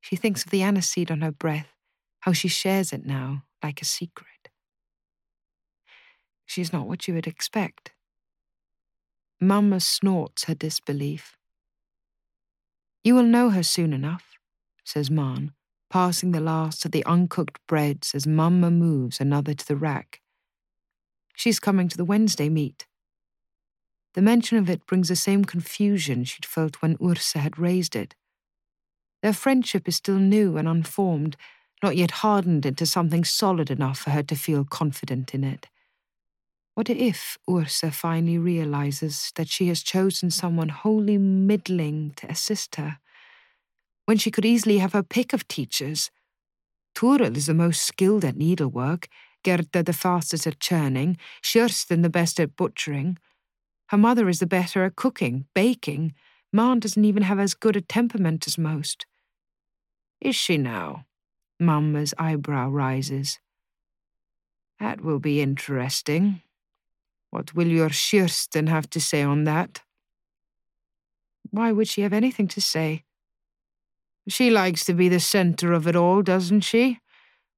[0.00, 1.74] She thinks of the aniseed on her breath,
[2.20, 4.35] how she shares it now, like a secret.
[6.46, 7.92] She's not what you would expect.
[9.40, 11.36] Mamma snorts her disbelief.
[13.04, 14.38] You will know her soon enough,
[14.82, 15.52] says Maren,
[15.90, 20.20] passing the last of the uncooked breads as Mamma moves another to the rack.
[21.34, 22.86] She's coming to the Wednesday meet.
[24.14, 28.14] The mention of it brings the same confusion she'd felt when Ursa had raised it.
[29.22, 31.36] Their friendship is still new and unformed,
[31.82, 35.68] not yet hardened into something solid enough for her to feel confident in it.
[36.76, 42.98] What if Ursa finally realizes that she has chosen someone wholly middling to assist her,
[44.04, 46.10] when she could easily have her pick of teachers?
[46.94, 49.08] Toril is the most skilled at needlework,
[49.42, 53.16] Gerda the fastest at churning, Kirsten the best at butchering.
[53.86, 56.12] Her mother is the better at cooking, baking.
[56.52, 59.06] Maren doesn't even have as good a temperament as most.
[60.20, 61.06] Is she now?
[61.58, 63.38] Mamma's eyebrow rises.
[64.78, 66.42] That will be interesting.
[67.36, 69.82] What will your Kirsten have to say on that?
[71.50, 73.04] Why would she have anything to say?
[74.26, 76.98] She likes to be the centre of it all, doesn't she?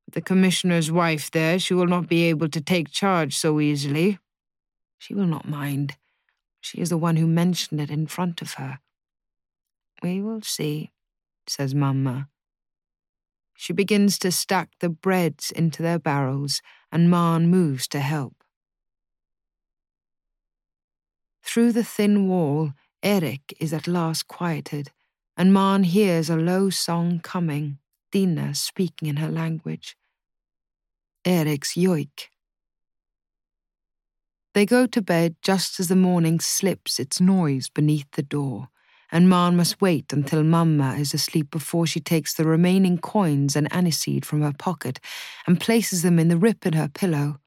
[0.05, 4.19] With the commissioner's wife there, she will not be able to take charge so easily.
[4.99, 5.97] She will not mind.
[6.61, 8.81] She is the one who mentioned it in front of her.
[10.03, 10.91] We will see,
[11.47, 12.29] says Mamma.
[13.55, 18.38] She begins to stack the breads into their barrels, and Maren moves to help.
[21.49, 24.93] Through the thin wall, Erik is at last quieted,
[25.35, 27.79] and Maren hears a low song coming,
[28.13, 29.97] Diinna speaking in her language.
[31.25, 32.27] Erik's yoik.
[34.53, 38.69] They go to bed just as the morning slips its noise beneath the door,
[39.11, 43.71] and Maren must wait until Mamma is asleep before she takes the remaining coins and
[43.71, 45.01] aniseed from her pocket
[45.47, 47.41] and places them in the rip in her pillow.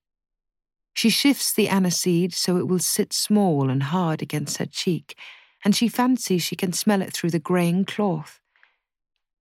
[0.94, 5.18] She shifts the aniseed so it will sit small and hard against her cheek,
[5.64, 8.40] and she fancies she can smell it through the greying cloth.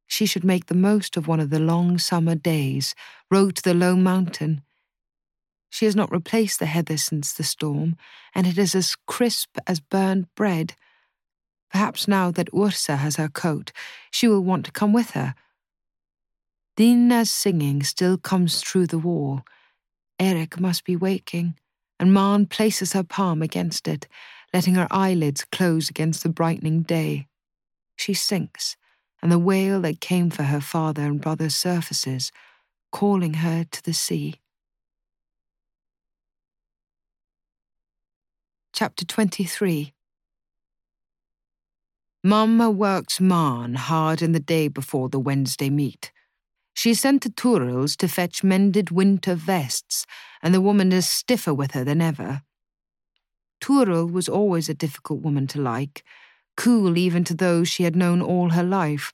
[0.06, 2.94] She should make the most of one of the long summer days,
[3.30, 4.62] row to the low mountain.
[5.70, 7.96] She has not replaced the heather since the storm,
[8.34, 10.74] and it is as crisp as burned bread.
[11.70, 13.70] Perhaps now that Ursa has her coat,
[14.10, 15.34] she will want to come with her.
[16.76, 19.44] Diinna's singing still comes through the wall.
[20.20, 21.56] Erik must be waking,
[21.98, 24.06] and Maren places her palm against it,
[24.52, 27.26] letting her eyelids close against the brightening day.
[27.96, 28.76] She sinks,
[29.22, 32.30] and the wail that came for her father and brother surfaces,
[32.92, 34.34] calling her to the sea.
[38.74, 39.94] Chapter 23
[42.22, 46.12] Mamma works Maren hard in the day before the Wednesday meet.
[46.74, 50.06] She sent to Toril's to fetch mended winter vests,
[50.42, 52.42] and the woman is stiffer with her than ever.
[53.60, 56.02] Toril was always a difficult woman to like,
[56.56, 59.12] cool even to those she had known all her life.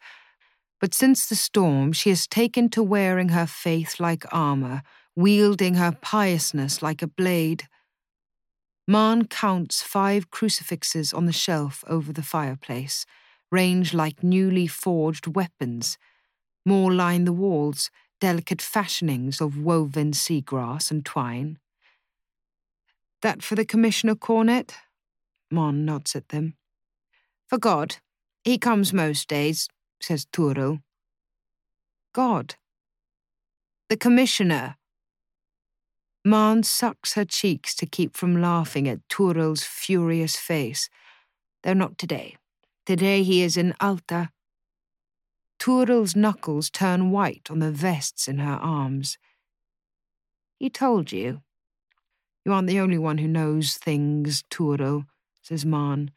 [0.80, 4.82] But since the storm, she has taken to wearing her faith like armour,
[5.16, 7.68] wielding her piousness like a blade.
[8.86, 13.04] Maren counts five crucifixes on the shelf over the fireplace,
[13.50, 15.98] ranged like newly forged weapons.
[16.66, 17.90] More line the walls,
[18.20, 21.58] delicate fashionings of woven seagrass and twine.
[23.22, 24.74] That for the Commissioner Cornet?
[25.50, 26.56] Mon nods at them.
[27.46, 27.96] For God.
[28.44, 29.68] He comes most days,
[30.00, 30.82] says Toril.
[32.12, 32.56] God.
[33.88, 34.76] The Commissioner,
[36.26, 40.90] Maren sucks her cheeks to keep from laughing at Toril's furious face.
[41.62, 42.36] Though not today.
[42.84, 44.30] Today he is in Alta.
[45.58, 49.18] Toril's knuckles turn white on the vests in her arms.
[50.58, 51.42] He told you.
[52.44, 55.06] You aren't the only one who knows things, Toril,
[55.42, 56.12] says Maren,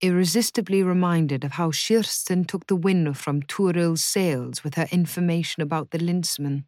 [0.00, 5.90] irresistibly reminded of how Kirsten took the wind from Toril's sails with her information about
[5.90, 6.64] the Lensmen.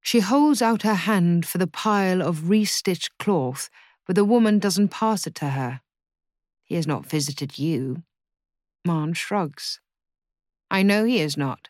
[0.00, 3.70] She holds out her hand for the pile of restitched cloth,
[4.06, 5.80] but the woman doesn't pass it to her.
[6.64, 8.02] He has not visited you.
[8.84, 9.78] Maren shrugs.
[10.72, 11.68] I know he is not.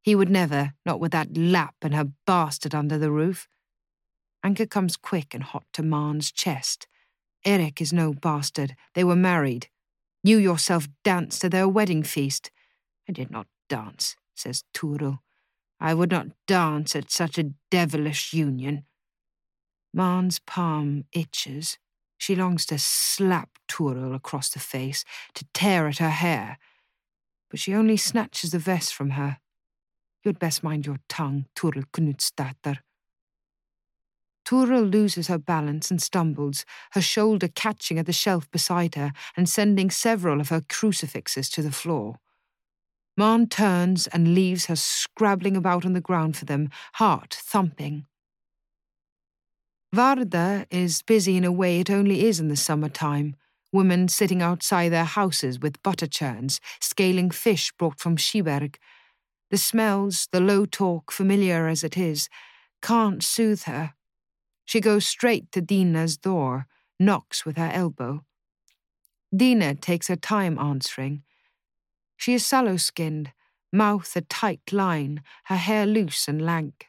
[0.00, 3.48] He would never, not with that Lapp and her bastard under the roof.
[4.46, 6.86] Anka comes quick and hot to Maren's chest.
[7.44, 8.76] Eric is no bastard.
[8.94, 9.68] They were married.
[10.22, 12.52] You yourself danced to their wedding feast.
[13.08, 15.18] I did not dance, says Toril.
[15.80, 18.84] I would not dance at such a devilish union.
[19.92, 21.78] Maren's palm itches.
[22.18, 25.04] She longs to slap Toril across the face,
[25.34, 26.58] to tear at her hair.
[27.54, 29.38] But she only snatches the vest from her.
[30.24, 32.78] You'd best mind your tongue, Toril Knutsdatter.
[34.44, 36.64] Toril loses her balance and stumbles,
[36.94, 41.62] her shoulder catching at the shelf beside her and sending several of her crucifixes to
[41.62, 42.18] the floor.
[43.16, 48.04] Maren turns and leaves her scrabbling about on the ground for them, heart thumping.
[49.94, 53.36] Vardø is busy in a way it only is in the summer time.
[53.74, 58.76] Women sitting outside their houses with butter churns, scaling fish brought from Kiberg.
[59.50, 62.28] The smells, the low talk, familiar as it is,
[62.82, 63.94] can't soothe her.
[64.64, 66.68] She goes straight to Diinna's door,
[67.00, 68.24] knocks with her elbow.
[69.34, 71.24] Diinna takes her time answering,
[72.16, 73.32] she is sallow skinned,
[73.72, 76.86] mouth a tight line, her hair loose and lank.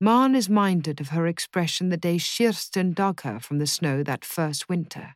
[0.00, 4.24] Maren is minded of her expression the day Kirsten dug her from the snow that
[4.24, 5.14] first winter.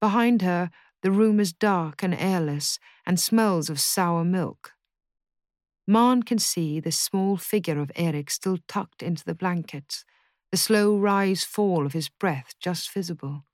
[0.00, 0.70] Behind her,
[1.02, 4.72] the room is dark and airless and smells of sour milk.
[5.86, 10.04] Maren can see the small figure of Erik still tucked into the blankets,
[10.50, 13.44] the slow rise fall of his breath just visible.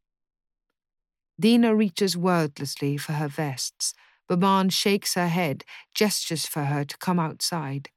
[1.41, 3.95] Diinna reaches wordlessly for her vests,
[4.29, 5.65] but Baban shakes her head,
[5.95, 7.91] gestures for her to come outside.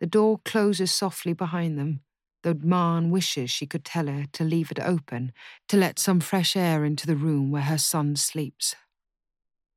[0.00, 2.00] The door closes softly behind them,
[2.42, 5.32] though Maren wishes she could tell her to leave it open,
[5.68, 8.74] to let some fresh air into the room where her son sleeps.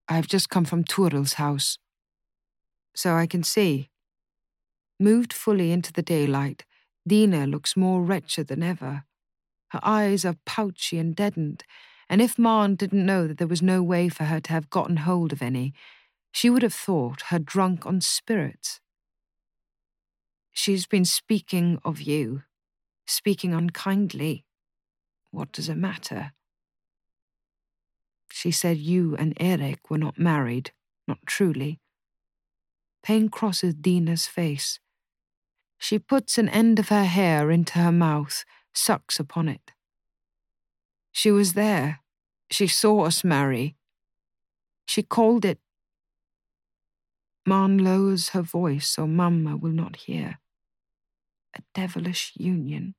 [0.08, 1.78] I have just come from Toril's house.
[2.96, 3.90] So I can see.
[5.00, 6.66] Moved fully into the daylight,
[7.10, 9.06] Diinna looks more wretched than ever.
[9.70, 11.64] Her eyes are pouchy and deadened,
[12.10, 14.98] and if Maren didn't know that there was no way for her to have gotten
[14.98, 15.74] hold of any,
[16.32, 18.80] she would have thought her drunk on spirits.
[20.52, 22.44] She's been speaking of you,
[23.08, 24.46] speaking unkindly.
[25.32, 26.34] What does it matter?
[28.32, 30.72] She said you and Erik were not married,
[31.08, 31.80] not truly.
[33.04, 34.80] Pain crosses Diinna's face.
[35.78, 39.72] She puts an end of her hair into her mouth, sucks upon it.
[41.12, 42.00] She was there.
[42.50, 43.76] She saw us marry.
[44.86, 45.60] She called it.
[47.46, 50.40] Maren lowers her voice so Mamma will not hear.
[51.56, 52.96] A devilish union.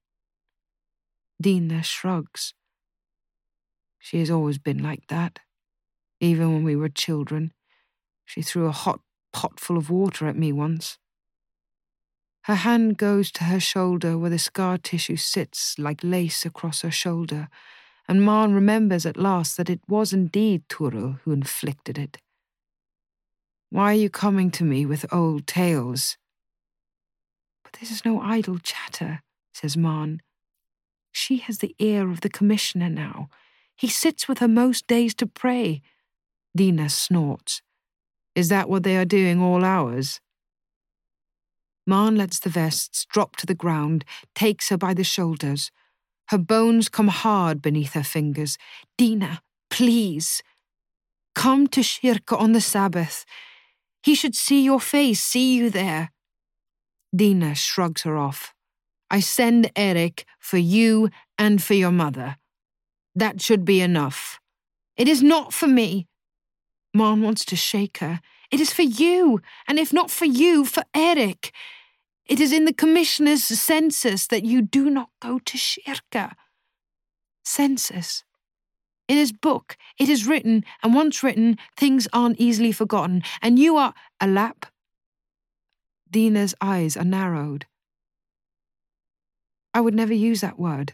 [1.42, 2.54] Diinna shrugs.
[3.98, 5.38] She has always been like that.
[6.20, 7.52] Even when we were children,
[8.24, 9.00] she threw a hot
[9.32, 10.98] pot full of water at me once.
[12.42, 16.90] Her hand goes to her shoulder where the scar tissue sits like lace across her
[16.90, 17.48] shoulder,
[18.08, 22.18] and Maren remembers at last that it was indeed Toril who inflicted it.
[23.70, 26.18] Why are you coming to me with old tales?
[27.80, 29.22] This is no idle chatter,
[29.52, 30.20] says Maren.
[31.10, 33.28] She has the ear of the commissioner now.
[33.76, 35.82] He sits with her most days to pray.
[36.56, 37.62] Diinna snorts.
[38.34, 40.20] Is that what they are doing all hours?
[41.86, 44.04] Maren lets the vests drop to the ground,
[44.34, 45.70] takes her by the shoulders.
[46.28, 48.56] Her bones come hard beneath her fingers.
[48.98, 49.40] Diinna,
[49.70, 50.42] please.
[51.34, 53.24] Come to kirke on the Sabbath.
[54.02, 56.10] He should see your face, see you there.
[57.14, 58.54] Diinna shrugs her off.
[59.10, 62.36] I send Erik for you and for your mother.
[63.14, 64.40] That should be enough.
[64.96, 66.06] It is not for me.
[66.94, 68.20] Maren wants to shake her.
[68.50, 71.52] It is for you, and if not for you, for Erik.
[72.26, 76.32] It is in the commissioner's census that you do not go to kirke.
[77.44, 78.24] Census.
[79.08, 83.76] In his book, it is written, and once written, things aren't easily forgotten, and you
[83.76, 84.71] are a Lapp.
[86.12, 87.64] Diinna's eyes are narrowed.
[89.72, 90.92] I would never use that word.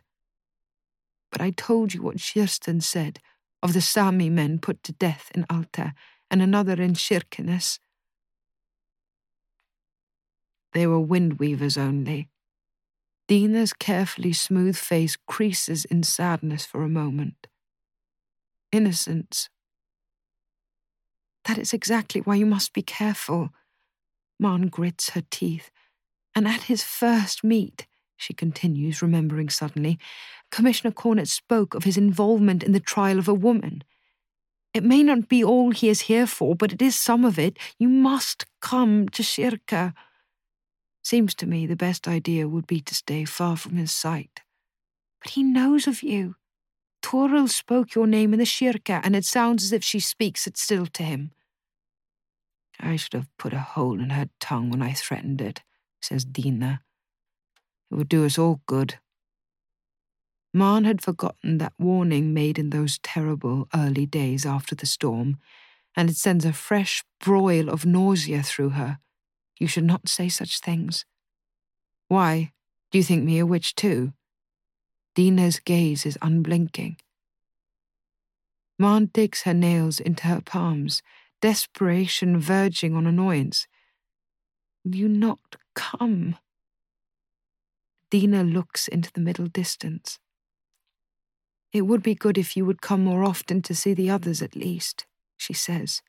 [1.32, 3.18] But I told you what Kirsten said
[3.60, 5.92] of the Sami men put to death in Alta
[6.30, 7.80] and another in Kirkenes.
[10.72, 12.28] They were wind weavers only.
[13.26, 17.48] Diinna's carefully smooth face creases in sadness for a moment.
[18.70, 19.48] Innocence.
[21.46, 23.50] That is exactly why you must be careful.
[24.38, 25.70] Maren grits her teeth.
[26.34, 27.86] And at his first meet,
[28.16, 29.98] she continues, remembering suddenly,
[30.50, 33.84] Commissioner Cornet spoke of his involvement in the trial of a woman.
[34.74, 37.58] It may not be all he is here for, but it is some of it.
[37.78, 39.94] You must come to kirke.
[41.02, 44.42] Seems to me the best idea would be to stay far from his sight.
[45.22, 46.36] But he knows of you.
[47.02, 50.56] Toril spoke your name in the kirke, and it sounds as if she speaks it
[50.56, 51.30] still to him.
[52.80, 55.62] I should have put a hole in her tongue when I threatened it,
[56.00, 56.80] says Diinna.
[57.90, 58.98] It would do us all good.
[60.54, 65.38] Maren had forgotten that warning made in those terrible early days after the storm,
[65.96, 68.98] and it sends a fresh broil of nausea through her.
[69.58, 71.04] You should not say such things.
[72.08, 72.52] Why?
[72.90, 74.12] Do you think me a witch too?
[75.14, 76.96] Diinna's gaze is unblinking.
[78.78, 81.02] Maren digs her nails into her palms,
[81.40, 83.66] desperation verging on annoyance.
[84.84, 86.36] Will you not come?
[88.10, 90.18] Diinna looks into the middle distance.
[91.72, 94.56] It would be good if you would come more often to see the others at
[94.56, 95.06] least,
[95.36, 96.00] she says.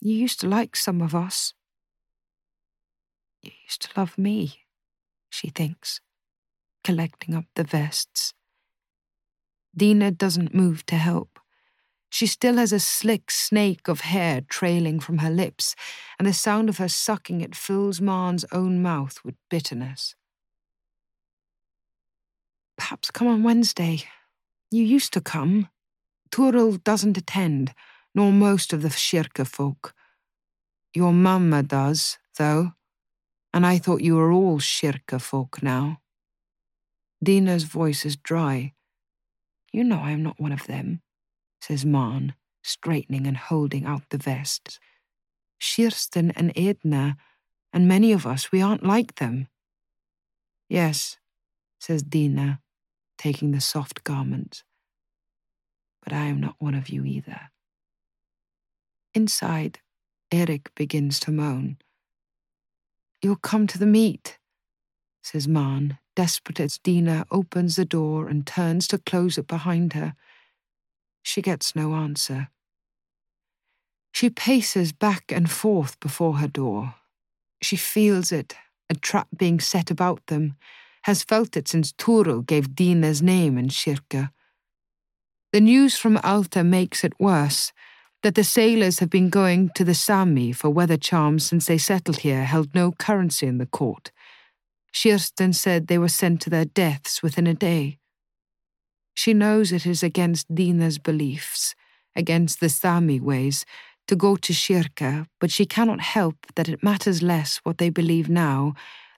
[0.00, 1.54] You used to like some of us.
[3.42, 4.62] You used to love me,
[5.30, 6.00] she thinks,
[6.82, 8.34] collecting up the vests.
[9.78, 11.31] Diinna doesn't move to help.
[12.12, 15.74] She still has a slick snake of hair trailing from her lips,
[16.18, 20.14] and the sound of her sucking it fills Maren's own mouth with bitterness.
[22.76, 24.04] Perhaps come on Wednesday.
[24.70, 25.70] You used to come.
[26.30, 27.72] Toril doesn't attend,
[28.14, 29.94] nor most of the kirke folk.
[30.92, 32.72] Your mamma does, though,
[33.54, 36.02] and I thought you were all kirke folk now.
[37.24, 38.74] Diinna's voice is dry.
[39.72, 41.00] You know I am not one of them,
[41.62, 44.80] says Maren, straightening and holding out the vest.
[45.60, 47.16] Kirsten and Edna,
[47.72, 49.46] and many of us, we aren't like them.
[50.68, 51.18] Yes,
[51.78, 52.58] says Diinna,
[53.16, 54.64] taking the soft garments.
[56.02, 57.50] But I am not one of you either.
[59.14, 59.78] Inside,
[60.32, 61.76] Erik begins to moan.
[63.22, 64.38] You'll come to the meet,
[65.22, 70.14] says Maren, desperate as Diinna opens the door and turns to close it behind her.
[71.22, 72.48] She gets no answer.
[74.12, 76.94] She paces back and forth before her door.
[77.62, 78.54] She feels it,
[78.90, 80.56] a trap being set about them,
[81.02, 84.30] has felt it since Toril gave Diinna's name in kirke.
[85.52, 87.72] The news from Alta makes it worse
[88.22, 92.18] that the sailors have been going to the Sami for weather charms since they settled
[92.18, 94.12] here held no currency in the court.
[94.94, 97.98] Kirsten said they were sent to their deaths within a day.
[99.14, 101.74] She knows it is against Diinna's beliefs,
[102.16, 103.64] against the Sami ways,
[104.08, 108.28] to go to kirke, but she cannot help that it matters less what they believe
[108.28, 108.74] now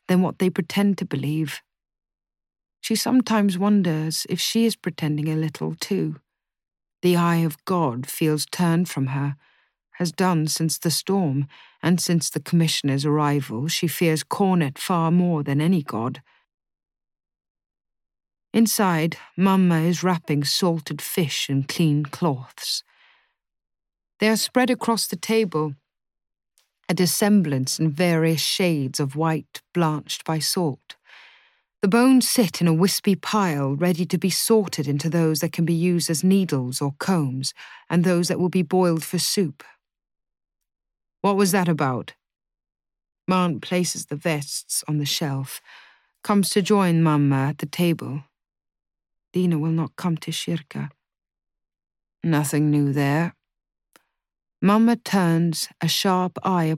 [0.08, 1.60] than what they pretend to believe.
[2.80, 6.16] She sometimes wonders if she is pretending a little too.
[7.00, 9.36] The eye of God feels turned from her,
[9.92, 11.46] has done since the storm,
[11.82, 16.20] and since the Commissioner's arrival, she fears Cornet far more than any god.
[18.55, 22.85] Inside, Mamma is wrapping salted fish in clean cloths.
[24.20, 25.74] They are spread across the table,
[26.89, 30.94] a dissemblance in various shades of white blanched by salt.
[31.82, 35.64] The bones sit in a wispy pile, ready to be sorted into those that can
[35.64, 37.55] be used as needles or combs,
[37.90, 39.64] and those that will be boiled for soup.
[41.22, 42.12] What was that about?
[43.26, 45.60] Maren places the vests on the shelf,
[46.22, 48.22] comes to join Mamma at the table.
[49.35, 50.90] Diinna will not come to kirke.
[52.23, 53.35] Nothing new there.
[54.62, 56.70] Mamma turns a sharp eye